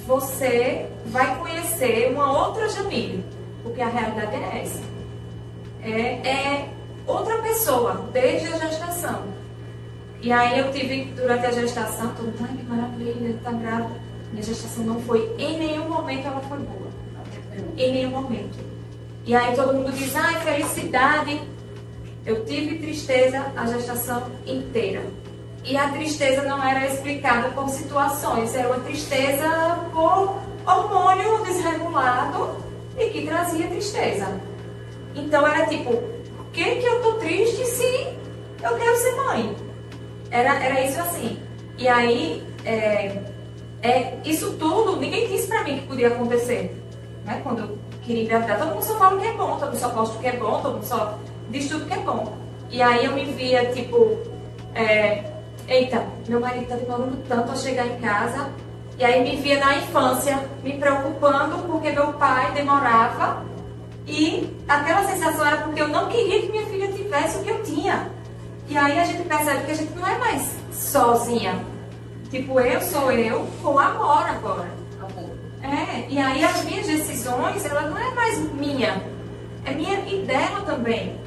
você 0.07 0.89
vai 1.07 1.37
conhecer 1.39 2.13
uma 2.13 2.47
outra 2.47 2.69
Jamile, 2.69 3.25
porque 3.63 3.81
a 3.81 3.89
realidade 3.89 4.35
é 4.35 4.63
essa. 4.63 4.83
É, 5.83 6.29
é 6.29 6.76
outra 7.07 7.39
pessoa, 7.39 8.09
desde 8.13 8.53
a 8.53 8.59
gestação. 8.59 9.23
E 10.21 10.33
aí 10.33 10.59
eu 10.59 10.73
tive, 10.73 11.05
durante 11.17 11.47
a 11.47 11.51
gestação, 11.51 12.13
todo 12.15 12.27
mundo, 12.27 12.49
ai 12.49 12.57
que 12.57 12.65
maravilha, 12.65 13.39
tá 13.45 13.53
grávida. 13.53 14.01
Minha 14.33 14.43
gestação 14.43 14.85
não 14.85 15.01
foi, 15.03 15.33
em 15.39 15.59
nenhum 15.59 15.89
momento 15.89 16.27
ela 16.27 16.41
foi 16.41 16.59
boa. 16.59 16.87
Em 17.77 17.93
nenhum 17.93 18.11
momento. 18.11 18.59
E 19.25 19.35
aí 19.35 19.55
todo 19.55 19.75
mundo 19.75 19.93
diz, 19.93 20.15
ai, 20.15 20.41
felicidade, 20.41 21.41
eu 22.25 22.45
tive 22.45 22.79
tristeza 22.79 23.47
a 23.57 23.67
gestação 23.67 24.25
inteira. 24.47 25.03
E 25.65 25.77
a 25.77 25.89
tristeza 25.91 26.43
não 26.43 26.63
era 26.63 26.87
explicada 26.87 27.49
por 27.51 27.69
situações, 27.69 28.55
era 28.55 28.69
uma 28.69 28.81
tristeza 28.81 29.81
por 29.93 30.39
hormônio 30.67 31.45
desregulado 31.45 32.57
e 32.99 33.11
que 33.11 33.27
trazia 33.27 33.67
tristeza. 33.69 34.29
Então 35.15 35.47
era 35.47 35.67
tipo, 35.67 36.03
que, 36.57 36.77
que 36.77 36.87
eu 36.87 37.03
tô 37.03 37.13
triste 37.15 37.67
se 37.67 38.09
eu 38.63 38.77
quero 38.79 38.97
ser 38.97 39.15
mãe? 39.17 39.55
Era, 40.31 40.55
era 40.65 40.81
isso 40.85 40.99
assim. 40.99 41.39
E 41.77 41.87
aí, 41.87 42.43
é, 42.65 43.23
é, 43.83 44.19
isso 44.25 44.55
tudo, 44.55 44.97
ninguém 44.97 45.29
disse 45.29 45.49
pra 45.49 45.63
mim 45.65 45.81
que 45.81 45.87
podia 45.87 46.09
acontecer. 46.09 46.75
Né? 47.27 47.41
Quando 47.43 47.61
eu 47.61 47.79
queria 48.03 48.23
engravidar, 48.23 48.59
todo 48.59 48.71
mundo 48.71 48.83
só 48.83 48.99
fala 48.99 49.21
que 49.21 49.27
é 49.27 49.33
bom, 49.35 49.59
todo 49.59 49.69
mundo 49.69 49.79
só 49.79 49.91
posta 49.91 50.19
que 50.19 50.27
é 50.27 50.37
bom, 50.37 50.63
todo 50.63 50.75
mundo 50.75 50.87
só 50.87 51.19
diz 51.51 51.69
tudo 51.69 51.85
que 51.85 51.93
é 51.93 51.99
bom. 51.99 52.35
E 52.71 52.81
aí 52.81 53.05
eu 53.05 53.13
me 53.13 53.25
via, 53.27 53.71
tipo, 53.73 54.19
é, 54.75 55.25
eita, 55.69 56.07
meu 56.27 56.41
marido 56.41 56.67
tá 56.69 56.77
demorando 56.77 57.19
tanto 57.29 57.53
a 57.53 57.57
chegar 57.57 57.87
em 57.87 58.01
casa. 58.01 58.51
E 58.99 59.05
aí 59.05 59.23
me 59.23 59.37
via 59.37 59.61
na 59.61 59.77
infância 59.77 60.43
me 60.65 60.73
preocupando 60.79 61.59
porque 61.65 61.91
meu 61.91 62.15
pai 62.15 62.51
demorava. 62.53 63.45
E 64.07 64.57
aquela 64.69 65.05
sensação 65.05 65.45
era 65.45 65.59
porque 65.59 65.81
eu 65.81 65.89
não 65.89 66.09
queria 66.09 66.41
que 66.43 66.51
minha 66.51 66.67
filha 66.67 66.93
tivesse 66.93 67.39
o 67.39 67.43
que 67.43 67.51
eu 67.51 67.63
tinha. 67.63 68.11
E 68.69 68.77
aí 68.77 68.99
a 68.99 69.05
gente 69.05 69.23
percebe 69.25 69.65
que 69.65 69.73
a 69.73 69.75
gente 69.75 69.93
não 69.95 70.07
é 70.07 70.19
mais 70.19 70.57
sozinha. 70.73 71.65
Tipo, 72.31 72.61
eu 72.61 72.81
sou 72.83 73.11
eu 73.13 73.47
com 73.63 73.79
amor 73.79 74.29
agora. 74.29 74.69
É, 75.63 76.07
e 76.09 76.19
aí 76.19 76.45
as 76.45 76.65
minhas 76.65 76.87
decisões, 76.87 77.65
ela 77.65 77.83
não 77.83 77.99
é 77.99 78.15
mais 78.15 78.39
minha. 78.53 79.03
É 79.65 79.73
minha 79.73 79.99
e 80.07 80.25
dela 80.25 80.61
também. 80.63 81.19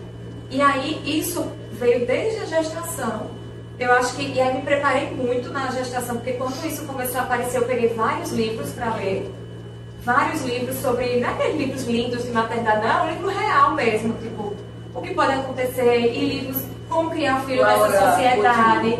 E 0.49 0.61
aí 0.61 1.01
isso 1.05 1.45
veio 1.73 2.05
desde 2.05 2.41
a 2.41 2.45
gestação. 2.45 3.31
Eu 3.77 3.91
acho 3.93 4.15
que. 4.15 4.23
E 4.23 4.39
aí 4.39 4.55
me 4.55 4.61
preparei 4.61 5.11
muito 5.11 5.49
na 5.49 5.71
gestação, 5.71 6.15
porque 6.17 6.33
quando 6.33 6.65
isso 6.65 6.85
começou 6.85 7.19
a 7.19 7.23
aparecer, 7.23 7.57
eu 7.57 7.65
peguei 7.65 7.89
vários 7.89 8.31
livros 8.31 8.71
para 8.71 8.95
ler. 8.95 9.31
Vários 10.09 10.41
livros 10.41 10.75
sobre, 10.77 11.19
não 11.19 11.29
é 11.29 11.33
aqueles 11.33 11.55
livros 11.55 11.83
lindos 11.83 12.23
de 12.23 12.31
maternidade, 12.31 12.81
não, 12.81 12.89
é 12.89 13.03
um 13.03 13.09
livro 13.13 13.27
real 13.27 13.75
mesmo, 13.75 14.13
tipo, 14.15 14.55
o 14.95 15.01
que 15.01 15.13
pode 15.13 15.33
acontecer, 15.33 15.99
e 15.99 16.25
livros 16.25 16.63
como 16.89 17.11
criar 17.11 17.35
um 17.35 17.41
filho 17.41 17.61
Laura 17.61 17.89
nessa 17.89 18.11
sociedade. 18.11 18.99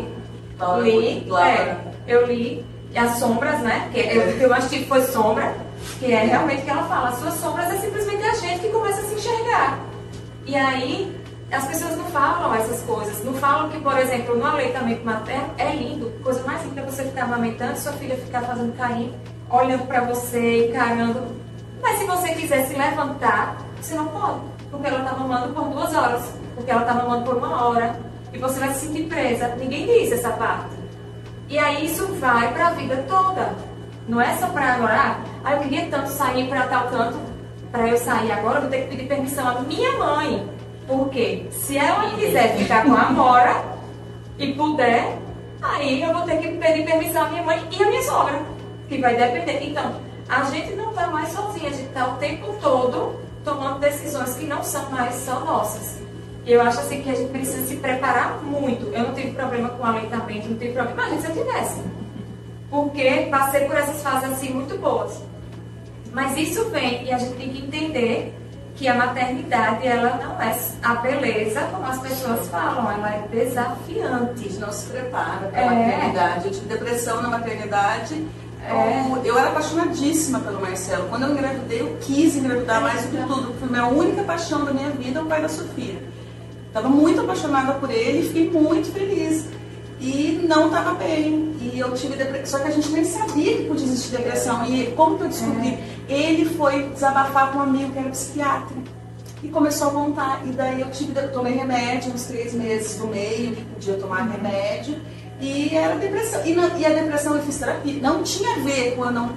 Laura 0.56 0.82
li, 0.82 1.24
Laura. 1.26 1.48
é, 1.48 1.76
eu 2.06 2.26
li, 2.26 2.64
e 2.92 2.98
as 2.98 3.18
sombras, 3.18 3.58
né, 3.60 3.90
que 3.92 3.98
eu, 3.98 4.30
o 4.30 4.38
que 4.38 4.44
eu 4.44 4.54
assisti 4.54 4.84
foi 4.84 5.02
Sombra, 5.02 5.52
que 5.98 6.12
é 6.12 6.22
realmente 6.26 6.62
que 6.62 6.70
ela 6.70 6.84
fala, 6.84 7.08
as 7.08 7.18
suas 7.18 7.34
sombras 7.34 7.68
é 7.74 7.78
simplesmente 7.78 8.24
a 8.24 8.34
gente 8.34 8.60
que 8.60 8.68
começa 8.68 9.00
a 9.00 9.04
se 9.04 9.14
enxergar. 9.14 9.80
E 10.46 10.54
aí, 10.54 11.12
as 11.50 11.66
pessoas 11.66 11.96
não 11.96 12.04
falam 12.06 12.54
essas 12.54 12.80
coisas. 12.82 13.24
Não 13.24 13.34
falam 13.34 13.68
que, 13.70 13.80
por 13.80 13.96
exemplo, 13.98 14.36
no 14.36 14.44
aleitamento 14.44 15.04
materno 15.04 15.50
é 15.58 15.74
lindo. 15.74 16.10
Coisa 16.22 16.42
mais 16.44 16.62
linda 16.64 16.80
é 16.80 16.84
você 16.84 17.04
ficar 17.04 17.24
amamentando, 17.24 17.76
sua 17.76 17.92
filha 17.94 18.16
ficar 18.16 18.42
fazendo 18.42 18.76
carinho, 18.76 19.14
olhando 19.50 19.86
pra 19.86 20.02
você, 20.02 20.68
encarando. 20.68 21.22
Mas 21.82 21.98
se 21.98 22.04
você 22.04 22.28
quiser 22.34 22.66
se 22.66 22.74
levantar, 22.74 23.56
você 23.80 23.94
não 23.94 24.06
pode. 24.08 24.40
Porque 24.70 24.86
ela 24.86 25.02
tá 25.02 25.16
mamando 25.16 25.52
por 25.52 25.64
duas 25.68 25.94
horas. 25.94 26.22
Porque 26.54 26.70
ela 26.70 26.82
tá 26.82 26.94
mamando 26.94 27.24
por 27.24 27.36
uma 27.36 27.66
hora. 27.66 27.96
E 28.32 28.38
você 28.38 28.60
vai 28.60 28.72
se 28.72 28.86
sentir 28.86 29.04
presa. 29.04 29.48
Ninguém 29.56 29.86
diz 29.86 30.12
essa 30.12 30.30
parte. 30.30 30.76
E 31.48 31.58
aí 31.58 31.86
isso 31.86 32.06
vai 32.14 32.52
pra 32.52 32.70
vida 32.70 33.04
toda. 33.08 33.54
Não 34.08 34.20
é 34.20 34.36
só 34.36 34.46
pra 34.48 34.74
agora, 34.74 35.16
ah, 35.44 35.52
eu 35.52 35.60
queria 35.60 35.86
tanto 35.86 36.08
sair 36.10 36.48
pra 36.48 36.66
tal 36.66 36.88
canto. 36.88 37.18
Pra 37.70 37.88
eu 37.88 37.96
sair 37.96 38.32
agora, 38.32 38.56
eu 38.56 38.62
vou 38.62 38.70
ter 38.70 38.82
que 38.82 38.88
pedir 38.88 39.08
permissão 39.08 39.46
à 39.46 39.60
minha 39.60 39.92
mãe. 39.98 40.48
Porque 40.86 41.46
se 41.50 41.76
ela 41.78 42.10
quiser 42.10 42.56
ficar 42.56 42.84
com 42.84 42.94
a 42.94 43.02
Amora 43.02 43.64
e 44.38 44.52
puder, 44.54 45.16
aí 45.62 46.02
eu 46.02 46.12
vou 46.12 46.22
ter 46.22 46.38
que 46.38 46.48
pedir 46.56 46.84
permissão 46.84 47.22
à 47.22 47.28
minha 47.28 47.42
mãe 47.42 47.62
e 47.70 47.82
à 47.82 47.86
minha 47.86 48.02
sogra. 48.02 48.42
Que 48.90 48.98
vai 48.98 49.16
depender. 49.16 49.64
Então, 49.70 49.94
a 50.28 50.44
gente 50.44 50.74
não 50.74 50.92
tá 50.92 51.06
mais 51.06 51.28
sozinha, 51.30 51.68
a 51.70 51.72
gente 51.72 51.88
tá 51.90 52.08
o 52.08 52.16
tempo 52.18 52.54
todo 52.60 53.18
tomando 53.44 53.78
decisões 53.78 54.34
que 54.34 54.44
não 54.44 54.62
são 54.62 54.90
mais 54.90 55.14
só 55.14 55.40
nossas. 55.40 55.98
E 56.44 56.52
eu 56.52 56.60
acho 56.60 56.80
assim 56.80 57.00
que 57.02 57.08
a 57.10 57.14
gente 57.14 57.30
precisa 57.30 57.66
se 57.66 57.76
preparar 57.76 58.42
muito. 58.42 58.86
Eu 58.92 59.04
não 59.04 59.14
tive 59.14 59.30
problema 59.30 59.68
com 59.70 59.84
aleitamento, 59.86 60.48
não 60.48 60.58
tive 60.58 60.72
problema. 60.72 61.00
Imagina 61.02 61.20
se 61.22 61.38
eu 61.38 61.44
tivesse. 61.46 61.80
Porque 62.68 63.28
passei 63.30 63.64
por 63.66 63.76
essas 63.76 64.02
fases 64.02 64.32
assim 64.32 64.52
muito 64.52 64.76
boas. 64.78 65.22
Mas 66.12 66.36
isso 66.36 66.68
vem 66.70 67.04
e 67.04 67.12
a 67.12 67.18
gente 67.18 67.34
tem 67.36 67.50
que 67.50 67.62
entender 67.64 68.34
que 68.74 68.88
a 68.88 68.94
maternidade 68.94 69.86
ela 69.86 70.16
não 70.16 70.40
é 70.42 70.56
a 70.82 70.94
beleza 70.96 71.60
como 71.70 71.84
as 71.86 71.98
pessoas 72.00 72.48
falam, 72.48 72.90
ela 72.90 73.10
é 73.14 73.18
A 73.18 73.26
desafiante. 73.26 74.42
gente 74.42 74.58
não 74.58 74.72
se 74.72 74.86
prepara 74.86 75.48
para 75.48 75.60
É. 75.60 75.68
a 75.68 75.70
maternidade. 75.72 76.46
Eu 76.46 76.50
tive 76.52 76.66
depressão 76.66 77.22
na 77.22 77.28
maternidade. 77.28 78.26
Como- 78.68 79.16
Eu 79.24 79.38
era 79.38 79.48
apaixonadíssima 79.48 80.40
pelo 80.40 80.60
Marcelo. 80.60 81.08
Quando 81.08 81.24
eu 81.24 81.32
engravidei, 81.32 81.80
eu 81.80 81.96
quis 82.00 82.36
engravidar 82.36 82.80
mais 82.82 83.02
do 83.04 83.08
que 83.16 83.16
tudo. 83.26 83.54
Foi 83.58 83.68
a 83.68 83.70
minha 83.70 83.86
única 83.86 84.22
paixão 84.22 84.64
da 84.64 84.72
minha 84.72 84.90
vida, 84.90 85.20
é 85.20 85.22
o 85.22 85.26
pai 85.26 85.42
da 85.42 85.48
Sofia. 85.48 86.02
Estava 86.68 86.88
muito 86.88 87.20
apaixonada 87.20 87.72
por 87.74 87.90
ele 87.90 88.20
e 88.20 88.22
fiquei 88.28 88.50
muito 88.50 88.92
feliz. 88.92 89.46
E 90.00 90.44
não 90.48 90.66
estava 90.66 90.94
bem. 90.94 91.54
E 91.60 91.78
eu 91.78 91.92
tive 91.94 92.16
depressão. 92.16 92.58
Só 92.58 92.64
que 92.64 92.70
a 92.70 92.74
gente 92.74 92.88
nem 92.90 93.04
sabia 93.04 93.56
que 93.58 93.64
podia 93.64 93.84
existir 93.86 94.16
depressão. 94.16 94.64
E 94.66 94.86
como 94.96 95.18
que 95.18 95.24
eu 95.24 95.28
descobri? 95.28 95.78
Ele 96.08 96.44
foi 96.56 96.84
desabafar 96.88 97.52
com 97.52 97.58
um 97.58 97.62
amigo 97.62 97.92
que 97.92 97.98
era 97.98 98.08
psiquiatra. 98.08 98.76
E 99.42 99.48
começou 99.48 99.88
a 99.88 99.92
montar. 99.92 100.40
E 100.46 100.50
daí 100.52 100.80
eu 100.80 100.90
tive, 100.90 101.18
eu 101.18 101.32
tomei 101.32 101.54
remédio 101.54 102.12
uns 102.12 102.24
três 102.24 102.54
meses 102.54 102.96
do 102.98 103.06
meio, 103.08 103.54
que 103.56 103.64
podia 103.64 103.94
tomar 103.94 104.22
remédio. 104.22 104.96
E 105.40 105.74
era 105.74 105.96
depressão. 105.96 106.44
E, 106.44 106.54
na- 106.54 106.76
e 106.78 106.84
a 106.84 106.90
depressão 106.90 107.36
eu 107.36 107.42
fiz 107.42 107.56
terapia. 107.58 108.00
Não 108.00 108.22
tinha 108.22 108.56
a 108.56 108.58
ver 108.60 108.94
com 108.94 109.04
eu 109.06 109.10
não, 109.12 109.30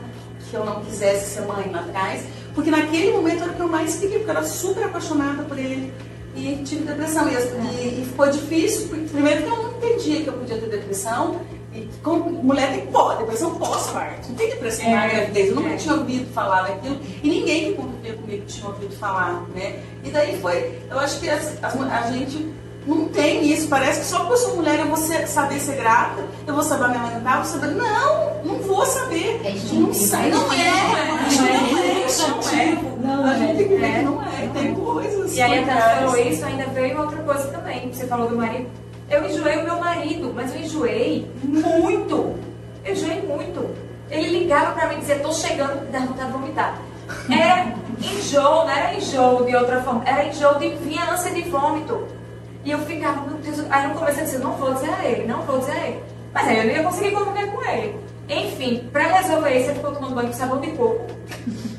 que 0.49 0.55
eu 0.55 0.65
não 0.65 0.83
quisesse 0.83 1.35
ser 1.35 1.41
mãe 1.41 1.69
lá 1.71 1.79
atrás. 1.79 2.23
Porque 2.53 2.69
naquele 2.69 3.11
momento 3.13 3.43
era 3.43 3.51
o 3.51 3.55
que 3.55 3.61
eu 3.61 3.67
mais 3.67 3.95
queria, 3.95 4.19
porque 4.19 4.31
eu 4.31 4.35
era 4.37 4.45
super 4.45 4.83
apaixonada 4.83 5.43
por 5.43 5.57
ele. 5.57 5.91
E 6.35 6.61
tive 6.65 6.83
depressão. 6.83 7.27
E, 7.29 7.33
e- 7.33 8.01
e 8.01 8.05
ficou 8.05 8.27
difícil, 8.29 8.87
porque 8.89 9.05
primeiro 9.05 9.43
que 9.43 9.49
eu 9.49 9.55
não 9.57 9.71
entendia 9.77 10.21
que 10.21 10.27
eu 10.27 10.33
podia 10.33 10.57
ter 10.57 10.69
depressão. 10.69 11.39
E 11.75 11.89
como 12.03 12.29
mulher 12.31 12.69
tem 12.71 12.85
pó, 12.87 13.15
depressão 13.15 13.55
pós-parto. 13.55 14.29
Não 14.29 14.35
tem 14.35 14.47
depressão 14.51 14.91
na 14.91 15.05
É, 15.05 15.09
gravidez. 15.15 15.49
Eu 15.49 15.55
nunca 15.55 15.69
é. 15.69 15.75
tinha 15.77 15.95
ouvido 15.95 16.31
falar 16.31 16.63
daquilo. 16.67 16.99
E 17.23 17.27
ninguém 17.27 17.65
que 17.71 17.73
convivia 17.81 18.13
comigo 18.13 18.45
tinha 18.45 18.67
ouvido 18.67 18.95
falar, 18.97 19.43
né? 19.55 19.79
E 20.03 20.11
daí 20.11 20.39
foi, 20.39 20.79
eu 20.91 20.99
acho 20.99 21.19
que 21.19 21.27
a 21.29 21.39
gente 22.11 22.53
não 22.87 23.07
tem 23.07 23.45
isso. 23.51 23.67
Parece 23.67 24.01
que 24.01 24.05
só 24.05 24.19
porque 24.19 24.33
eu 24.33 24.37
sou 24.37 24.55
mulher 24.57 24.79
eu 24.79 24.87
vou 24.87 24.97
ser- 24.97 25.27
saber 25.27 25.59
ser 25.59 25.75
grata, 25.75 26.23
eu 26.45 26.53
vou 26.53 26.63
saber 26.63 26.89
me 26.89 26.95
amamentar, 26.97 27.37
eu 27.37 27.43
vou 27.43 27.51
saber. 27.51 27.67
Não, 27.75 28.43
não 28.43 28.55
vou 28.59 28.85
saber. 28.85 29.41
É 29.43 29.49
não 29.49 29.55
instintivo, 29.55 29.93
sei, 29.93 30.19
é 30.19 30.29
não 30.29 30.51
é. 30.53 32.05
instintivo, 32.05 32.97
Não 33.01 33.11
é, 33.11 33.23
é, 33.23 33.23
não 33.23 33.25
A 33.25 33.33
é. 33.33 33.37
gente 33.39 33.63
ver 33.63 33.83
É. 33.83 34.01
não 34.01 34.21
é. 34.21 34.49
Tem 34.53 34.73
coisas. 34.75 35.35
E 35.35 35.41
aí 35.41 35.59
até 35.63 35.73
falou 35.95 36.17
isso, 36.17 36.45
ainda 36.45 36.65
veio 36.67 36.99
outra 37.01 37.17
coisa 37.23 37.47
também. 37.49 37.91
Você 37.91 38.05
falou 38.07 38.27
do 38.29 38.35
marido. 38.37 38.67
Eu 39.09 39.25
enjoei 39.25 39.57
o 39.57 39.63
meu 39.63 39.79
marido, 39.79 40.31
mas 40.35 40.53
eu 40.53 40.61
enjoei 40.61 41.27
muito. 41.43 42.35
Eu 42.85 42.93
enjoei 42.93 43.21
muito. 43.21 43.69
Ele 44.09 44.39
ligava 44.39 44.73
pra 44.73 44.87
mim 44.87 44.95
e 44.95 44.99
dizia, 44.99 45.19
tô 45.19 45.31
chegando, 45.31 45.89
dá 45.91 45.99
vontade 45.99 46.27
de 46.27 46.33
vomitar. 46.33 46.77
Era 47.29 47.73
enjoo, 47.99 48.41
não 48.65 48.69
era 48.69 48.93
enjoo 48.95 49.45
de 49.45 49.55
outra 49.55 49.81
forma, 49.81 50.03
era 50.05 50.25
enjoo 50.25 50.55
de 50.59 50.69
vinha 50.69 51.11
ânsia 51.11 51.31
de 51.31 51.41
vômito. 51.43 52.05
E 52.63 52.71
eu 52.71 52.79
ficava, 52.79 53.21
meu 53.27 53.37
Deus, 53.39 53.59
aí 53.69 53.87
no 53.87 53.93
começo 53.95 54.19
eu 54.19 54.25
disse, 54.25 54.37
não 54.37 54.53
vou 54.53 54.73
dizer 54.73 54.89
a 54.93 55.05
ele, 55.05 55.27
não 55.27 55.41
vou 55.41 55.59
dizer 55.59 55.71
a 55.73 55.87
ele. 55.87 56.03
Mas 56.33 56.47
aí 56.47 56.57
eu 56.59 56.63
não 56.65 56.71
ia 56.71 56.83
conseguir 56.83 57.11
conviver 57.11 57.47
com 57.51 57.61
ele. 57.63 57.95
Enfim, 58.29 58.89
pra 58.91 59.03
resolver 59.03 59.49
isso, 59.57 59.69
ele 59.69 59.75
ficou 59.79 59.91
tomando 59.91 60.15
banho 60.15 60.27
com 60.29 60.33
sabão 60.33 60.59
de 60.61 60.71
coco. 60.71 61.05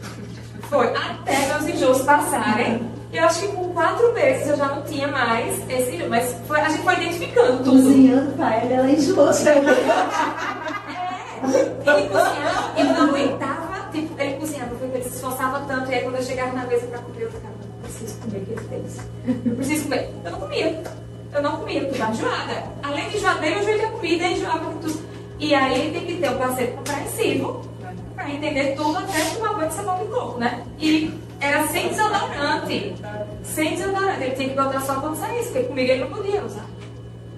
Foi 0.69 0.89
até 0.95 1.47
meus 1.47 1.67
enjoos 1.69 2.03
passarem. 2.03 2.83
Eu 3.13 3.25
acho 3.25 3.41
que 3.41 3.49
com 3.49 3.69
quatro 3.73 4.13
meses 4.13 4.49
eu 4.49 4.57
já 4.57 4.67
não 4.67 4.83
tinha 4.83 5.07
mais 5.09 5.59
esse 5.71 5.95
enjoo. 5.95 6.09
Mas 6.11 6.35
foi- 6.49 6.61
a 6.61 6.69
gente 6.69 6.83
foi 6.83 6.95
identificando 6.95 7.59
tudo. 7.59 7.71
Cozinhando 7.71 8.33
pra 8.33 8.57
ela, 8.57 8.73
ela 8.73 8.91
enjoou. 8.91 9.31
Ele 11.47 12.09
cozinhava, 12.09 12.73
eu 12.79 12.85
não 12.87 13.09
aguentava. 13.09 13.89
Tipo, 13.93 14.21
ele 14.21 14.35
cozinhava, 14.41 14.71
porque 14.75 14.97
ele 14.97 15.05
se 15.05 15.15
esforçava 15.17 15.61
tanto. 15.69 15.91
E 15.93 15.95
aí 15.95 16.03
quando 16.03 16.17
eu 16.17 16.23
chegava 16.23 16.53
na 16.53 16.67
mesa 16.67 16.87
pra 16.89 16.99
comer, 16.99 17.23
eu 17.23 17.31
ficava, 17.31 17.54
eu 17.54 17.54
preciso 17.95 18.19
comer 18.21 18.39
o 18.39 18.45
que 18.45 18.53
ele 18.53 18.61
fez. 18.69 19.01
Eu 19.45 19.57
preciso 19.57 19.85
comer. 19.85 20.11
Eu 20.25 20.31
não 20.31 20.41
comia. 20.41 20.83
Eu 21.33 21.43
não 21.43 21.57
comia, 21.57 21.81
porque 21.81 21.95
estava 21.95 22.13
enjoada. 22.13 22.65
Além 22.83 23.09
de 23.09 23.17
enjoada, 23.17 23.47
eu 23.47 23.59
enjoei 23.61 23.79
da 23.81 23.89
comida, 23.89 24.25
enjoava 24.25 24.71
com 24.71 24.79
tudo. 24.79 25.03
E 25.39 25.55
aí 25.55 25.91
tem 25.93 26.07
que 26.07 26.15
ter 26.21 26.31
o 26.31 26.39
parceiro 26.39 26.73
compreensivo 26.73 27.63
pra 28.15 28.31
entender 28.31 28.75
tudo 28.77 28.99
até 28.99 29.21
tomar 29.35 29.55
banho 29.55 29.69
de 29.69 29.75
sabão 29.75 29.99
de 29.99 30.05
coco, 30.07 30.39
né? 30.39 30.65
E 30.79 31.13
era 31.41 31.67
sem 31.69 31.89
desodorante. 31.89 32.95
Sem 33.43 33.75
desodorante. 33.75 34.23
Ele 34.23 34.35
tinha 34.35 34.49
que 34.51 34.55
botar 34.55 34.81
só 34.81 35.01
quando 35.01 35.17
saísse, 35.17 35.51
porque 35.51 35.65
comigo 35.65 35.91
ele 35.91 36.05
não 36.05 36.11
podia 36.11 36.45
usar. 36.45 36.67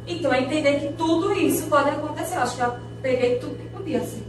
Então 0.06 0.32
é 0.32 0.40
entender 0.42 0.80
que 0.80 0.92
tudo 0.92 1.32
isso 1.32 1.66
pode 1.68 1.90
acontecer. 1.90 2.36
Eu 2.36 2.42
acho 2.42 2.56
que 2.56 2.62
eu 2.62 2.74
peguei 3.02 3.36
tudo 3.36 3.56
que 3.56 3.68
podia, 3.68 3.98
assim. 3.98 4.22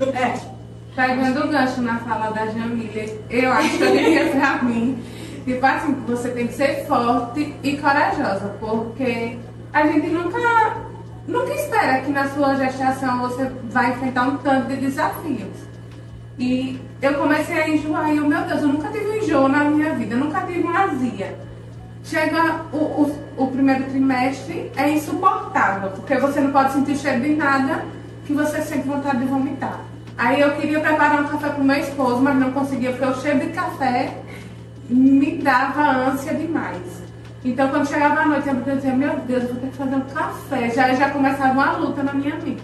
É. 0.00 0.58
Pegando 0.94 1.44
o 1.44 1.48
gancho 1.48 1.80
na 1.80 1.98
fala 2.00 2.30
da 2.30 2.46
Jamília, 2.46 3.18
eu 3.30 3.52
acho 3.52 3.78
que 3.78 3.84
eu 3.84 3.92
diria 3.92 4.30
pra 4.30 4.62
mim, 4.64 4.98
tipo 5.48 5.64
assim, 5.64 5.94
você 6.06 6.28
tem 6.30 6.46
que 6.46 6.54
ser 6.54 6.84
forte 6.86 7.54
e 7.62 7.76
corajosa, 7.78 8.54
porque 8.60 9.38
a 9.72 9.86
gente 9.86 10.08
nunca, 10.08 10.76
nunca 11.26 11.54
espera 11.54 12.00
que 12.02 12.10
na 12.10 12.28
sua 12.28 12.54
gestação 12.54 13.20
você 13.20 13.50
vai 13.70 13.92
enfrentar 13.92 14.28
um 14.28 14.36
tanto 14.36 14.68
de 14.68 14.76
desafios. 14.76 15.68
E 16.38 16.78
eu 17.00 17.14
comecei 17.14 17.60
a 17.60 17.68
enjoar 17.68 18.12
e 18.12 18.18
eu, 18.18 18.26
meu 18.26 18.42
Deus, 18.42 18.60
eu 18.60 18.68
nunca 18.68 18.88
tive 18.90 19.18
enjoo 19.18 19.48
na 19.48 19.64
minha 19.64 19.94
vida, 19.94 20.14
eu 20.14 20.20
nunca 20.20 20.42
tive 20.42 20.60
uma 20.60 20.84
azia. 20.84 21.36
Chega 22.04 22.62
o, 22.72 22.76
o, 22.76 23.18
o 23.36 23.46
primeiro 23.48 23.84
trimestre, 23.84 24.70
é 24.76 24.90
insuportável, 24.90 25.90
porque 25.90 26.16
você 26.18 26.40
não 26.40 26.52
pode 26.52 26.72
sentir 26.74 26.96
cheiro 26.96 27.20
de 27.22 27.34
nada 27.34 27.84
que 28.26 28.32
você 28.32 28.60
sente 28.62 28.86
vontade 28.86 29.18
de 29.18 29.24
vomitar. 29.24 29.80
Aí 30.16 30.40
eu 30.40 30.52
queria 30.56 30.80
preparar 30.80 31.22
um 31.22 31.28
café 31.28 31.48
pro 31.50 31.64
meu 31.64 31.76
esposo, 31.76 32.20
mas 32.20 32.36
não 32.36 32.52
conseguia, 32.52 32.90
porque 32.90 33.06
o 33.06 33.14
cheiro 33.20 33.40
de 33.40 33.48
café 33.48 34.12
me 34.88 35.38
dava 35.38 36.10
ânsia 36.10 36.34
demais. 36.34 37.02
Então 37.44 37.68
quando 37.68 37.88
chegava 37.88 38.20
a 38.20 38.26
noite, 38.26 38.48
eu 38.48 38.76
dizia, 38.76 38.94
meu 38.94 39.16
Deus, 39.20 39.44
eu 39.44 39.48
vou 39.50 39.60
ter 39.60 39.68
que 39.68 39.76
fazer 39.76 39.96
um 39.96 40.00
café. 40.00 40.70
Já, 40.70 40.94
já 40.94 41.10
começava 41.10 41.52
uma 41.52 41.72
luta 41.72 42.02
na 42.02 42.12
minha 42.12 42.36
mente. 42.36 42.62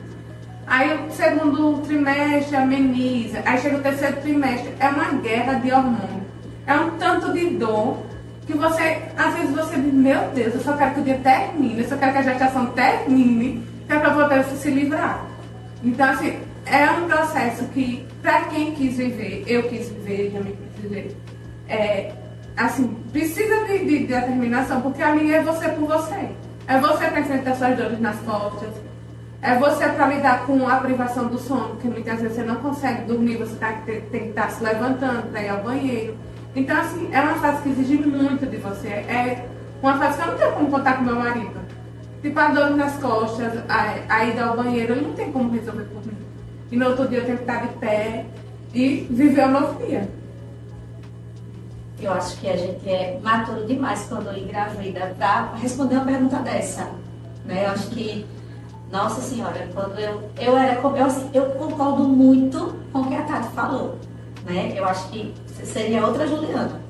Aí 0.66 1.07
o 1.07 1.11
segundo 1.11 1.83
trimestre 1.83 2.57
ameniza. 2.57 3.43
Aí 3.45 3.59
chega 3.59 3.77
o 3.77 3.83
terceiro 3.83 4.16
trimestre, 4.20 4.72
é 4.81 4.89
uma 4.89 5.12
guerra 5.20 5.55
de 5.55 5.70
hormônio. 5.70 6.25
É 6.66 6.75
um 6.75 6.91
tanto 6.93 7.33
de 7.33 7.51
dor 7.51 7.99
que 8.47 8.55
você, 8.55 9.03
às 9.16 9.35
vezes 9.35 9.55
você 9.55 9.77
diz, 9.77 9.93
meu 9.93 10.20
Deus, 10.35 10.55
eu 10.55 10.61
só 10.61 10.77
quero 10.77 10.95
que 10.95 11.01
o 11.01 11.05
dia 11.05 11.20
termine, 11.22 11.81
eu 11.81 11.89
só 11.89 11.97
quero 11.97 12.12
que 12.12 12.18
a 12.18 12.22
gestação 12.22 12.66
termine, 12.66 13.62
que 13.87 13.93
é 13.93 13.99
pra 13.99 14.11
poder 14.11 14.45
se 14.45 14.70
livrar. 14.70 15.25
Então, 15.83 16.11
assim, 16.11 16.39
é 16.66 16.91
um 16.91 17.07
processo 17.07 17.64
que, 17.68 18.07
pra 18.22 18.43
quem 18.43 18.72
quis 18.72 18.97
viver, 18.97 19.45
eu 19.47 19.62
quis 19.64 19.89
viver, 19.89 20.31
já 20.31 20.41
me 20.41 20.53
quis 20.53 20.83
viver, 20.83 21.16
é, 21.69 22.12
assim, 22.57 22.89
precisa 23.12 23.65
de, 23.65 23.79
de, 23.79 23.99
de 24.01 24.07
determinação, 24.07 24.81
porque 24.81 25.03
a 25.03 25.15
minha 25.15 25.37
é 25.37 25.43
você 25.43 25.69
por 25.69 25.89
você. 25.89 26.31
É 26.67 26.79
você 26.79 27.07
pra 27.07 27.21
enfrentar 27.21 27.55
suas 27.57 27.77
dores 27.77 28.01
nas 28.01 28.17
costas, 28.21 28.71
É 29.43 29.59
você 29.59 29.87
para 29.87 30.07
lidar 30.09 30.47
com 30.47 30.67
a 30.67 30.77
privação 30.77 31.27
do 31.27 31.39
sono, 31.39 31.71
porque 31.71 31.89
muitas 31.89 32.21
vezes 32.21 32.37
você 32.37 32.43
não 32.45 32.57
consegue 32.57 33.03
dormir, 33.03 33.37
você 33.37 33.55
tá, 33.57 33.73
tem, 33.85 34.01
tem 34.01 34.23
que 34.23 34.29
estar 34.31 34.45
tá 34.45 34.49
se 34.49 34.65
levantando 34.65 35.31
para 35.31 35.43
ir 35.43 35.49
ao 35.51 35.62
banheiro. 35.62 36.17
Então, 36.57 36.81
assim, 36.81 37.11
é 37.12 37.21
uma 37.21 37.35
fase 37.35 37.62
que 37.62 37.69
exige 37.69 37.97
muito 37.99 38.47
de 38.47 38.57
você. 38.57 38.89
É 38.89 39.47
uma 39.83 39.99
fase 39.99 40.17
que 40.17 40.23
eu 40.23 40.33
não 40.33 40.39
tenho 40.39 40.53
como 40.53 40.71
contar 40.71 40.97
com 40.97 41.05
meu 41.05 41.17
marido. 41.17 41.61
Tipo, 42.23 42.39
a 42.41 42.49
dor 42.49 42.71
nas 42.71 42.97
costas, 42.97 43.53
a, 43.69 43.97
a 44.09 44.25
ida 44.25 44.45
ao 44.45 44.57
banheiro, 44.57 44.95
ele 44.95 45.03
não 45.03 45.12
tem 45.12 45.31
como 45.31 45.51
resolver 45.53 45.85
por 45.85 46.07
mim. 46.07 46.17
E 46.73 46.77
no 46.77 46.87
outro 46.89 47.07
dia 47.07 47.19
eu 47.19 47.25
tenho 47.27 47.37
que 47.37 47.43
estar 47.43 47.67
de 47.67 47.75
pé 47.75 48.25
e 48.73 49.07
viver 49.11 49.45
o 49.45 49.51
novo 49.51 49.85
dia. 49.85 50.09
Eu 52.01 52.12
acho 52.12 52.36
que 52.38 52.49
a 52.49 52.57
gente 52.57 52.88
é 52.88 53.18
maturo 53.22 53.66
demais 53.66 54.07
quando 54.09 54.36
engravida 54.36 55.14
para 55.16 55.55
responder 55.55 55.97
uma 55.97 56.05
pergunta 56.05 56.38
dessa. 56.38 56.90
Né? 57.45 57.64
Eu 57.66 57.70
acho 57.70 57.88
que, 57.90 58.26
nossa 58.90 59.20
senhora, 59.20 59.68
quando 59.72 59.99
eu. 59.99 60.22
Eu, 60.38 60.59
era, 60.59 60.80
eu, 60.80 61.05
assim, 61.05 61.30
eu 61.32 61.47
concordo 61.53 62.05
muito 62.05 62.74
com 62.92 63.01
o 63.01 63.09
que 63.09 63.14
a 63.14 63.22
Tati 63.22 63.49
falou. 63.55 63.99
Né? 64.45 64.72
Eu 64.76 64.84
acho 64.84 65.09
que 65.09 65.32
seria 65.64 66.07
outra 66.07 66.26
Juliana. 66.26 66.80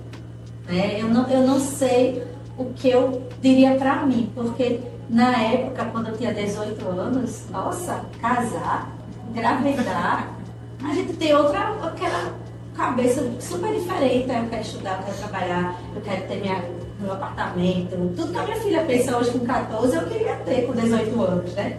Né? 0.66 1.00
Eu, 1.00 1.09
não, 1.09 1.28
eu 1.28 1.46
não 1.46 1.61
sei 1.61 2.26
o 2.57 2.66
que 2.66 2.88
eu 2.88 3.28
diria 3.40 3.74
para 3.76 4.07
mim, 4.07 4.30
porque 4.34 4.80
na 5.09 5.36
época, 5.42 5.84
quando 5.86 6.09
eu 6.09 6.16
tinha 6.16 6.32
18 6.32 6.88
anos, 6.88 7.44
nossa, 7.50 8.05
casar, 8.20 8.90
engravidar, 9.28 10.28
a 10.82 10.94
gente 10.94 11.12
tem 11.14 11.34
outra, 11.34 11.61
aquela 11.82 12.32
cabeça 12.77 13.31
super 13.41 13.72
diferente. 13.72 14.29
Eu 14.31 14.49
quero 14.49 14.62
estudar, 14.62 14.99
eu 14.99 15.05
quero 15.05 15.18
trabalhar, 15.18 15.81
eu 15.95 16.01
quero 16.03 16.29
ter 16.29 16.41
minha, 16.41 16.64
meu 17.01 17.12
apartamento. 17.12 17.97
Tudo 18.16 18.33
que 18.33 18.39
a 18.39 18.43
minha 18.43 18.57
filha 18.57 18.85
pensa 18.85 19.16
hoje 19.16 19.31
com 19.31 19.41
14, 19.41 19.97
eu 19.97 20.07
queria 20.07 20.37
ter 20.37 20.66
com 20.66 20.72
18 20.72 21.22
anos, 21.22 21.55
né? 21.55 21.79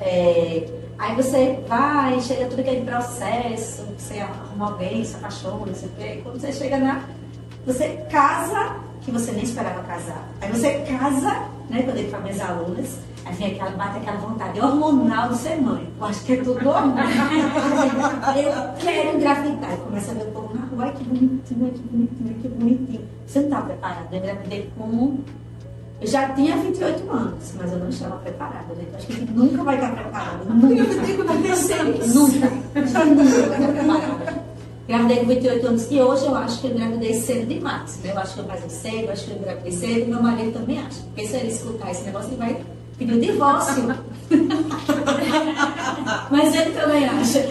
É, 0.00 0.66
aí 0.98 1.16
você 1.16 1.58
vai, 1.66 2.20
chega 2.20 2.46
tudo 2.46 2.60
aquele 2.60 2.84
processo, 2.84 3.84
você 3.96 4.20
arruma 4.20 4.72
alguém, 4.72 5.04
se 5.04 5.16
apaixona, 5.16 5.66
não 5.66 5.74
sei 5.74 5.88
o 5.88 5.92
quê. 5.92 6.20
Quando 6.22 6.40
você 6.40 6.52
chega 6.52 6.78
na. 6.78 7.02
Você 7.66 7.88
casa, 8.10 8.76
que 9.08 9.12
você 9.12 9.32
nem 9.32 9.42
esperava 9.42 9.82
casar. 9.84 10.28
Aí 10.40 10.52
você 10.52 10.84
casa, 10.98 11.48
né? 11.70 11.82
Quando 11.82 11.96
digo 11.96 12.10
para 12.10 12.20
minhas 12.20 12.40
alunas, 12.40 12.98
Aí 13.24 13.34
vem 13.34 13.52
aquela, 13.52 13.70
bate 13.70 13.98
aquela 13.98 14.18
vontade 14.18 14.60
hormonal 14.60 15.28
de 15.30 15.38
ser 15.38 15.60
mãe. 15.60 15.86
Eu 15.98 16.06
acho 16.06 16.24
que 16.24 16.32
é 16.32 16.36
tudo 16.36 16.68
hormonal. 16.68 17.06
eu 18.36 18.74
quero 18.78 19.16
engravidar. 19.16 19.74
E 19.74 19.76
começa 19.78 20.12
a 20.12 20.14
ver 20.14 20.22
o 20.22 20.32
povo 20.32 20.54
na 20.54 20.66
rua, 20.66 20.84
ai 20.84 20.92
que 20.92 21.04
bonitinho, 21.04 21.40
que 21.40 21.54
bonitinho, 21.54 22.34
que 22.40 22.48
bonitinho. 22.48 23.00
Você 23.26 23.40
não 23.40 23.46
está 23.48 23.62
preparada? 23.62 24.08
Eu 24.12 24.18
engravidei 24.18 24.70
com. 24.78 25.18
Eu 26.00 26.06
já 26.06 26.28
tinha 26.30 26.56
28 26.56 27.10
anos, 27.10 27.54
mas 27.58 27.72
eu 27.72 27.78
não 27.78 27.88
estava 27.88 28.16
preparada, 28.16 28.74
gente. 28.74 28.94
Acho 28.94 29.06
que 29.06 29.32
nunca 29.32 29.64
vai 29.64 29.74
estar 29.74 29.92
preparada. 29.92 30.44
Nunca. 30.44 30.84
Nunca. 32.06 32.50
Nunca 32.76 32.80
estar 32.80 33.00
preparada. 33.04 34.47
Engravidei 34.88 35.18
com 35.18 35.26
28 35.26 35.66
anos 35.66 35.90
e 35.90 36.00
hoje 36.00 36.24
eu 36.26 36.34
acho 36.34 36.60
que 36.60 36.66
eu 36.66 36.70
engravidei 36.70 37.12
cedo 37.12 37.46
demais. 37.46 38.00
Eu 38.02 38.18
acho 38.18 38.34
que 38.34 38.40
eu 38.40 38.44
casei 38.46 38.70
cedo, 38.70 39.04
eu 39.04 39.12
acho 39.12 39.24
que 39.26 39.30
eu 39.32 39.36
engravidei 39.36 39.72
cedo 39.72 40.00
e 40.00 40.04
meu 40.06 40.22
marido 40.22 40.52
também 40.52 40.78
acha. 40.78 41.02
Porque 41.02 41.26
se 41.26 41.36
ele 41.36 41.48
escutar 41.48 41.90
esse 41.90 42.04
negócio, 42.04 42.30
ele 42.30 42.36
vai 42.36 42.56
pediu 42.96 43.20
divórcio. 43.20 43.84
Mas 46.30 46.54
ele 46.54 46.70
também 46.70 47.04
acha. 47.04 47.44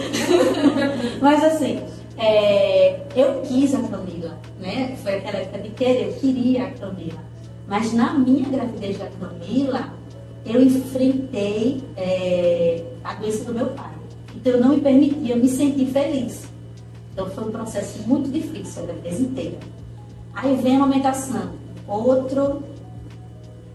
Mas 1.22 1.44
assim, 1.44 1.80
é, 2.18 3.00
eu 3.16 3.40
quis 3.42 3.74
a 3.74 3.82
Camila, 3.82 4.36
né? 4.60 4.96
Foi 5.02 5.14
aquela 5.14 5.38
época 5.38 5.58
de 5.60 5.70
querer, 5.70 6.08
eu 6.08 6.12
queria 6.14 6.66
a 6.66 6.70
Camila. 6.72 7.24
Mas 7.68 7.92
na 7.92 8.14
minha 8.14 8.48
gravidez 8.48 8.98
da 8.98 9.06
Camila, 9.06 9.92
eu 10.44 10.60
enfrentei 10.60 11.82
é, 11.96 12.82
a 13.04 13.14
doença 13.14 13.44
do 13.44 13.54
meu 13.54 13.66
pai. 13.66 13.92
Então 14.34 14.54
eu 14.54 14.60
não 14.60 14.70
me 14.70 14.80
permitia 14.80 15.36
me 15.36 15.48
sentir 15.48 15.86
feliz. 15.86 16.57
Então 17.18 17.28
foi 17.30 17.48
um 17.48 17.50
processo 17.50 17.98
muito 18.06 18.30
difícil 18.30 18.84
a 18.84 18.86
gravidez 18.86 19.18
inteira. 19.18 19.58
Aí 20.32 20.54
vem 20.54 20.74
a 20.74 20.76
amamentação. 20.76 21.50
Outro 21.88 22.62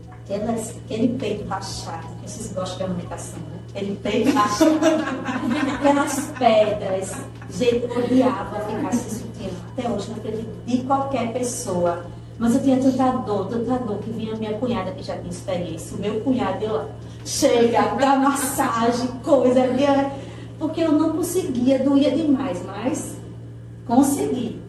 aquelas, 0.07 0.77
aquele 0.77 1.09
peito 1.17 1.45
rachado, 1.49 2.07
que 2.21 2.31
vocês 2.31 2.53
gostam 2.53 2.77
de 2.77 2.83
amamentação, 2.83 3.39
né? 3.39 3.59
Aquele 3.75 3.95
peito 3.97 4.31
rachado, 4.31 4.79
aquelas 5.75 6.31
pedras, 6.39 7.11
eu 7.59 7.97
odiava 7.97 8.61
ficar 8.61 8.93
se 8.93 9.15
sutiã. 9.19 9.49
Até 9.73 9.89
hoje 9.89 10.09
não 10.09 10.15
acredito 10.15 10.65
de 10.65 10.77
qualquer 10.77 11.33
pessoa. 11.33 12.05
Mas 12.39 12.55
eu 12.55 12.63
tinha 12.63 12.77
tanta 12.77 13.11
dor, 13.11 13.47
tanta 13.47 13.77
dor, 13.79 13.97
que 13.97 14.09
vinha 14.09 14.37
minha 14.37 14.53
cunhada 14.53 14.91
que 14.91 15.03
já 15.03 15.17
tinha 15.17 15.29
experiência, 15.29 15.97
o 15.97 15.99
meu 15.99 16.21
cunhado, 16.21 16.63
eu 16.63 16.89
chega, 17.25 17.93
dá 17.95 18.15
massagem, 18.15 19.07
coisa, 19.21 19.67
minha, 19.67 20.13
porque 20.57 20.79
eu 20.79 20.93
não 20.93 21.11
conseguia, 21.11 21.77
doía 21.79 22.09
demais, 22.09 22.63
mas 22.65 23.21
consegui. 23.87 24.61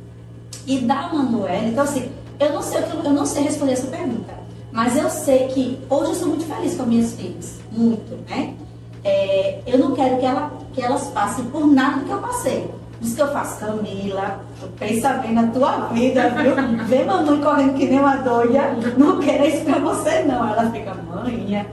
E 0.67 0.79
da 0.81 1.13
Manuela, 1.13 1.67
então 1.67 1.85
assim, 1.85 2.11
eu 2.39 2.53
não 2.53 2.63
sei, 2.63 2.81
eu 3.05 3.13
não 3.13 3.27
sei 3.27 3.43
responder 3.43 3.73
essa 3.73 3.87
pergunta. 3.87 4.33
Mas 4.73 4.97
eu 4.97 5.09
sei 5.09 5.47
que 5.49 5.79
hoje 5.89 6.11
eu 6.11 6.15
sou 6.15 6.29
muito 6.29 6.45
feliz 6.47 6.75
com 6.77 6.85
minhas 6.85 7.13
filhas, 7.13 7.61
muito, 7.71 8.19
né? 8.29 8.55
É, 9.05 9.61
eu 9.67 9.79
não 9.79 9.93
quero 9.93 10.19
que, 10.19 10.27
ela, 10.27 10.53
que 10.73 10.83
elas 10.83 11.07
passem 11.09 11.45
por 11.45 11.67
nada 11.67 12.03
que 12.03 12.11
eu 12.11 12.19
passei. 12.19 12.63
Por 12.99 13.07
isso 13.07 13.17
que 13.17 13.23
eu 13.23 13.29
faço, 13.29 13.61
Camila, 13.61 14.41
pensa 14.79 15.11
bem 15.15 15.33
na 15.33 15.47
tua 15.49 15.89
vida, 15.89 16.31
viu? 16.31 16.55
Vê 16.87 17.05
mamãe 17.05 17.41
correndo 17.41 17.75
que 17.75 17.87
nem 17.87 18.01
uma 18.01 18.17
doida, 18.17 18.73
não 18.97 19.21
quero 19.21 19.47
isso 19.47 19.65
pra 19.65 19.79
você 19.79 20.23
não. 20.23 20.49
Ela 20.49 20.71
fica, 20.71 20.95
mãe. 20.95 21.67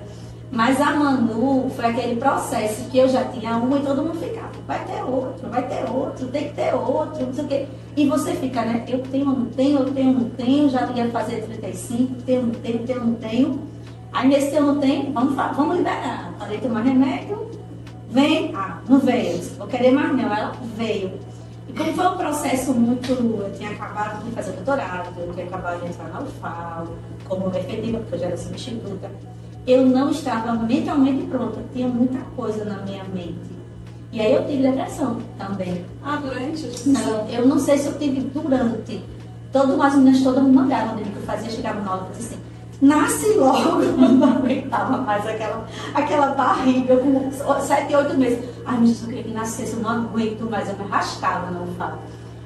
Mas 0.51 0.81
a 0.81 0.91
Manu 0.91 1.69
foi 1.69 1.85
aquele 1.85 2.17
processo 2.17 2.89
que 2.89 2.97
eu 2.97 3.07
já 3.07 3.23
tinha 3.25 3.55
uma 3.55 3.77
e 3.77 3.81
todo 3.81 4.03
mundo 4.03 4.19
ficava 4.19 4.51
vai 4.71 4.85
ter 4.85 5.03
outro, 5.03 5.49
vai 5.49 5.67
ter 5.67 5.89
outro, 5.89 6.27
tem 6.27 6.49
que 6.49 6.55
ter 6.55 6.73
outro, 6.73 7.25
não 7.25 7.33
sei 7.33 7.43
o 7.43 7.47
quê. 7.47 7.67
E 7.97 8.07
você 8.07 8.33
fica, 8.35 8.63
né? 8.63 8.85
Eu 8.87 8.99
tenho, 8.99 9.25
não 9.25 9.45
tenho, 9.45 9.79
eu 9.79 9.93
tenho, 9.93 10.13
não 10.13 10.29
tenho, 10.29 10.69
já 10.69 10.89
ia 10.91 11.09
fazer 11.09 11.43
35, 11.43 12.21
tenho, 12.23 12.43
não 12.43 12.53
tenho, 12.53 12.79
tenho, 12.79 13.05
não 13.05 13.13
tenho. 13.15 13.61
Aí 14.13 14.27
nesse 14.27 14.55
eu 14.55 14.63
não 14.63 14.79
tenho, 14.79 15.11
vamos, 15.11 15.35
vamos 15.35 15.77
liberar. 15.77 16.33
Falei, 16.39 16.57
tomar 16.59 16.81
remédio, 16.81 17.49
vem, 18.09 18.53
ah, 18.55 18.79
não 18.87 18.99
veio, 18.99 19.41
vou 19.57 19.67
querer 19.67 19.91
mais 19.91 20.11
não, 20.15 20.33
ela 20.33 20.53
veio. 20.75 21.19
E 21.67 21.73
como 21.73 21.93
foi 21.93 22.07
um 22.07 22.17
processo 22.17 22.73
muito, 22.73 23.11
eu 23.11 23.53
tinha 23.57 23.71
acabado 23.71 24.23
de 24.25 24.31
fazer 24.31 24.51
doutorado, 24.53 25.13
eu 25.17 25.33
tinha 25.33 25.45
acabado 25.45 25.81
de 25.81 25.87
entrar 25.87 26.09
na 26.09 26.21
UFAO, 26.21 26.87
como 27.27 27.49
efetiva, 27.55 27.99
porque 27.99 28.15
eu 28.15 28.19
já 28.19 28.25
era 28.27 28.37
substituta, 28.37 29.09
eu 29.67 29.85
não 29.85 30.09
estava 30.09 30.53
mentalmente 30.53 31.25
pronta, 31.25 31.59
tinha 31.73 31.87
muita 31.87 32.19
coisa 32.35 32.65
na 32.65 32.77
minha 32.83 33.03
mente 33.05 33.51
e 34.11 34.19
aí 34.19 34.33
eu 34.33 34.45
tive 34.45 34.63
depressão 34.63 35.19
também. 35.37 35.85
Ah, 36.03 36.17
durante? 36.17 36.89
Não, 36.89 37.29
eu 37.29 37.47
não 37.47 37.57
sei 37.57 37.77
se 37.77 37.87
eu 37.87 37.97
tive 37.97 38.19
durante. 38.21 39.01
Todas 39.53 39.79
as 39.79 39.95
meninas 39.95 40.21
todas 40.21 40.43
me 40.43 40.51
mandavam 40.51 40.95
dele 40.95 41.11
que 41.11 41.15
eu 41.17 41.23
fazia, 41.23 41.49
chegava 41.49 41.79
na 41.81 41.93
hora 41.93 42.07
e 42.13 42.19
assim, 42.19 42.37
nasce 42.81 43.33
logo, 43.35 43.81
não 43.95 44.29
aguentava 44.37 44.97
mais 44.97 45.25
aquela, 45.25 45.65
aquela 45.93 46.27
barriga 46.27 46.97
com 46.97 47.31
sete, 47.61 47.95
oito 47.95 48.17
meses. 48.17 48.43
Ai, 48.65 48.77
mas 48.79 49.01
eu 49.01 49.07
queria 49.07 49.23
que 49.23 49.31
nascesse, 49.31 49.73
eu 49.73 49.79
não 49.79 49.89
aguento 49.89 50.49
mais, 50.49 50.69
eu 50.69 50.75
me 50.75 50.83
arrastava, 50.83 51.51
não 51.51 51.67
falo. 51.75 51.99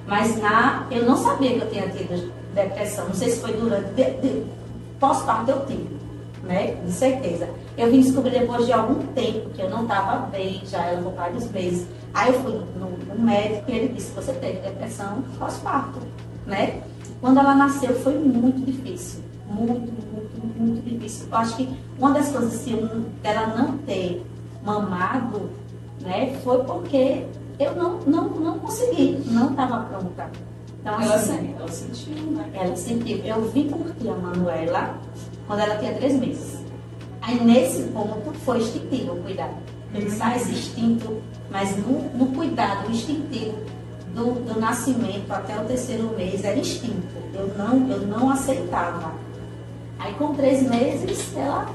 Mas 0.08 0.40
na, 0.40 0.86
eu 0.92 1.04
não 1.06 1.18
sabia 1.18 1.54
que 1.54 1.62
eu 1.62 1.70
tinha 1.70 1.90
tido 1.90 2.32
depressão, 2.54 3.08
não 3.08 3.16
sei 3.16 3.32
se 3.32 3.42
foi 3.42 3.54
durante, 3.54 3.90
de, 3.96 4.04
de, 4.22 4.44
pós-parto 5.00 5.52
eu 5.52 5.66
tive 5.66 5.90
né? 6.46 6.76
De 6.86 6.92
certeza. 6.92 7.50
Eu 7.78 7.92
vim 7.92 8.02
descobrir 8.02 8.40
depois 8.40 8.66
de 8.66 8.74
algum 8.74 9.06
tempo 9.08 9.50
que 9.50 9.62
eu 9.62 9.70
não 9.70 9.84
estava 9.84 10.28
bem, 10.28 10.62
já 10.66 10.86
eram 10.86 11.12
vários 11.12 11.50
meses. 11.52 11.88
Aí 12.14 12.34
eu 12.34 12.42
fui 12.42 12.54
no, 12.54 12.92
no 13.14 13.22
médico 13.22 13.70
e 13.70 13.76
ele 13.76 13.94
disse, 13.94 14.12
você 14.12 14.32
teve 14.34 14.60
depressão 14.60 15.24
pós-parto, 15.38 16.00
né? 16.46 16.82
Quando 17.20 17.40
ela 17.40 17.56
nasceu 17.56 17.94
foi 17.96 18.18
muito 18.18 18.64
difícil. 18.66 19.22
Muito, 19.48 19.92
muito, 19.92 20.60
muito 20.60 20.90
difícil. 20.90 21.28
Eu 21.30 21.38
acho 21.38 21.58
que 21.58 21.70
uma 21.98 22.12
das 22.12 22.30
coisas 22.30 22.56
assim, 22.56 23.06
dela 23.22 23.48
não 23.48 23.78
ter 23.80 24.26
mamado, 24.64 25.50
né, 26.02 26.36
foi 26.44 26.64
porque 26.64 27.26
eu 27.60 27.76
não, 27.76 28.00
não, 28.02 28.30
não 28.30 28.60
consegui, 28.60 29.22
não 29.28 29.52
estava 29.52 29.84
pronta. 29.84 30.30
Então, 30.86 31.02
ela, 31.02 31.16
assim, 31.16 31.56
ela 31.58 31.68
sentiu, 31.68 32.16
né? 32.30 32.48
Ela 32.54 32.76
sentiu. 32.76 33.18
Eu 33.26 33.50
vim 33.50 33.68
curtir 33.72 34.08
a 34.08 34.14
Manuela 34.14 34.96
quando 35.48 35.60
ela 35.62 35.78
tinha 35.78 35.96
três 35.96 36.14
meses. 36.20 36.60
Aí 37.24 37.44
nesse 37.44 37.82
ponto 37.86 38.32
foi 38.42 38.60
instintivo 38.60 39.14
o 39.14 39.24
cuidado. 39.24 39.56
Ele 39.96 40.12
sai 40.12 40.36
esse 40.36 40.52
instinto, 40.52 41.24
mas 41.50 41.76
no, 41.76 42.04
no 42.16 42.28
cuidado 42.28 42.92
instintivo 42.92 43.58
do, 44.14 44.34
do, 44.46 44.60
nascimento 44.60 45.32
até 45.32 45.60
o 45.60 45.66
terceiro 45.66 46.16
mês 46.16 46.44
era 46.44 46.56
instinto. 46.56 47.16
Eu 47.34 47.48
não, 47.58 47.90
eu 47.90 48.06
não 48.06 48.30
aceitava. 48.30 49.12
Aí 49.98 50.14
com 50.14 50.36
três 50.36 50.62
meses 50.70 51.36
ela 51.36 51.68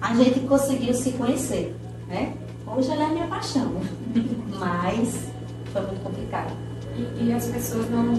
a 0.00 0.14
gente 0.14 0.38
conseguiu 0.46 0.94
se 0.94 1.10
conhecer. 1.10 1.74
Né? 2.06 2.32
Hoje 2.64 2.92
ela 2.92 3.06
é 3.06 3.08
minha 3.08 3.26
paixão. 3.26 3.72
Mas 4.56 5.32
foi 5.72 5.82
muito 5.82 6.04
complicado. 6.04 6.65
E, 6.96 7.26
e 7.26 7.32
as 7.32 7.46
pessoas 7.46 7.90
não. 7.90 8.14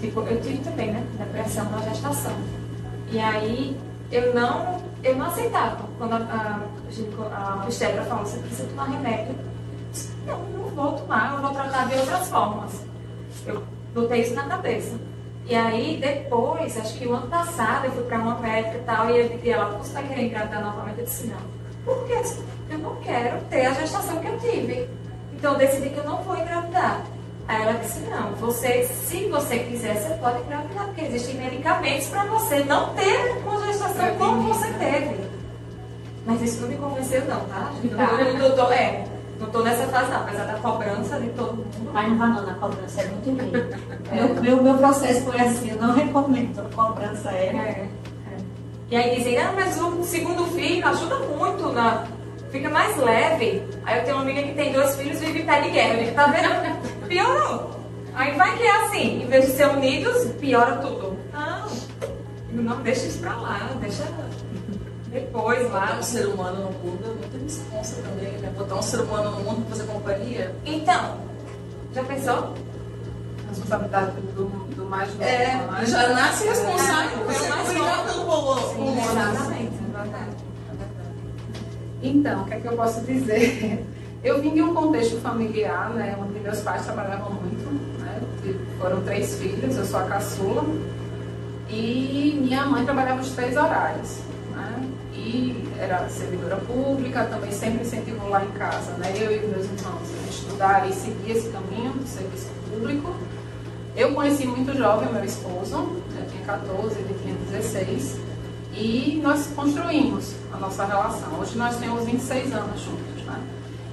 Tipo, 0.00 0.20
eu 0.20 0.40
tive 0.40 0.58
também, 0.58 0.92
né? 0.92 1.02
Depressão 1.18 1.70
na 1.70 1.78
gestação. 1.80 2.32
E 3.10 3.18
aí 3.18 3.76
eu 4.10 4.34
não, 4.34 4.82
eu 5.02 5.16
não 5.16 5.26
aceitava. 5.26 5.88
Quando 5.98 6.12
a, 6.14 6.16
a, 6.16 7.54
a 7.60 7.62
obstetra 7.62 8.02
falou, 8.02 8.24
você 8.24 8.38
precisa 8.38 8.68
tomar 8.68 8.86
remédio. 8.86 9.34
Não, 10.26 10.38
não 10.38 10.68
vou 10.70 10.92
tomar, 10.92 11.34
eu 11.34 11.42
vou 11.42 11.50
tratar 11.50 11.88
de 11.88 11.96
outras 11.96 12.28
formas. 12.28 12.72
Eu 13.46 13.62
botei 13.94 14.22
isso 14.22 14.34
na 14.34 14.44
cabeça. 14.44 14.96
E 15.48 15.54
aí, 15.54 15.98
depois, 16.00 16.76
acho 16.76 16.98
que 16.98 17.06
o 17.06 17.14
ano 17.14 17.28
passado, 17.28 17.84
eu 17.84 17.92
fui 17.92 18.02
para 18.02 18.18
uma 18.18 18.34
médica 18.40 18.78
e 18.78 18.80
tal, 18.80 19.08
e 19.08 19.48
ela, 19.48 19.78
você 19.78 19.92
vai 19.92 20.08
querer 20.08 20.26
engravidar 20.26 20.60
novamente? 20.60 20.98
Eu 20.98 21.04
disse, 21.04 21.28
não. 21.28 21.36
Por 21.84 22.04
quê? 22.04 22.20
Eu 22.68 22.78
não 22.78 22.96
quero 22.96 23.40
ter 23.44 23.64
a 23.64 23.74
gestação 23.74 24.18
que 24.18 24.26
eu 24.26 24.38
tive. 24.40 24.88
Então, 25.32 25.52
eu 25.52 25.58
decidi 25.58 25.90
que 25.90 25.98
eu 25.98 26.04
não 26.04 26.20
vou 26.22 26.36
engravidar. 26.36 27.04
Aí 27.48 27.62
ela 27.62 27.74
disse, 27.74 28.00
não, 28.00 28.32
você, 28.32 28.84
se 28.84 29.28
você 29.28 29.60
quiser, 29.60 29.94
você 29.96 30.14
pode 30.14 30.40
engravidar, 30.40 30.86
porque 30.86 31.02
existem 31.02 31.36
medicamentos 31.36 32.08
para 32.08 32.24
você 32.24 32.64
não 32.64 32.92
ter 32.94 33.38
uma 33.46 33.66
gestação 33.66 34.16
como 34.18 34.42
você 34.52 34.66
teve. 34.72 35.16
Mas 36.26 36.42
isso 36.42 36.62
não 36.62 36.68
me 36.68 36.76
convenceu 36.76 37.24
não, 37.26 37.40
tá? 37.42 37.72
Tá. 37.96 38.20
Eu 38.20 38.36
não 38.36 38.56
tô, 38.56 38.72
é, 38.72 39.04
não 39.38 39.46
tô 39.48 39.62
nessa 39.62 39.86
fase 39.86 40.10
não, 40.10 40.22
apesar 40.22 40.44
da 40.44 40.54
cobrança 40.54 41.20
de 41.20 41.28
todo 41.30 41.56
mundo. 41.56 41.90
Mas 41.92 42.08
não 42.08 42.18
vai 42.18 42.28
não, 42.30 42.46
na 42.46 42.54
cobrança 42.54 43.00
é 43.00 43.06
muito 43.06 43.30
ruim. 43.30 43.52
Meu, 44.12 44.40
meu, 44.40 44.62
meu 44.62 44.74
processo 44.78 45.22
foi 45.22 45.40
assim, 45.40 45.70
eu 45.70 45.80
não 45.80 45.92
recomendo. 45.92 46.60
A 46.60 46.74
cobrança 46.74 47.30
é. 47.30 47.46
É. 47.46 47.88
E 48.88 48.96
aí 48.96 49.16
dizem, 49.16 49.36
ah, 49.38 49.52
mas 49.54 49.80
o 49.80 50.02
segundo 50.04 50.44
filho 50.54 50.86
ajuda 50.86 51.18
muito, 51.18 51.72
na, 51.72 52.04
fica 52.50 52.70
mais 52.70 52.96
leve. 52.96 53.62
Aí 53.84 53.98
eu 53.98 54.04
tenho 54.04 54.16
uma 54.16 54.22
amiga 54.22 54.42
que 54.42 54.54
tem 54.54 54.72
dois 54.72 54.94
filhos 54.94 55.20
e 55.20 55.26
vive 55.26 55.42
pé 55.42 55.60
de 55.60 55.70
guerra. 55.70 55.94
Eu 55.94 56.04
digo, 56.04 56.14
tá 56.14 56.26
vendo? 56.28 56.95
Piorou. 57.08 57.70
Aí 58.14 58.36
vai 58.36 58.56
que 58.56 58.62
é 58.62 58.86
assim, 58.86 59.22
em 59.22 59.26
vez 59.26 59.46
de 59.46 59.52
ser 59.52 59.68
unidos, 59.68 60.24
piora 60.40 60.76
tudo. 60.76 61.16
Não, 61.32 61.66
não 62.62 62.82
deixa 62.82 63.06
isso 63.06 63.18
pra 63.18 63.36
lá, 63.36 63.70
deixa 63.80 64.04
depois 65.10 65.62
Botar 65.64 65.90
lá. 65.92 65.96
um 65.98 66.02
ser 66.02 66.26
humano 66.26 66.64
no 66.64 66.70
mundo 66.78 67.04
é 67.04 67.08
muita 67.08 67.38
responsa 67.38 68.02
também, 68.02 68.32
né? 68.38 68.52
Botar 68.56 68.74
um 68.76 68.82
ser 68.82 69.00
humano 69.00 69.30
no 69.30 69.40
mundo 69.40 69.66
pra 69.66 69.76
fazer 69.76 69.92
companhia. 69.92 70.54
Então, 70.64 71.16
já 71.94 72.02
pensou? 72.04 72.54
Responsabilidade 73.48 74.10
do, 74.34 74.44
do 74.74 74.84
mais 74.84 75.08
novo. 75.10 75.22
É, 75.22 75.56
né? 75.56 75.86
já 75.86 76.08
nasce 76.08 76.46
responsável 76.46 77.18
por 77.18 77.32
É, 77.32 77.48
mais 77.48 77.72
novo. 77.72 78.98
Exatamente, 78.98 79.72
exatamente. 79.88 80.46
Então, 82.02 82.42
o 82.42 82.46
que 82.46 82.54
é 82.54 82.60
que 82.60 82.66
eu 82.68 82.76
posso 82.76 83.00
dizer? 83.02 83.86
Eu 84.24 84.40
vim 84.40 84.54
de 84.54 84.62
um 84.62 84.74
contexto 84.74 85.20
familiar, 85.20 85.90
né, 85.90 86.16
onde 86.18 86.40
meus 86.40 86.60
pais 86.60 86.84
trabalhavam 86.84 87.32
muito, 87.32 88.00
né, 88.00 88.20
foram 88.80 89.02
três 89.02 89.36
filhos, 89.36 89.76
eu 89.76 89.84
sou 89.84 90.00
a 90.00 90.04
caçula, 90.04 90.64
e 91.68 92.38
minha 92.40 92.64
mãe 92.66 92.84
trabalhava 92.84 93.20
os 93.20 93.30
três 93.30 93.56
horários, 93.56 94.18
né, 94.52 94.88
e 95.12 95.68
era 95.78 96.08
servidora 96.08 96.56
pública, 96.56 97.24
também 97.26 97.52
sempre 97.52 97.82
incentivou 97.82 98.28
lá 98.28 98.44
em 98.44 98.50
casa, 98.52 98.92
né, 98.92 99.12
eu 99.16 99.30
e 99.30 99.46
meus 99.46 99.64
irmãos 99.64 100.08
estudar 100.28 100.88
e 100.88 100.92
seguir 100.92 101.32
esse 101.32 101.48
caminho 101.50 101.92
do 101.92 102.06
serviço 102.06 102.48
público. 102.70 103.14
Eu 103.94 104.12
conheci 104.12 104.46
muito 104.46 104.76
jovem 104.76 105.10
meu 105.12 105.24
esposo, 105.24 106.02
eu 106.18 106.26
tinha 106.30 106.44
14, 106.44 106.98
ele 106.98 107.16
tinha 107.22 107.34
16, 107.50 108.16
e 108.72 109.20
nós 109.22 109.46
construímos 109.54 110.34
a 110.52 110.58
nossa 110.58 110.84
relação. 110.84 111.40
Hoje 111.40 111.56
nós 111.56 111.76
temos 111.76 112.04
26 112.04 112.52
anos 112.52 112.80
juntos? 112.80 113.15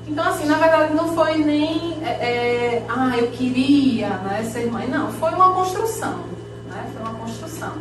Então, 0.05 0.27
assim, 0.27 0.45
na 0.45 0.57
verdade 0.57 0.93
não 0.93 1.15
foi 1.15 1.37
nem, 1.37 1.97
é, 2.03 2.09
é, 2.09 2.85
ah, 2.89 3.17
eu 3.17 3.31
queria 3.31 4.09
né, 4.09 4.43
ser 4.43 4.69
mãe. 4.69 4.87
Não, 4.87 5.11
foi 5.13 5.31
uma 5.31 5.53
construção, 5.53 6.25
né? 6.69 6.85
Foi 6.93 7.01
uma 7.01 7.19
construção. 7.19 7.73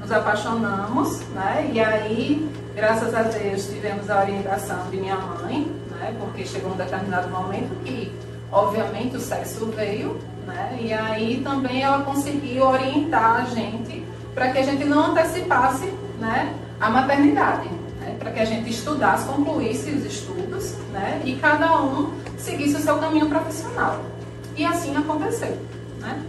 Nos 0.00 0.10
apaixonamos, 0.10 1.20
né? 1.28 1.70
E 1.72 1.78
aí, 1.78 2.50
graças 2.74 3.14
a 3.14 3.22
Deus, 3.22 3.66
tivemos 3.66 4.08
a 4.08 4.20
orientação 4.20 4.88
de 4.90 4.96
minha 4.96 5.16
mãe, 5.16 5.70
né? 5.90 6.14
Porque 6.18 6.46
chegou 6.46 6.72
um 6.72 6.76
determinado 6.76 7.28
momento 7.28 7.76
que, 7.84 8.10
obviamente, 8.50 9.16
o 9.16 9.20
sexo 9.20 9.66
veio, 9.66 10.18
né? 10.46 10.78
E 10.80 10.92
aí 10.92 11.42
também 11.44 11.82
ela 11.82 12.02
conseguiu 12.02 12.66
orientar 12.66 13.42
a 13.42 13.44
gente 13.44 14.04
para 14.34 14.50
que 14.50 14.58
a 14.58 14.62
gente 14.62 14.84
não 14.84 15.10
antecipasse, 15.10 15.92
né? 16.18 16.54
A 16.80 16.88
maternidade 16.88 17.81
né, 18.02 18.16
para 18.18 18.30
que 18.32 18.40
a 18.40 18.44
gente 18.44 18.70
estudasse, 18.70 19.26
concluísse 19.26 19.90
os 19.90 20.04
estudos, 20.04 20.74
né, 20.92 21.22
e 21.24 21.36
cada 21.36 21.80
um 21.80 22.12
seguisse 22.36 22.76
o 22.76 22.80
seu 22.80 22.98
caminho 22.98 23.28
profissional. 23.28 24.00
E 24.56 24.64
assim 24.64 24.94
aconteceu, 24.96 25.56
né? 26.00 26.22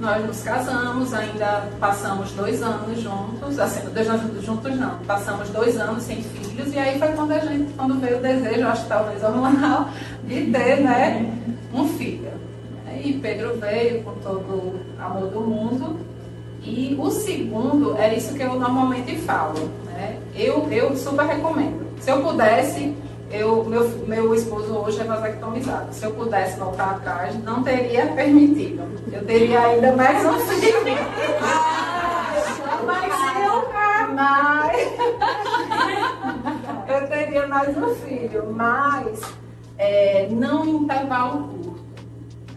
Nós 0.00 0.24
nos 0.24 0.42
casamos, 0.42 1.12
ainda 1.12 1.68
passamos 1.80 2.30
dois 2.30 2.62
anos 2.62 3.00
juntos, 3.00 3.58
assim, 3.58 3.80
dois 3.92 4.08
anos 4.08 4.44
juntos 4.44 4.76
não, 4.76 4.96
passamos 5.00 5.48
dois 5.48 5.76
anos 5.76 6.04
sem 6.04 6.22
filhos, 6.22 6.72
e 6.72 6.78
aí 6.78 6.98
foi 7.00 7.08
quando 7.08 7.32
a 7.32 7.40
gente, 7.40 7.72
quando 7.74 8.00
veio 8.00 8.18
o 8.18 8.22
desejo, 8.22 8.68
acho 8.68 8.84
que 8.84 8.88
talvez 8.88 9.22
hormonal, 9.24 9.88
de 10.24 10.52
ter, 10.52 10.80
né, 10.82 11.30
um 11.74 11.88
filho. 11.88 12.30
E 13.04 13.12
Pedro 13.14 13.58
veio 13.58 14.02
com 14.04 14.12
todo 14.20 14.40
o 14.40 14.80
amor 14.98 15.30
do 15.30 15.40
mundo, 15.40 15.98
e 16.62 16.96
o 16.98 17.10
segundo 17.10 17.96
é 17.96 18.14
isso 18.14 18.34
que 18.34 18.42
eu 18.42 18.58
normalmente 18.58 19.16
falo. 19.16 19.68
Né? 19.98 20.16
Eu, 20.32 20.70
eu 20.70 20.96
super 20.96 21.26
recomendo. 21.26 21.84
Se 22.00 22.08
eu 22.08 22.22
pudesse, 22.22 22.96
eu, 23.32 23.64
meu, 23.64 23.88
meu 24.06 24.32
esposo 24.32 24.72
hoje 24.76 25.00
é 25.00 25.04
vasectomizado. 25.04 25.92
Se 25.92 26.04
eu 26.04 26.12
pudesse 26.12 26.56
voltar 26.56 26.90
atrás, 26.90 27.34
não 27.42 27.64
teria 27.64 28.06
permitido. 28.06 28.84
Eu 29.12 29.26
teria 29.26 29.58
ainda 29.60 29.96
mais 29.96 30.24
um 30.24 30.38
filho. 30.38 30.78
Mas 32.86 33.12
eu, 33.44 33.68
mas, 34.14 34.76
eu 36.88 37.08
teria 37.08 37.46
mais 37.48 37.76
um 37.76 37.94
filho, 37.96 38.52
mas 38.52 39.20
é, 39.76 40.28
não 40.30 40.64
em 40.64 40.76
intervalo 40.76 41.48
curto 41.48 41.82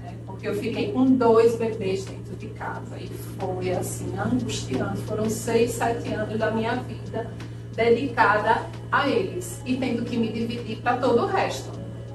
né? 0.01 0.13
porque 0.27 0.47
eu 0.47 0.53
fiquei 0.53 0.91
com 0.91 1.05
dois 1.05 1.55
bebês 1.55 2.05
dentro 2.05 2.20
de 2.41 2.47
casa 2.49 2.97
e 2.97 3.07
foi 3.39 3.71
assim 3.71 4.17
angustiante. 4.17 5.01
Foram 5.03 5.29
seis, 5.29 5.71
sete 5.71 6.11
anos 6.11 6.37
da 6.37 6.49
minha 6.49 6.75
vida 6.75 7.29
dedicada 7.75 8.63
a 8.91 9.07
eles 9.07 9.61
e 9.65 9.77
tendo 9.77 10.03
que 10.03 10.17
me 10.17 10.31
dividir 10.31 10.81
para 10.81 10.97
todo 10.97 11.23
o 11.23 11.25
resto, 11.27 11.69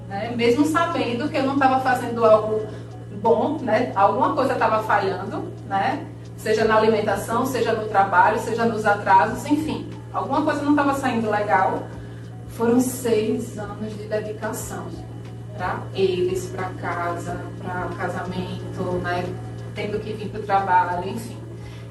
né? 0.08 0.34
Mesmo 0.36 0.66
sabendo 0.66 1.28
que 1.28 1.36
eu 1.36 1.44
não 1.44 1.54
estava 1.54 1.80
fazendo 1.80 2.24
algo 2.24 2.66
bom, 3.22 3.58
né? 3.62 3.92
Alguma 3.94 4.34
coisa 4.34 4.52
estava 4.54 4.82
falhando, 4.82 5.44
né? 5.68 6.04
Seja 6.36 6.64
na 6.64 6.76
alimentação, 6.76 7.46
seja 7.46 7.72
no 7.72 7.88
trabalho, 7.88 8.38
seja 8.40 8.66
nos 8.66 8.84
atrasos, 8.84 9.46
enfim, 9.46 9.88
alguma 10.12 10.42
coisa 10.42 10.62
não 10.62 10.72
estava 10.72 10.94
saindo 10.94 11.30
legal. 11.30 11.84
Foram 12.48 12.80
seis 12.80 13.58
anos 13.58 13.96
de 13.96 14.04
dedicação 14.04 14.86
para 15.56 15.82
eles, 15.94 16.46
para 16.46 16.68
casa, 16.70 17.40
para 17.62 17.88
casamento, 17.96 18.82
né? 19.02 19.24
Tendo 19.76 20.00
que 20.00 20.12
vir 20.14 20.28
para 20.30 20.40
o 20.40 20.42
trabalho, 20.42 21.08
enfim. 21.08 21.36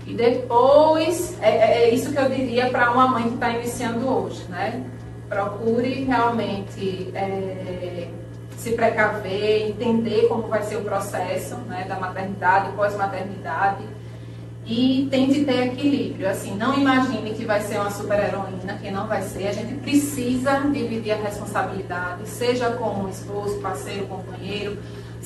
E 0.06 0.14
depois, 0.14 1.38
é, 1.42 1.50
é- 1.50 1.84
é 1.84 1.90
isso 1.94 2.12
que 2.12 2.20
eu 2.20 2.28
diria 2.30 2.70
para 2.70 2.92
uma 2.92 3.08
mãe 3.08 3.24
que 3.24 3.36
está 3.36 3.52
iniciando 3.52 4.08
hoje, 4.08 4.44
né? 4.50 4.84
Procure 5.30 6.04
realmente 6.04 7.12
é, 7.16 8.10
se 8.58 8.72
precaver, 8.74 9.70
entender 9.70 10.28
como 10.28 10.44
vai 10.48 10.62
ser 10.64 10.78
o 10.78 10.82
processo 10.82 11.56
né, 11.68 11.86
da 11.88 12.00
maternidade, 12.00 12.72
pós-maternidade 12.76 13.84
e 14.66 15.08
tente 15.10 15.44
ter 15.46 15.68
equilíbrio. 15.68 16.30
Assim, 16.30 16.56
não 16.56 16.76
imagine 16.78 17.32
que 17.34 17.46
vai 17.46 17.62
ser 17.62 17.78
uma 17.80 17.90
super 17.92 18.20
heroína, 18.20 18.78
que 18.82 18.90
não 18.92 19.08
vai 19.08 19.22
ser. 19.24 19.48
A 19.48 19.52
gente 19.52 19.74
precisa 19.76 20.60
dividir 20.72 21.12
a 21.12 21.16
responsabilidade, 21.16 22.28
seja 22.28 22.72
com 22.72 23.04
o 23.04 23.10
esposo, 23.10 23.60
parceiro, 23.60 24.06
companheiro, 24.08 24.78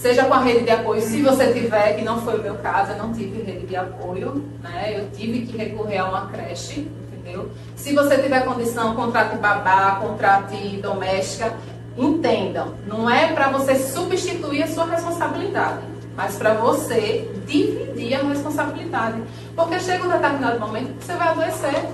seja 0.01 0.25
com 0.25 0.33
a 0.33 0.39
rede 0.39 0.63
de 0.63 0.71
apoio. 0.71 1.01
Se 1.01 1.21
você 1.21 1.51
tiver, 1.51 1.93
que 1.93 2.03
não 2.03 2.21
foi 2.21 2.39
o 2.39 2.41
meu 2.41 2.55
caso, 2.55 2.93
eu 2.93 2.97
não 2.97 3.11
tive 3.11 3.41
rede 3.41 3.67
de 3.67 3.75
apoio, 3.75 4.45
né? 4.61 4.95
Eu 4.97 5.09
tive 5.11 5.45
que 5.45 5.57
recorrer 5.57 5.97
a 5.97 6.05
uma 6.05 6.27
creche, 6.27 6.89
entendeu? 7.11 7.49
Se 7.75 7.93
você 7.93 8.17
tiver 8.17 8.45
condição, 8.45 8.95
contrate 8.95 9.35
babá, 9.37 9.97
contrate 10.01 10.77
doméstica. 10.77 11.53
Entendam, 11.97 12.75
não 12.87 13.09
é 13.09 13.33
para 13.33 13.49
você 13.49 13.75
substituir 13.75 14.63
a 14.63 14.67
sua 14.67 14.85
responsabilidade, 14.85 15.81
mas 16.15 16.37
para 16.37 16.53
você 16.53 17.29
dividir 17.45 18.13
a 18.13 18.23
responsabilidade. 18.23 19.21
Porque 19.53 19.81
chega 19.81 20.05
um 20.05 20.09
determinado 20.09 20.61
momento 20.61 20.97
que 20.97 21.03
você 21.03 21.13
vai 21.13 21.27
adoecer. 21.27 21.89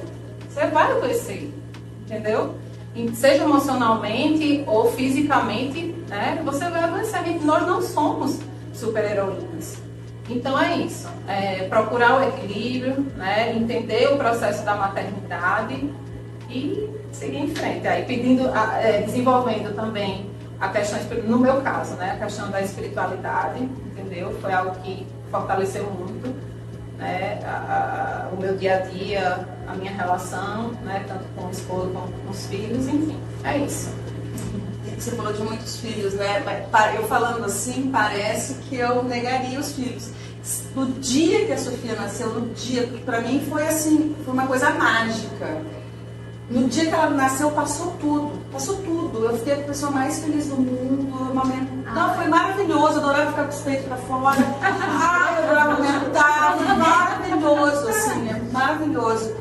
Você 0.47 0.67
vai 0.67 0.91
adoecer, 0.91 1.49
entendeu? 2.05 2.53
Seja 3.15 3.43
emocionalmente 3.43 4.63
ou 4.67 4.91
fisicamente, 4.91 5.94
né? 6.07 6.41
Você 6.43 6.69
vai 6.69 6.83
adoecer. 6.83 7.19
A 7.19 7.23
gente- 7.23 7.43
Nós 7.45 7.65
não 7.65 7.81
somos 7.81 8.39
super-heroínas. 8.73 9.77
Então 10.29 10.59
é 10.59 10.77
isso. 10.77 11.07
É 11.27 11.67
procurar 11.69 12.19
o 12.19 12.23
equilíbrio, 12.29 13.05
né? 13.15 13.55
entender 13.55 14.07
o 14.11 14.17
processo 14.17 14.63
da 14.65 14.75
maternidade 14.75 15.89
e 16.49 16.89
seguir 17.11 17.37
em 17.37 17.55
frente. 17.55 17.87
Aí 17.87 18.05
pedindo, 18.05 18.47
é, 18.79 19.01
desenvolvendo 19.01 19.75
também 19.75 20.29
a 20.59 20.69
questão, 20.69 20.99
no 21.25 21.37
meu 21.39 21.61
caso, 21.61 21.95
né? 21.95 22.17
a 22.19 22.23
questão 22.25 22.49
da 22.49 22.61
espiritualidade, 22.61 23.61
entendeu? 23.91 24.31
Foi 24.41 24.51
algo 24.51 24.75
que 24.81 25.05
fortaleceu 25.29 25.83
muito. 25.91 26.33
né, 26.97 27.39
a, 27.45 28.29
a, 28.31 28.33
o 28.33 28.39
meu 28.39 28.55
dia 28.55 28.77
a 28.77 28.79
dia, 28.79 29.45
a 29.67 29.73
minha 29.75 29.91
relação, 29.91 30.69
né, 30.81 31.03
tanto 31.05 31.25
com 31.35 31.47
o 31.47 31.51
esposo 31.51 31.89
como 31.89 32.07
com 32.09 32.29
os 32.31 32.45
filhos, 32.47 32.87
enfim, 32.87 33.19
é 33.43 33.57
isso. 33.57 33.93
Você 34.97 35.11
falou 35.11 35.33
de 35.33 35.43
muitos 35.43 35.77
filhos, 35.77 36.13
né? 36.13 36.43
Eu 36.95 37.07
falando 37.07 37.45
assim, 37.45 37.89
parece 37.91 38.55
que 38.55 38.77
eu 38.77 39.03
negaria 39.03 39.59
os 39.59 39.73
filhos. 39.73 40.09
No 40.75 40.85
dia 40.85 41.45
que 41.45 41.51
a 41.53 41.57
Sofia 41.57 41.95
nasceu, 41.95 42.29
no 42.29 42.53
dia, 42.53 42.87
para 43.03 43.21
mim 43.21 43.45
foi 43.49 43.67
assim, 43.67 44.15
foi 44.23 44.33
uma 44.33 44.45
coisa 44.45 44.69
mágica. 44.71 45.61
No 46.49 46.67
dia 46.67 46.85
que 46.85 46.93
ela 46.93 47.09
nasceu, 47.09 47.49
passou 47.51 47.95
tudo. 47.99 48.31
Passou 48.51 48.75
tudo. 48.77 49.25
Eu 49.25 49.37
fiquei 49.39 49.53
a 49.53 49.63
pessoa 49.63 49.91
mais 49.91 50.19
feliz 50.19 50.47
do 50.47 50.57
mundo. 50.57 51.33
Momento... 51.33 51.71
Não, 51.93 52.13
foi 52.13 52.27
maravilhoso. 52.27 52.99
Adorava 52.99 53.31
ficar 53.31 53.43
com 53.45 53.49
os 53.49 53.61
peitos 53.61 53.85
pra 53.85 53.97
fora. 53.97 54.37
Ai, 54.61 55.39
eu 55.39 55.43
adorava 55.45 55.73
aumentar. 55.73 56.57
Foi 56.57 56.75
maravilhoso, 56.75 57.87
assim, 57.87 58.29
é 58.29 58.41
maravilhoso. 58.51 59.35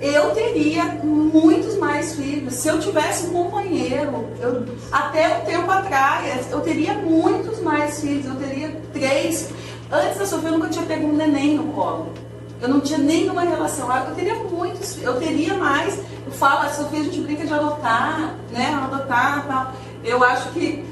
Eu 0.00 0.30
teria 0.30 0.84
muitos 1.04 1.76
mais 1.76 2.14
filhos. 2.14 2.54
Se 2.54 2.68
eu 2.68 2.80
tivesse 2.80 3.26
um 3.26 3.32
companheiro, 3.32 4.28
eu, 4.40 4.64
até 4.90 5.36
um 5.36 5.44
tempo 5.44 5.70
atrás, 5.70 6.50
eu 6.50 6.60
teria 6.60 6.94
muitos 6.94 7.60
mais 7.60 8.00
filhos. 8.00 8.24
Eu 8.24 8.36
teria 8.36 8.80
três. 8.94 9.50
Antes 9.92 10.18
da 10.18 10.26
Sofia, 10.26 10.48
eu 10.48 10.52
nunca 10.54 10.68
tinha 10.68 10.86
pego 10.86 11.06
um 11.06 11.12
neném 11.14 11.56
no 11.56 11.64
colo. 11.74 12.14
Eu 12.62 12.68
não 12.68 12.80
tinha 12.80 12.98
nenhuma 12.98 13.42
relação. 13.42 13.94
Eu 13.94 14.14
teria 14.14 14.36
muitos, 14.36 15.02
eu 15.02 15.18
teria 15.18 15.54
mais. 15.54 15.98
Eu 16.24 16.32
falo, 16.32 16.66
a 16.66 16.70
Sofia, 16.70 17.00
a 17.00 17.04
gente 17.04 17.20
brinca 17.20 17.46
de 17.46 17.52
adotar, 17.52 18.36
né? 18.50 18.80
Adotar 18.82 19.46
tal. 19.46 19.72
Eu 20.02 20.24
acho 20.24 20.50
que 20.52 20.82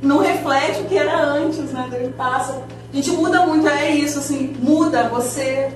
não 0.00 0.18
reflete 0.18 0.80
o 0.82 0.84
que 0.84 0.96
era 0.96 1.24
antes, 1.24 1.72
né? 1.72 1.88
Ele 1.92 2.12
passa. 2.12 2.62
A 2.92 2.96
gente 2.96 3.10
muda 3.10 3.44
muito, 3.46 3.66
é 3.66 3.90
isso, 3.90 4.20
assim, 4.20 4.56
muda, 4.60 5.08
você 5.08 5.72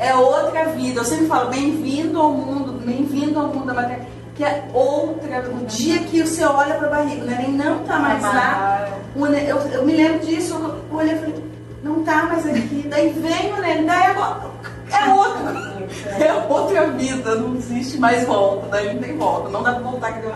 é 0.00 0.14
outra 0.14 0.64
vida. 0.70 1.00
Eu 1.00 1.04
sempre 1.04 1.26
falo, 1.26 1.50
bem-vindo 1.50 2.18
ao 2.18 2.32
mundo, 2.32 2.72
bem-vindo 2.84 3.38
ao 3.38 3.48
mundo 3.48 3.66
da 3.66 3.74
matéria. 3.74 4.06
Que 4.34 4.42
é 4.42 4.64
outra, 4.72 5.50
o 5.50 5.66
dia 5.66 5.98
que 5.98 6.26
você 6.26 6.42
olha 6.42 6.74
para 6.74 6.86
a 6.86 6.90
barriga, 6.90 7.22
o 7.22 7.26
neném 7.26 7.52
não 7.52 7.80
tá 7.80 7.98
mais 7.98 8.22
lá. 8.22 8.88
Eu, 9.14 9.58
eu 9.58 9.84
me 9.84 9.94
lembro 9.94 10.20
disso, 10.20 10.54
eu 10.90 10.96
olhei 10.96 11.14
e 11.14 11.18
falei, 11.18 11.44
não 11.82 12.02
tá 12.02 12.22
mais 12.24 12.46
aqui. 12.46 12.86
Daí 12.88 13.10
vem 13.10 13.52
o 13.52 13.60
neném, 13.60 13.84
daí 13.84 14.06
agora 14.06 14.50
é 14.90 15.12
outra. 15.12 15.70
É 16.18 16.32
outra 16.48 16.86
vida, 16.92 17.34
não 17.34 17.54
existe 17.56 17.98
mais 17.98 18.26
volta, 18.26 18.68
daí 18.68 18.94
não 18.94 19.02
tem 19.02 19.18
volta, 19.18 19.50
não 19.50 19.62
dá 19.62 19.74
pra 19.74 19.82
voltar 19.82 20.12
que 20.12 20.26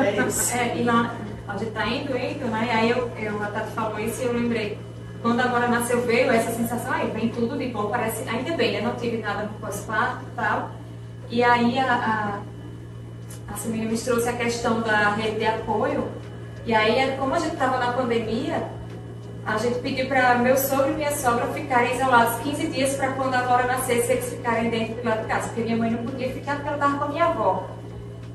É 0.00 0.26
isso. 0.26 0.54
É, 0.54 0.76
e 0.76 0.84
lá, 0.84 1.12
a 1.48 1.56
gente 1.56 1.72
tá 1.72 1.84
indo, 1.86 2.16
indo, 2.16 2.46
né? 2.46 2.66
E 2.66 2.70
aí 2.70 2.90
eu, 2.90 3.10
eu, 3.18 3.42
a 3.42 3.46
Tati 3.46 3.72
falou 3.72 3.98
isso 3.98 4.22
e 4.22 4.26
eu 4.26 4.32
lembrei. 4.32 4.78
Quando 5.24 5.40
agora 5.40 5.68
nasceu, 5.68 6.02
veio 6.02 6.30
essa 6.30 6.50
sensação, 6.50 6.92
aí 6.92 7.10
vem 7.10 7.30
tudo 7.30 7.56
de 7.56 7.68
bom, 7.68 7.88
parece, 7.88 8.28
ainda 8.28 8.54
bem, 8.54 8.72
né? 8.72 8.82
Não 8.82 8.94
tive 8.94 9.16
nada 9.16 9.44
no 9.44 9.54
pós-parto 9.54 10.22
e 10.22 10.36
tal. 10.36 10.70
E 11.30 11.42
aí 11.42 11.78
a, 11.78 12.42
a, 13.48 13.54
a 13.54 13.56
Semina 13.56 13.90
me 13.90 13.96
trouxe 13.96 14.28
a 14.28 14.34
questão 14.34 14.82
da 14.82 15.14
rede 15.14 15.38
de 15.38 15.46
apoio. 15.46 16.06
E 16.66 16.74
aí, 16.74 17.16
como 17.16 17.34
a 17.34 17.38
gente 17.38 17.54
estava 17.54 17.78
na 17.78 17.92
pandemia, 17.94 18.68
a 19.46 19.56
gente 19.56 19.78
pediu 19.78 20.08
para 20.08 20.34
meu 20.34 20.58
sogro 20.58 20.90
e 20.90 20.96
minha 20.96 21.16
sogra 21.16 21.46
ficarem 21.54 21.96
isolados 21.96 22.42
15 22.42 22.66
dias 22.66 22.94
para 22.94 23.12
quando 23.12 23.32
a 23.32 23.40
Laura 23.40 23.66
nascesse 23.66 24.12
eles 24.12 24.28
ficarem 24.28 24.68
dentro 24.68 24.96
do 24.96 25.08
lado 25.08 25.22
de 25.22 25.26
casa, 25.26 25.46
porque 25.46 25.62
minha 25.62 25.78
mãe 25.78 25.90
não 25.90 26.04
podia 26.04 26.28
ficar 26.34 26.56
porque 26.56 26.68
ela 26.68 26.76
estava 26.76 26.98
com 26.98 27.04
a 27.04 27.08
minha 27.08 27.24
avó. 27.24 27.70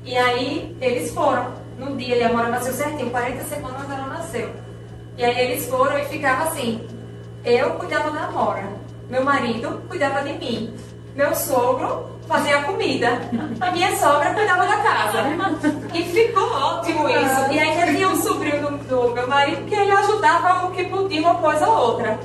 E 0.04 0.18
aí 0.18 0.76
eles 0.80 1.14
foram. 1.14 1.52
No 1.78 1.96
dia, 1.96 2.26
a 2.26 2.32
Laura 2.32 2.48
nasceu 2.48 2.72
certinho, 2.72 3.10
40 3.10 3.44
semanas 3.44 3.88
ela 3.88 4.06
nasceu. 4.08 4.69
E 5.20 5.22
aí 5.22 5.38
eles 5.38 5.66
foram 5.66 5.98
e 5.98 6.04
ficava 6.06 6.44
assim. 6.44 6.80
Eu 7.44 7.72
cuidava 7.72 8.10
da 8.10 8.24
Amora, 8.24 8.64
meu 9.10 9.22
marido 9.22 9.82
cuidava 9.86 10.22
de 10.22 10.32
mim, 10.32 10.74
meu 11.14 11.34
sogro 11.34 12.18
fazia 12.26 12.56
a 12.56 12.62
comida, 12.62 13.20
a 13.60 13.70
minha 13.70 13.94
sogra 13.96 14.32
cuidava 14.32 14.66
da 14.66 14.78
casa. 14.78 15.18
E 15.92 16.04
ficou 16.04 16.50
ótimo 16.50 17.06
isso. 17.06 17.52
E 17.52 17.58
ainda 17.58 17.92
tinha 17.92 18.08
um 18.08 18.16
sobrinho 18.16 18.78
do, 18.78 19.12
meu 19.12 19.28
marido 19.28 19.66
que 19.66 19.74
ele 19.74 19.90
ajudava 19.90 20.66
o 20.66 20.70
que 20.70 20.84
podia 20.84 21.20
uma 21.20 21.34
coisa 21.34 21.68
ou 21.68 21.90
outra. 21.90 22.18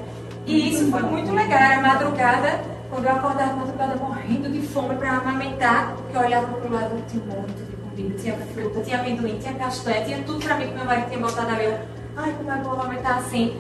E 0.46 0.70
isso 0.72 0.90
foi 0.90 1.02
muito 1.02 1.34
legal. 1.34 1.60
Era 1.60 1.82
madrugada, 1.82 2.62
quando 2.90 3.08
eu 3.08 3.12
acordava 3.12 3.58
madrugada 3.58 3.96
morrendo 3.98 4.50
de 4.50 4.66
fome 4.68 4.96
para 4.96 5.18
amamentar, 5.18 5.98
que 6.10 6.16
eu 6.16 6.22
olhava 6.22 6.48
para 6.48 6.70
o 6.70 6.74
lado, 6.74 7.04
tinha 7.10 7.22
um 7.24 7.42
monte 7.42 7.52
de 7.56 7.76
comida, 7.76 8.22
tinha 8.22 8.38
fruta, 8.54 8.80
tinha 8.80 9.00
amendoim, 9.00 9.38
tinha 9.38 9.54
castanha, 9.56 10.06
tinha 10.06 10.24
tudo 10.24 10.40
para 10.40 10.56
mim 10.56 10.68
que 10.68 10.76
meu 10.76 10.86
marido 10.86 11.08
tinha 11.10 11.20
botado 11.20 11.50
ali. 11.50 11.76
Ai, 12.18 12.34
como 12.38 12.52
é 12.52 12.56
bom 12.58 12.72
amamentar 12.72 13.18
assim. 13.18 13.60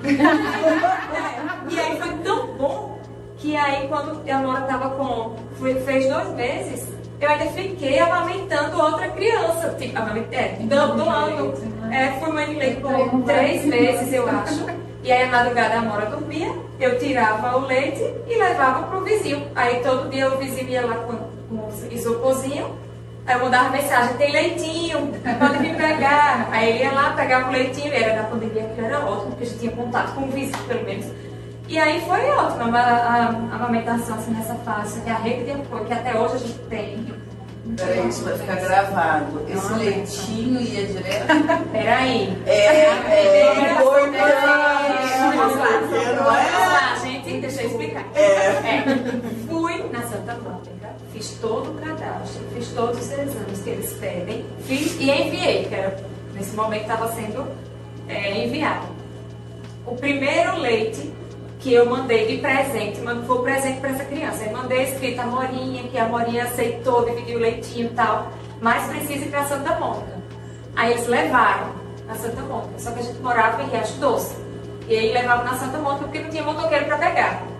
e 1.69 1.79
aí 1.79 1.99
foi 1.99 2.11
tão 2.23 2.47
bom 2.57 2.99
que 3.37 3.55
aí 3.55 3.87
quando 3.87 4.29
a 4.29 4.39
Nora 4.39 4.61
estava 4.61 4.89
com. 4.91 5.35
Foi, 5.57 5.75
fez 5.75 6.09
dois 6.09 6.29
meses, 6.29 6.87
eu 7.19 7.29
ainda 7.29 7.45
fiquei 7.45 7.99
amamentando 7.99 8.81
outra 8.81 9.09
criança. 9.09 9.75
Tipo, 9.77 9.97
é, 10.31 10.57
dando, 10.61 11.03
doando. 11.03 11.53
É, 11.91 12.11
fui 12.19 12.31
mãe 12.31 12.47
de 12.47 12.55
leite 12.55 12.81
por 12.81 13.23
três 13.23 13.65
meses, 13.65 14.13
eu 14.13 14.27
acho. 14.27 14.65
E 15.03 15.11
aí, 15.11 15.23
a 15.23 15.27
madrugada, 15.27 15.75
a 15.75 15.81
Mora 15.81 16.07
dormia, 16.07 16.51
eu 16.79 16.97
tirava 16.97 17.57
o 17.57 17.67
leite 17.67 18.01
e 18.27 18.35
levava 18.37 18.87
pro 18.87 19.01
vizinho. 19.01 19.47
Aí, 19.55 19.81
todo 19.83 20.09
dia, 20.09 20.27
o 20.33 20.37
vizinho 20.37 20.67
ia 20.67 20.85
lá 20.85 20.95
com, 20.95 21.15
com 21.47 21.67
o 21.67 21.93
isoporzinho 21.93 22.84
Aí 23.27 23.35
eu 23.35 23.43
mandava 23.43 23.69
mensagem, 23.69 24.15
tem 24.17 24.31
leitinho, 24.31 25.11
pode 25.39 25.57
vir 25.57 25.75
pegar. 25.75 26.47
Aí 26.51 26.69
ele 26.69 26.83
ia 26.83 26.91
lá, 26.91 27.13
pegava 27.13 27.49
o 27.49 27.51
leitinho, 27.51 27.91
era 27.91 28.21
da 28.21 28.29
pandemia, 28.29 28.69
que 28.75 28.81
era 28.81 28.99
ótimo, 28.99 29.31
porque 29.31 29.43
a 29.43 29.47
gente 29.47 29.59
tinha 29.59 29.71
contato 29.71 30.13
com 30.13 30.21
o 30.21 30.27
vizinho, 30.27 30.63
pelo 30.67 30.83
menos. 30.85 31.07
E 31.67 31.79
aí 31.79 31.99
foi 32.01 32.29
ótimo 32.29 32.75
a, 32.75 32.79
a, 32.79 33.25
a 33.51 33.55
amamentação 33.55 34.15
assim, 34.15 34.31
nessa 34.31 34.53
fase, 34.55 35.01
que 35.01 35.09
a 35.09 35.15
rede 35.15 35.45
de 35.45 35.51
apoio, 35.53 35.85
que 35.85 35.93
até 35.93 36.15
hoje 36.15 36.35
a 36.35 36.37
gente 36.37 36.59
tem. 36.69 37.15
Peraí, 37.75 38.07
isso 38.07 38.23
vai 38.23 38.37
ficar 38.37 38.55
gravado. 38.57 39.43
Esse 39.49 39.73
leitinho 39.73 40.61
ia 40.61 40.85
direto. 40.85 41.27
Peraí. 41.71 42.37
É, 42.45 42.51
é, 42.51 42.85
é 43.09 43.71
importante. 43.71 44.17
Vamos 45.35 45.57
lá, 45.57 45.67
vamos 45.81 46.27
lá, 46.27 46.95
gente, 47.01 47.41
deixa 47.41 47.63
eu 47.63 47.69
explicar. 47.69 48.05
É. 48.13 48.21
é. 48.21 48.83
Fui 49.49 49.83
na 49.91 50.03
Santa 50.03 50.35
Mônica 50.35 50.74
fiz 51.15 51.37
todo 51.39 51.71
o 51.71 51.73
cadastro, 51.75 52.43
fiz 52.53 52.67
todos 52.73 52.99
os 52.99 53.11
exames 53.11 53.61
que 53.63 53.69
eles 53.69 53.93
pedem, 53.93 54.45
fiz 54.65 54.99
e 54.99 55.09
enviei, 55.09 55.65
que 55.65 55.73
era, 55.73 55.97
nesse 56.33 56.53
momento 56.55 56.81
estava 56.81 57.07
sendo 57.13 57.47
é, 58.09 58.45
enviado. 58.45 58.87
O 59.85 59.95
primeiro 59.95 60.59
leite 60.59 61.13
que 61.59 61.73
eu 61.73 61.89
mandei 61.89 62.27
de 62.27 62.41
presente, 62.41 62.99
foi 63.25 63.41
presente 63.41 63.79
para 63.79 63.89
essa 63.91 64.03
criança. 64.03 64.43
Eu 64.43 64.51
mandei 64.51 64.83
escrito 64.83 65.19
a 65.21 65.25
Morinha, 65.25 65.83
que 65.83 65.97
a 65.97 66.05
Morinha 66.05 66.43
aceitou, 66.43 67.05
dividir 67.05 67.37
o 67.37 67.39
leitinho 67.39 67.87
e 67.87 67.93
tal, 67.95 68.31
mas 68.61 68.87
precisa 68.87 69.25
ir 69.25 69.29
para 69.29 69.45
Santa 69.45 69.79
Mônica. 69.79 70.15
Aí 70.75 70.91
eles 70.91 71.07
levaram 71.07 71.73
na 72.05 72.15
Santa 72.15 72.41
Mônica, 72.41 72.77
só 72.77 72.91
que 72.91 72.99
a 72.99 73.03
gente 73.03 73.19
morava 73.19 73.63
em 73.63 73.69
Riacho 73.69 73.93
Doce. 73.99 74.35
E 74.87 74.95
aí 74.95 75.13
levavam 75.13 75.45
na 75.45 75.55
Santa 75.55 75.77
Mônica 75.77 76.03
porque 76.03 76.19
não 76.19 76.29
tinha 76.29 76.43
motoqueiro 76.43 76.85
para 76.85 76.97
pegar. 76.97 77.54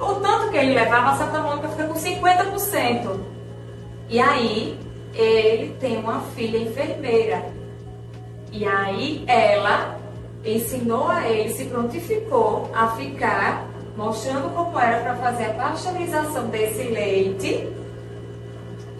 O 0.00 0.14
tanto 0.16 0.50
que 0.50 0.56
ele 0.56 0.74
levava, 0.74 1.10
a 1.10 1.16
Santa 1.16 1.40
Mônica 1.40 1.68
fica 1.68 1.84
com 1.84 1.94
50%. 1.94 3.20
E 4.08 4.20
aí, 4.20 4.78
ele 5.14 5.74
tem 5.80 5.98
uma 5.98 6.20
filha 6.34 6.58
enfermeira. 6.58 7.44
E 8.52 8.64
aí, 8.66 9.24
ela 9.26 9.98
ensinou 10.44 11.08
a 11.08 11.28
ele, 11.28 11.50
se 11.50 11.64
prontificou 11.66 12.70
a 12.74 12.88
ficar 12.88 13.66
mostrando 13.96 14.54
como 14.54 14.78
era 14.78 15.02
para 15.02 15.16
fazer 15.16 15.46
a 15.46 15.54
pasteurização 15.54 16.46
desse 16.46 16.84
leite 16.84 17.68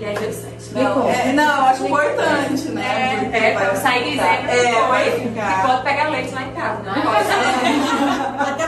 e 0.00 0.04
aí 0.04 0.16
deu 0.16 0.32
certo. 0.32 0.74
Não, 0.74 1.08
é, 1.08 1.32
não, 1.32 1.66
acho 1.66 1.84
importante, 1.84 2.68
né? 2.68 3.30
É, 3.32 3.48
é 3.48 3.52
pra 3.52 3.74
sair 3.74 4.04
dizendo 4.04 4.22
é, 4.22 4.66
que 4.66 4.72
foi, 4.72 5.20
que 5.28 5.66
pode 5.66 5.82
pegar 5.82 6.08
leite 6.08 6.32
lá 6.32 6.42
em 6.42 6.52
casa, 6.52 6.82
não 6.84 6.94
pode. 7.02 8.50
Até 8.52 8.67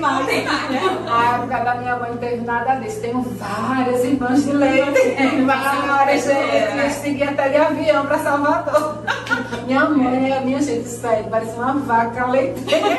mais. 0.00 0.26
Tem 0.26 0.44
mais, 0.44 0.70
né? 0.70 0.80
A 1.08 1.36
época 1.36 1.58
da 1.60 1.74
minha 1.76 1.96
mãe 1.96 2.10
não 2.10 2.18
teve 2.18 2.40
nada 2.44 2.74
disso. 2.76 3.00
Tenho 3.00 3.22
várias 3.22 4.04
irmãs 4.04 4.44
de 4.44 4.52
leite. 4.52 4.98
É, 4.98 5.44
várias, 5.86 6.24
gente. 6.24 6.92
Segui 6.94 7.22
até 7.22 7.48
de 7.48 7.56
avião 7.56 8.06
para 8.06 8.18
Salvador. 8.18 9.02
minha 9.66 9.88
mãe, 9.88 10.44
minha 10.44 10.60
gente, 10.60 10.88
sério, 10.88 11.26
parece 11.30 11.52
uma 11.56 11.74
vaca 11.74 12.26
leiteira. 12.26 12.98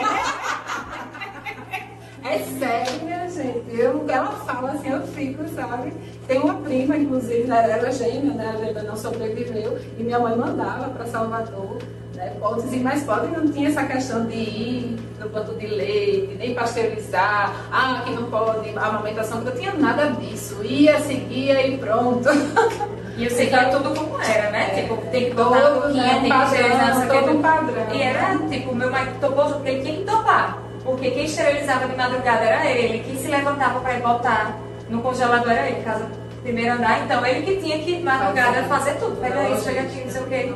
É 2.23 2.39
sério, 2.59 3.03
minha 3.03 3.27
gente. 3.29 3.63
Eu, 3.77 4.05
ela 4.07 4.31
fala 4.45 4.71
assim, 4.71 4.89
eu 4.89 5.01
fico, 5.07 5.43
sabe? 5.49 5.91
Tem 6.27 6.39
uma 6.39 6.53
prima, 6.53 6.95
inclusive, 6.95 7.43
né? 7.45 7.69
ela 7.69 7.87
é 7.87 7.91
gêmea, 7.91 8.33
né? 8.33 8.53
A 8.53 8.65
gêmea 8.65 8.83
não 8.83 8.95
sobreviveu. 8.95 9.77
E 9.97 10.03
minha 10.03 10.19
mãe 10.19 10.37
mandava 10.37 10.89
para 10.91 11.05
Salvador. 11.07 11.79
Né? 12.21 12.33
Pode 12.39 12.61
dizer, 12.61 12.81
mas 12.81 13.03
pode 13.03 13.27
não 13.27 13.51
tinha 13.51 13.69
essa 13.69 13.83
questão 13.83 14.27
de 14.27 14.35
ir 14.35 14.99
no 15.19 15.27
ponto 15.29 15.55
de 15.55 15.65
leite, 15.65 16.35
nem 16.37 16.53
pasteurizar, 16.53 17.51
ah, 17.71 18.03
que 18.05 18.11
não 18.11 18.29
pode, 18.29 18.77
a 18.77 18.85
amamentação, 18.85 19.41
não 19.41 19.51
tinha 19.51 19.73
nada 19.73 20.11
disso. 20.11 20.63
Ia, 20.63 20.99
seguia 20.99 21.65
e 21.67 21.77
pronto. 21.77 22.29
E 23.17 23.25
eu 23.25 23.29
seguia 23.29 23.65
tudo 23.65 23.93
como 23.93 24.19
era, 24.21 24.49
né? 24.51 24.71
É. 24.71 24.81
Tipo, 24.81 24.95
tem 25.11 25.25
que 25.25 25.35
botar 25.35 25.71
pouquinho, 25.71 26.01
né? 26.01 26.13
tem 26.13 26.23
que 26.23 26.29
padrão, 26.29 27.07
todo 27.07 27.37
um 27.37 27.41
padrão. 27.41 27.93
E 27.93 28.01
era, 28.01 28.37
tipo, 28.49 28.73
meu 28.73 28.89
marido 28.89 29.19
topou 29.19 29.45
porque 29.51 29.69
ele 29.69 29.81
tinha 29.81 29.97
que 29.97 30.03
topar. 30.05 30.57
Porque 30.83 31.11
quem 31.11 31.25
esterilizava 31.25 31.87
de 31.87 31.95
madrugada 31.95 32.45
era 32.45 32.65
ele, 32.71 33.03
quem 33.03 33.17
se 33.17 33.27
levantava 33.27 33.81
para 33.81 33.95
ir 33.95 34.01
botar 34.01 34.57
no 34.89 35.01
congelador 35.01 35.51
era 35.51 35.67
ele, 35.69 35.83
casa 35.83 36.09
primeiro 36.43 36.73
andar, 36.73 37.03
então 37.03 37.25
ele 37.25 37.45
que 37.45 37.61
tinha 37.61 37.79
que 37.79 38.01
madrugada 38.01 38.63
fazer 38.63 38.95
tudo. 38.95 39.19
Pega 39.19 39.49
isso, 39.49 39.63
chega 39.63 39.81
aqui, 39.81 40.03
não 40.03 40.11
sei 40.11 40.21
o 40.21 40.27
quê. 40.27 40.53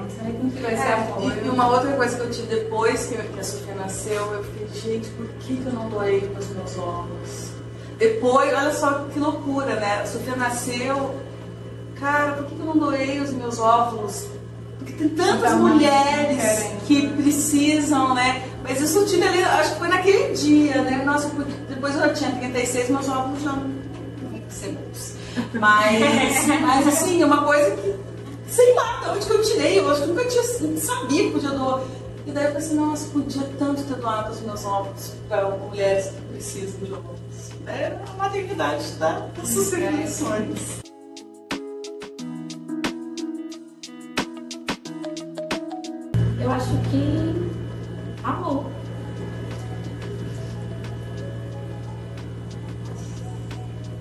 É, 0.65 1.43
e, 1.43 1.45
e 1.45 1.49
uma 1.49 1.67
outra 1.67 1.91
coisa 1.93 2.15
que 2.15 2.21
eu 2.21 2.31
tive 2.31 2.47
depois 2.47 3.05
que, 3.05 3.15
que 3.15 3.39
a 3.39 3.43
Sofia 3.43 3.75
nasceu, 3.75 4.33
eu 4.33 4.43
fiquei, 4.43 4.67
gente, 4.81 5.09
por 5.09 5.27
que, 5.39 5.57
que 5.57 5.65
eu 5.65 5.73
não 5.73 5.89
doei 5.89 6.31
os 6.38 6.47
meus 6.49 6.77
ovos? 6.77 7.49
Depois, 7.97 8.53
olha 8.53 8.73
só 8.73 9.05
que 9.13 9.19
loucura, 9.19 9.75
né? 9.75 10.01
A 10.01 10.05
Sofia 10.05 10.36
nasceu, 10.36 11.15
cara, 11.99 12.33
por 12.33 12.45
que, 12.45 12.55
que 12.55 12.61
eu 12.61 12.65
não 12.65 12.77
doei 12.77 13.19
os 13.19 13.31
meus 13.31 13.59
óvulos? 13.59 14.27
Porque 14.79 14.93
tem 14.93 15.09
tantas 15.09 15.53
mulheres 15.53 16.65
que 16.86 17.07
precisam, 17.09 18.13
né? 18.13 18.43
Mas 18.63 18.81
isso 18.81 18.99
eu 18.99 19.05
tive 19.05 19.23
ali, 19.23 19.43
acho 19.43 19.73
que 19.73 19.79
foi 19.79 19.88
naquele 19.88 20.33
dia, 20.33 20.81
né? 20.81 21.03
Nossa, 21.05 21.29
depois 21.69 21.95
eu 21.95 22.13
tinha 22.13 22.31
36, 22.31 22.89
meus 22.89 23.07
óvulos 23.07 23.41
já 23.43 23.51
não 23.53 23.86
mas, 25.53 26.47
mas 26.61 26.88
assim, 26.88 27.21
é 27.21 27.25
uma 27.25 27.43
coisa 27.43 27.75
que, 27.75 27.95
sei 28.47 28.73
lá, 28.73 29.01
de 29.01 29.09
onde 29.09 29.25
que 29.25 29.31
eu 29.31 29.41
tirei, 29.41 29.79
eu 29.79 29.89
acho 29.89 30.01
que 30.01 30.07
nunca 30.07 30.25
tinha, 30.25 30.43
sabia 30.77 31.23
que 31.23 31.31
podia 31.31 31.51
doar. 31.51 31.81
E 32.25 32.31
daí 32.31 32.45
eu 32.45 32.53
pensei, 32.53 32.67
assim, 32.67 32.75
nossa, 32.75 33.09
podia 33.09 33.43
tanto 33.59 33.83
ter 33.83 33.95
doado 33.95 34.31
os 34.31 34.41
meus 34.41 34.65
óvulos 34.65 35.13
para 35.29 35.49
mulheres 35.49 36.07
que 36.07 36.21
precisam 36.33 36.79
de 36.81 36.93
óvulos. 36.93 37.19
É 37.67 37.97
a 38.07 38.13
maternidade 38.17 38.91
da, 38.93 39.27
das 39.36 39.49
suas 39.49 39.73
Eu 46.39 46.51
acho 46.51 46.69
que 46.91 47.51
amor. 48.23 48.74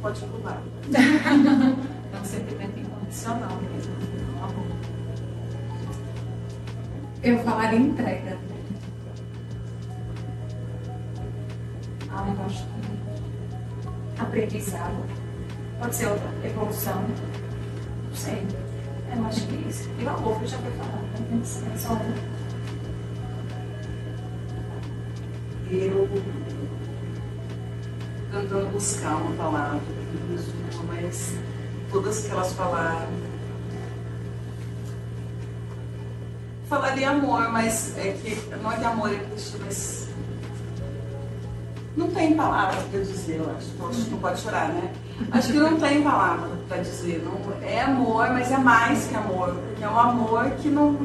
Pode 0.04 0.20
pular. 0.26 0.62
é 0.92 2.20
um 2.20 2.24
sentimento 2.26 2.78
incondicional 2.78 3.56
mesmo. 3.56 3.94
Amor. 4.42 4.66
Eu 7.22 7.38
falaria 7.38 7.78
entrega. 7.78 8.38
Ah, 12.10 12.34
eu 12.36 12.44
acho 12.44 12.66
que 12.66 14.20
aprendizado. 14.20 15.06
Pode 15.80 15.94
ser 15.94 16.08
outra 16.08 16.28
evolução. 16.44 17.00
Não 17.00 18.14
sei. 18.14 18.46
Eu 19.16 19.24
acho 19.24 19.46
que 19.46 19.54
é 19.54 19.68
isso. 19.70 19.88
E 19.98 20.04
o 20.04 20.10
amor 20.10 20.38
que 20.38 20.46
já 20.48 20.58
foi 20.58 20.72
falado, 20.72 21.00
né? 21.30 21.42
É 21.74 21.78
só 21.78 21.94
um. 21.94 22.34
Eu 25.70 26.08
tentando 28.54 28.72
buscar 28.72 29.16
uma 29.16 29.34
palavra 29.36 29.80
que 31.14 31.38
mas 31.38 31.38
todas 31.90 32.20
que 32.20 32.30
elas 32.30 32.52
falaram. 32.54 33.08
Falaria 36.68 37.10
amor, 37.10 37.50
mas 37.50 37.96
é 37.98 38.12
que 38.12 38.56
não 38.56 38.72
é 38.72 38.76
que 38.76 38.84
amor 38.84 39.12
é 39.12 39.18
Cristo, 39.18 39.58
mas 39.64 40.08
não 41.96 42.08
tem 42.08 42.34
palavra 42.34 42.82
para 42.90 43.00
dizer, 43.00 43.36
eu 43.36 43.56
acho. 43.56 43.68
Poxa, 43.78 44.10
não 44.10 44.18
pode 44.18 44.40
chorar, 44.40 44.68
né? 44.68 44.92
Acho 45.30 45.52
que 45.52 45.58
não 45.58 45.78
tem 45.78 46.02
palavra 46.02 46.50
para 46.68 46.78
dizer. 46.78 47.24
Não, 47.24 47.62
é 47.62 47.82
amor, 47.82 48.30
mas 48.30 48.50
é 48.50 48.56
mais 48.56 49.06
que 49.06 49.14
amor, 49.14 49.54
porque 49.54 49.84
é 49.84 49.88
um 49.88 49.98
amor 49.98 50.50
que 50.52 50.68
não, 50.68 50.98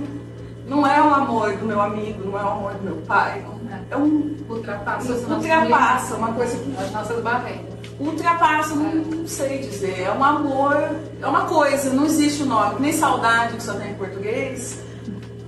não 0.68 0.88
é 0.88 1.00
o 1.02 1.14
amor 1.14 1.56
do 1.58 1.66
meu 1.66 1.80
amigo, 1.80 2.32
não 2.32 2.40
é 2.40 2.44
o 2.44 2.50
amor 2.50 2.74
do 2.74 2.84
meu 2.84 2.98
pai, 3.04 3.44
não 3.44 3.60
é 3.92 3.98
um 3.98 4.36
ultrapassa, 4.50 5.14
ultrapassa 5.14 6.16
uma 6.16 6.34
coisa 6.34 6.58
que 6.58 6.76
as 6.78 6.92
nossas 6.92 7.22
barreiras. 7.22 7.69
Ultrapassa, 8.00 8.76
não, 8.76 8.96
não, 8.96 9.28
sei 9.28 9.60
dizer. 9.60 10.04
É 10.04 10.12
um 10.12 10.24
amor, 10.24 10.74
é 11.22 11.28
uma 11.28 11.46
coisa, 11.46 11.90
não 11.90 12.06
existe 12.06 12.44
o 12.44 12.46
nome, 12.46 12.80
nem 12.80 12.94
saudade 12.94 13.58
que 13.58 13.64
só 13.64 13.74
tem 13.74 13.92
em 13.92 13.96
português. 13.96 14.82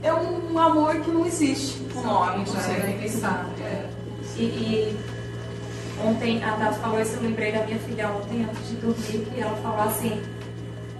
É 0.03 0.13
um 0.13 0.57
amor 0.59 0.95
que 0.95 1.09
não 1.09 1.25
existe 1.25 1.81
o 1.95 2.01
nome, 2.01 2.39
não 2.39 2.45
sei. 2.47 2.75
É, 2.75 3.61
é. 3.61 3.89
E, 4.37 4.43
e 4.43 4.99
ontem 6.03 6.43
a 6.43 6.51
Tati 6.53 6.79
falou 6.79 6.99
isso, 6.99 7.15
eu 7.15 7.21
lembrei 7.21 7.53
da 7.53 7.63
minha 7.63 7.79
filha 7.79 8.09
ontem, 8.09 8.43
antes 8.43 8.67
de 8.67 8.75
dormir, 8.75 9.29
que 9.31 9.39
ela 9.39 9.55
falou 9.57 9.81
assim, 9.81 10.21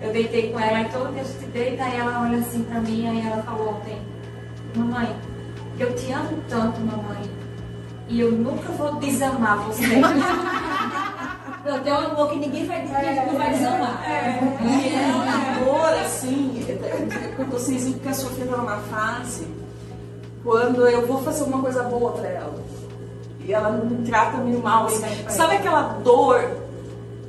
eu 0.02 0.14
deitei 0.14 0.52
com 0.52 0.60
ela 0.60 0.82
e 0.82 0.90
todo 0.90 1.12
dia 1.12 1.22
a 1.22 1.26
gente 1.26 1.46
deita, 1.48 1.84
e 1.84 1.98
ela 1.98 2.22
olha 2.22 2.38
assim 2.38 2.64
pra 2.64 2.80
mim, 2.80 3.08
aí 3.08 3.28
ela 3.28 3.44
falou 3.44 3.76
ontem, 3.76 3.98
mamãe, 4.76 5.14
eu 5.78 5.94
te 5.96 6.12
amo 6.14 6.38
tanto, 6.48 6.80
mamãe. 6.80 7.30
E 8.08 8.20
eu 8.20 8.32
nunca 8.32 8.72
vou 8.74 8.96
desamar 8.96 9.58
você. 9.66 9.86
Eu 11.64 11.80
tenho 11.82 11.96
um 11.96 12.00
amor 12.00 12.30
que 12.30 12.38
ninguém 12.38 12.66
vai, 12.66 12.80
é, 12.80 13.26
não 13.26 13.38
vai 13.38 13.52
desamar. 13.54 14.04
É, 14.10 14.40
e 14.64 14.96
é 14.96 15.14
um 15.14 15.70
amor, 15.70 15.90
assim, 16.02 16.66
com 17.38 17.44
vocês 17.46 17.96
que 17.96 18.08
a 18.08 18.14
Sofia 18.14 18.46
está 18.46 18.58
numa 18.58 18.78
fase 18.78 19.48
quando 20.44 20.88
eu 20.88 21.06
vou 21.06 21.22
fazer 21.22 21.44
uma 21.44 21.62
coisa 21.62 21.84
boa 21.84 22.14
para 22.14 22.30
ela. 22.30 22.64
E 23.46 23.54
ela 23.54 23.72
me 23.72 24.04
trata 24.08 24.38
meio 24.38 24.60
mal. 24.60 24.88
Assim. 24.88 25.04
Sabe 25.30 25.58
aquela 25.58 26.00
dor? 26.04 26.50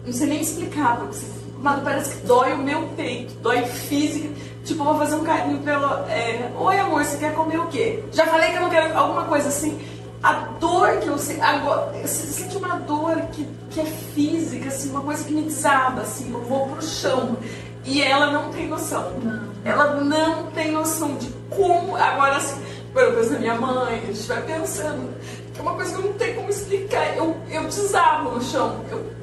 Não 0.06 0.12
sei 0.12 0.26
nem 0.26 0.40
explicar 0.40 0.96
você. 0.98 1.26
Mas 1.58 1.82
parece 1.82 2.16
que 2.16 2.26
dói 2.26 2.54
o 2.54 2.58
meu 2.58 2.88
peito, 2.96 3.34
dói 3.40 3.62
física. 3.64 4.28
Tipo, 4.64 4.80
eu 4.80 4.84
vou 4.84 4.98
fazer 4.98 5.14
um 5.14 5.24
carinho 5.24 5.58
pra 5.58 5.74
ela. 5.74 6.06
É, 6.10 6.50
Oi, 6.58 6.78
amor, 6.78 7.04
você 7.04 7.18
quer 7.18 7.34
comer 7.34 7.58
o 7.58 7.66
quê? 7.66 8.02
Já 8.12 8.26
falei 8.26 8.50
que 8.50 8.56
eu 8.56 8.62
não 8.62 8.70
quero 8.70 8.96
alguma 8.96 9.24
coisa 9.24 9.48
assim. 9.48 9.78
A 10.22 10.32
dor 10.60 10.98
que 10.98 11.08
eu 11.08 11.18
sinto. 11.18 11.42
Agora, 11.42 11.96
eu 11.96 12.06
sinto 12.06 12.58
uma 12.58 12.76
dor 12.80 13.16
que, 13.32 13.48
que 13.70 13.80
é 13.80 13.84
física, 13.84 14.68
assim, 14.68 14.90
uma 14.90 15.00
coisa 15.00 15.24
que 15.24 15.32
me 15.32 15.42
desaba, 15.42 16.02
assim, 16.02 16.32
eu 16.32 16.40
vou 16.42 16.68
pro 16.68 16.82
chão. 16.82 17.36
E 17.84 18.00
ela 18.00 18.30
não 18.30 18.50
tem 18.52 18.68
noção. 18.68 19.12
Não. 19.18 19.52
Ela 19.64 19.94
não 19.96 20.46
tem 20.52 20.70
noção 20.70 21.16
de 21.16 21.28
como. 21.50 21.96
Agora, 21.96 22.36
assim, 22.36 22.62
por 22.92 23.02
exemplo, 23.02 23.36
a 23.36 23.40
minha 23.40 23.54
mãe, 23.56 24.02
a 24.02 24.12
gente 24.12 24.28
vai 24.28 24.42
pensando. 24.42 25.10
É 25.58 25.60
uma 25.60 25.74
coisa 25.74 25.92
que 25.92 25.98
eu 25.98 26.06
não 26.06 26.12
tenho 26.12 26.36
como 26.36 26.50
explicar. 26.50 27.16
Eu, 27.16 27.36
eu 27.50 27.64
desabo 27.64 28.30
no 28.30 28.42
chão. 28.42 28.84
Eu 28.90 29.22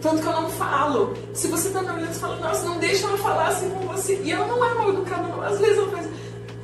tanto 0.00 0.22
que 0.22 0.26
eu 0.28 0.32
não 0.32 0.48
falo. 0.48 1.14
Se 1.34 1.48
você 1.48 1.68
tá 1.68 1.82
me 1.82 1.90
olhando, 1.90 2.12
você 2.12 2.20
fala, 2.20 2.36
nossa, 2.36 2.64
não 2.64 2.78
deixa 2.78 3.06
ela 3.06 3.18
falar 3.18 3.48
assim 3.48 3.68
com 3.68 3.80
você. 3.86 4.18
E 4.24 4.32
ela 4.32 4.46
não 4.46 4.64
é 4.64 4.74
mal 4.74 4.88
educada, 4.88 5.28
não. 5.28 5.42
Às 5.42 5.58
vezes 5.58 5.76
ela 5.76 5.90
faz. 5.90 6.08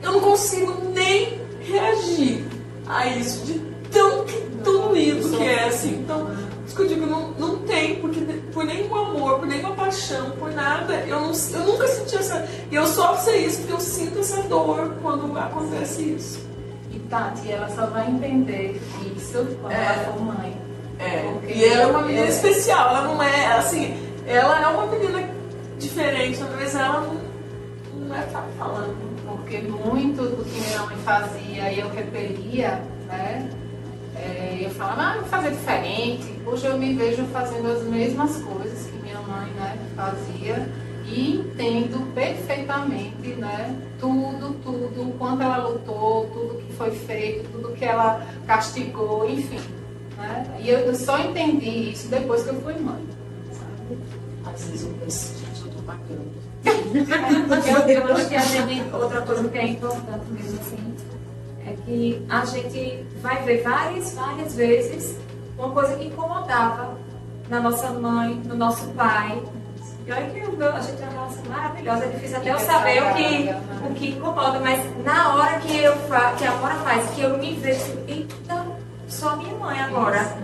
Eu 0.02 0.12
não 0.12 0.20
consigo 0.20 0.88
nem 0.88 1.38
reagir 1.60 2.44
a 2.86 3.06
isso, 3.06 3.44
de 3.46 3.58
tão 3.90 4.24
doído 4.62 5.28
que 5.36 5.42
é, 5.42 5.64
assim. 5.64 6.00
Então, 6.00 6.28
isso 6.66 6.76
que 6.76 6.82
eu 6.82 6.88
digo, 6.88 7.06
não, 7.06 7.30
não 7.32 7.58
tem, 7.58 7.96
porque 7.96 8.20
por 8.52 8.64
nenhum 8.64 8.94
amor, 8.94 9.38
por 9.38 9.46
nenhuma 9.46 9.74
paixão, 9.74 10.30
por 10.32 10.52
nada, 10.52 10.94
eu, 11.06 11.20
não, 11.20 11.32
eu 11.32 11.60
nunca 11.66 11.86
senti 11.88 12.16
essa. 12.16 12.48
Eu 12.70 12.86
só 12.86 13.16
sei 13.16 13.46
isso 13.46 13.58
porque 13.58 13.72
eu 13.72 13.80
sinto 13.80 14.18
essa 14.20 14.42
dor 14.44 14.94
quando 15.02 15.36
acontece 15.38 16.02
isso. 16.02 16.46
E 16.90 16.98
Tati, 16.98 17.50
ela 17.50 17.68
só 17.68 17.86
vai 17.86 18.08
entender 18.08 18.80
isso 19.16 19.46
quando 19.60 19.72
é. 19.72 19.84
ela 19.84 20.04
for 20.04 20.20
mãe. 20.20 20.60
É, 20.98 21.52
e 21.52 21.64
ela 21.64 21.82
é 21.82 21.86
uma 21.86 22.02
menina 22.02 22.26
é. 22.26 22.28
especial, 22.28 22.90
ela 22.90 23.02
não 23.02 23.22
é 23.22 23.46
assim, 23.56 23.96
ela 24.26 24.62
é 24.62 24.66
uma 24.68 24.86
menina 24.86 25.28
diferente, 25.78 26.38
talvez 26.38 26.74
ela 26.76 27.00
não, 27.00 28.06
não 28.06 28.16
é 28.16 28.22
falando. 28.56 29.11
Porque 29.36 29.58
muito 29.58 30.22
do 30.22 30.44
que 30.44 30.60
minha 30.60 30.82
mãe 30.82 30.96
fazia 31.04 31.72
eu 31.72 31.88
repelia, 31.88 32.82
né? 33.06 33.48
É, 34.14 34.58
eu 34.60 34.70
falava, 34.70 35.02
ah, 35.02 35.14
vou 35.20 35.24
fazer 35.24 35.50
diferente. 35.52 36.40
Hoje 36.46 36.66
eu 36.66 36.78
me 36.78 36.92
vejo 36.94 37.24
fazendo 37.26 37.72
as 37.72 37.82
mesmas 37.84 38.36
coisas 38.42 38.86
que 38.86 38.96
minha 38.98 39.20
mãe 39.20 39.50
né, 39.52 39.78
fazia 39.96 40.68
e 41.06 41.36
entendo 41.36 42.12
perfeitamente 42.14 43.28
né, 43.28 43.74
tudo, 43.98 44.54
tudo, 44.62 45.08
o 45.08 45.12
quanto 45.18 45.42
ela 45.42 45.68
lutou, 45.68 46.26
tudo 46.26 46.62
que 46.62 46.72
foi 46.74 46.90
feito, 46.90 47.48
tudo 47.50 47.72
que 47.74 47.84
ela 47.84 48.24
castigou, 48.46 49.28
enfim. 49.28 49.60
Né? 50.16 50.58
E 50.60 50.68
eu 50.68 50.94
só 50.94 51.18
entendi 51.18 51.90
isso 51.90 52.08
depois 52.08 52.42
que 52.42 52.50
eu 52.50 52.60
fui 52.60 52.74
mãe. 52.74 53.02
Sabe? 53.50 53.98
Às 54.44 54.64
vezes 54.66 54.86
eu 54.86 54.94
penso, 55.00 55.38
gente, 55.38 55.62
eu 55.62 55.72
tô 55.72 55.82
bacana. 55.82 56.51
Eu, 56.64 57.88
eu 57.88 58.14
acho 58.14 58.28
que 58.28 58.36
a 58.36 58.40
gente, 58.40 58.94
outra 58.94 59.22
coisa 59.22 59.48
que 59.48 59.58
é 59.58 59.66
importante 59.66 60.24
mesmo 60.30 60.60
assim, 60.60 60.94
é 61.66 61.74
que 61.84 62.26
a 62.28 62.44
gente 62.44 63.06
vai 63.20 63.42
ver 63.42 63.62
várias, 63.62 64.14
várias 64.14 64.54
vezes 64.54 65.16
uma 65.58 65.70
coisa 65.70 65.96
que 65.96 66.06
incomodava 66.06 66.96
na 67.48 67.60
nossa 67.60 67.90
mãe, 67.90 68.40
no 68.46 68.56
nosso 68.56 68.86
pai. 68.90 69.42
E 70.04 70.10
olha 70.10 70.26
que 70.30 70.40
a 70.40 70.80
gente 70.80 70.96
tem 70.96 71.08
uma 71.08 71.12
relação 71.12 71.44
maravilhosa, 71.48 72.04
é 72.04 72.08
difícil 72.08 72.36
até 72.38 72.52
eu 72.52 72.58
saber 72.58 73.02
o 73.02 73.14
que, 73.14 73.86
o 73.88 73.94
que 73.94 74.08
incomoda, 74.10 74.58
mas 74.58 74.80
na 75.04 75.34
hora 75.34 75.60
que, 75.60 75.78
eu 75.78 75.96
fa, 76.08 76.32
que 76.32 76.44
a 76.44 76.52
Mora 76.56 76.74
faz, 76.76 77.08
que 77.10 77.22
eu 77.22 77.38
me 77.38 77.54
vejo, 77.54 77.98
eita, 78.08 78.66
sou 79.06 79.36
minha 79.36 79.54
mãe 79.54 79.78
agora. 79.78 80.36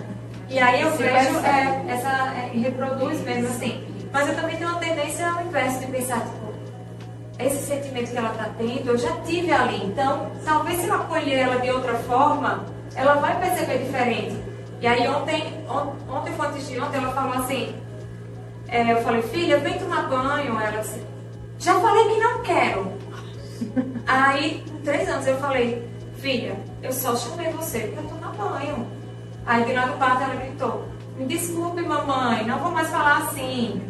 E 0.48 0.58
aí 0.58 0.82
eu 0.82 0.92
vejo 0.92 1.38
é, 1.44 1.84
essa, 1.88 2.08
é, 2.08 2.50
reproduz 2.54 3.20
mesmo 3.22 3.48
assim. 3.48 3.84
Mas 4.12 4.28
eu 4.28 4.34
também 4.36 4.56
tenho 4.56 4.70
uma 4.70 4.78
tendência 4.80 5.28
ao 5.30 5.42
inverso 5.44 5.80
de 5.80 5.86
pensar, 5.86 6.20
tipo, 6.20 6.48
esse 7.38 7.66
sentimento 7.66 8.10
que 8.10 8.16
ela 8.16 8.30
está 8.30 8.48
tendo, 8.58 8.88
eu 8.90 8.98
já 8.98 9.12
tive 9.26 9.52
ali. 9.52 9.84
Então, 9.86 10.30
talvez 10.44 10.80
se 10.80 10.88
eu 10.88 10.94
acolher 10.94 11.38
ela 11.38 11.60
de 11.60 11.70
outra 11.70 11.94
forma, 11.94 12.64
ela 12.94 13.14
vai 13.14 13.38
perceber 13.40 13.78
diferente. 13.78 14.36
E 14.80 14.86
aí 14.86 15.06
ontem, 15.08 15.64
on- 15.68 15.92
ontem 16.12 16.32
foi 16.34 16.46
antes 16.46 16.66
de 16.68 16.80
ontem, 16.80 16.98
ela 16.98 17.12
falou 17.12 17.34
assim, 17.34 17.74
é, 18.68 18.92
eu 18.92 19.02
falei, 19.02 19.22
filha, 19.22 19.58
vem 19.58 19.78
tomar 19.78 20.08
banho. 20.08 20.58
Ela 20.58 20.80
disse, 20.80 21.02
já 21.58 21.78
falei 21.80 22.04
que 22.08 22.20
não 22.20 22.42
quero. 22.42 22.92
Aí, 24.06 24.64
com 24.70 24.78
três 24.82 25.08
anos, 25.08 25.26
eu 25.26 25.36
falei, 25.38 25.88
filha, 26.16 26.56
eu 26.82 26.92
só 26.92 27.14
chamei 27.16 27.50
você 27.52 27.80
pra 27.94 28.02
tomar 28.02 28.32
banho. 28.32 28.86
Aí, 29.44 29.64
de 29.64 29.72
lá 29.72 29.86
do 29.86 29.98
parto, 29.98 30.22
ela 30.22 30.34
gritou, 30.36 30.84
me 31.16 31.26
desculpe, 31.26 31.82
mamãe, 31.82 32.44
não 32.46 32.58
vou 32.58 32.70
mais 32.70 32.88
falar 32.88 33.18
assim. 33.18 33.80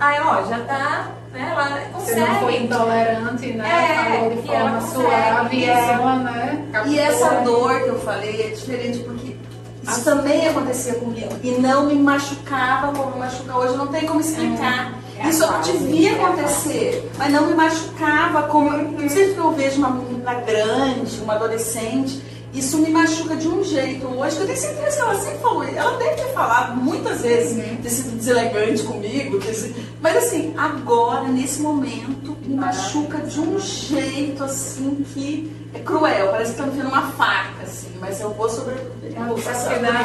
Aí, 0.00 0.20
ó, 0.20 0.44
já 0.48 0.60
tá, 0.60 1.08
né, 1.32 1.50
ela 1.52 2.00
Você 2.00 2.14
não 2.14 2.26
foi 2.26 2.52
consegue. 2.52 2.64
intolerante, 2.64 3.52
né? 3.54 3.68
É, 3.68 4.18
Falou 4.18 4.30
de 4.30 4.48
e 4.48 4.50
ela 4.54 4.80
forma 4.80 4.80
consegue 4.80 5.10
suave 5.10 5.56
e 5.56 5.64
ela, 5.64 6.16
né? 6.16 6.64
E 6.86 6.98
essa 6.98 7.28
dor 7.40 7.80
que 7.82 7.88
eu 7.88 7.98
falei 8.00 8.42
é 8.42 8.48
diferente 8.54 8.98
porque 9.00 9.36
isso 9.82 10.04
também 10.04 10.48
acontecia 10.48 10.94
comigo 10.94 11.34
e 11.42 11.50
não 11.52 11.86
me 11.86 11.94
machucava 11.94 12.92
como 12.92 13.18
machuca 13.18 13.56
hoje, 13.56 13.76
não 13.76 13.88
tem 13.88 14.06
como 14.06 14.20
explicar. 14.20 14.92
É 15.18 15.22
a 15.24 15.28
isso 15.30 15.44
fase, 15.44 15.72
devia 15.72 16.12
é 16.12 16.14
acontecer, 16.14 17.10
mas 17.18 17.32
não 17.32 17.46
me 17.46 17.54
machucava 17.54 18.42
como. 18.44 18.70
Não 18.70 19.08
sei 19.08 19.34
que 19.34 19.38
eu 19.38 19.50
vejo 19.50 19.78
uma 19.78 19.90
menina 19.90 20.34
grande, 20.34 21.20
uma 21.20 21.34
adolescente, 21.34 22.22
isso 22.52 22.78
me 22.78 22.90
machuca 22.90 23.36
de 23.36 23.46
um 23.48 23.62
jeito 23.62 24.06
hoje, 24.06 24.36
que 24.36 24.42
eu 24.42 24.46
tenho 24.46 24.58
certeza 24.58 24.96
que 24.96 25.02
ela 25.02 25.14
sempre 25.14 25.38
falou, 25.38 25.64
ela 25.64 25.96
deve 25.98 26.14
ter 26.16 26.32
falado 26.32 26.76
muitas 26.76 27.20
vezes, 27.20 27.56
ter 27.82 27.90
sido 27.90 28.16
deselegante 28.16 28.82
comigo, 28.84 29.38
sido- 29.54 29.74
mas 30.00 30.16
assim, 30.16 30.54
agora, 30.56 31.28
nesse 31.28 31.60
momento, 31.60 32.36
me 32.46 32.54
machuca 32.54 33.18
de 33.18 33.38
um 33.40 33.58
jeito 33.58 34.42
assim 34.44 35.04
que 35.12 35.52
é 35.74 35.78
cruel, 35.80 36.28
parece 36.30 36.52
que 36.52 36.56
tá 36.58 36.62
me 36.64 36.70
enfiando 36.72 36.88
uma 36.88 37.02
faca, 37.12 37.62
assim, 37.64 37.90
mas 38.00 38.20
eu 38.20 38.30
vou 38.30 38.48
sobreviver. 38.48 39.12
eu 39.16 39.24
vou 39.26 39.38
da 39.82 40.04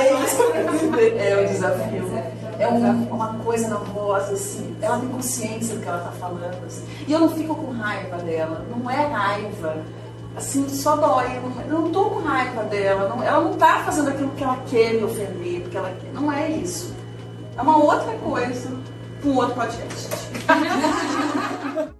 É 0.00 0.24
isso 0.24 0.36
que. 0.52 1.18
É 1.18 1.44
o 1.44 1.48
desafio. 1.48 2.10
É 2.58 2.68
um- 2.68 3.04
uma 3.14 3.34
coisa 3.44 3.68
na 3.68 3.76
voz, 3.76 4.28
assim. 4.30 4.76
Ela 4.82 4.98
tem 4.98 5.08
consciência 5.08 5.74
do 5.76 5.80
que 5.80 5.88
ela 5.88 5.98
tá 6.00 6.12
falando. 6.12 6.58
assim. 6.66 6.82
E 7.06 7.12
eu 7.12 7.20
não 7.20 7.30
fico 7.30 7.54
com 7.54 7.70
raiva 7.72 8.16
dela. 8.18 8.66
Não 8.70 8.90
é 8.90 9.06
raiva. 9.06 9.76
Assim, 10.36 10.68
só 10.68 10.96
dói. 10.96 11.36
Eu 11.68 11.80
não, 11.80 11.90
tô 11.90 12.04
com 12.04 12.20
raiva 12.20 12.62
dela. 12.64 13.08
não- 13.08 13.22
ela 13.22 13.40
não 13.42 13.54
tá 13.54 13.82
fazendo 13.84 14.08
aquilo 14.10 14.30
que 14.30 14.44
ela 14.44 14.56
quer 14.68 14.94
me 14.94 15.04
ofender, 15.04 15.60
porque 15.62 15.76
ela 15.76 15.90
quer. 16.00 16.12
Não 16.12 16.30
é 16.32 16.48
isso. 16.50 16.94
É 17.56 17.62
uma 17.62 17.76
outra 17.76 18.12
coisa. 18.18 18.70
Um 19.24 19.36
outro 19.36 19.54
podcast. 19.54 20.08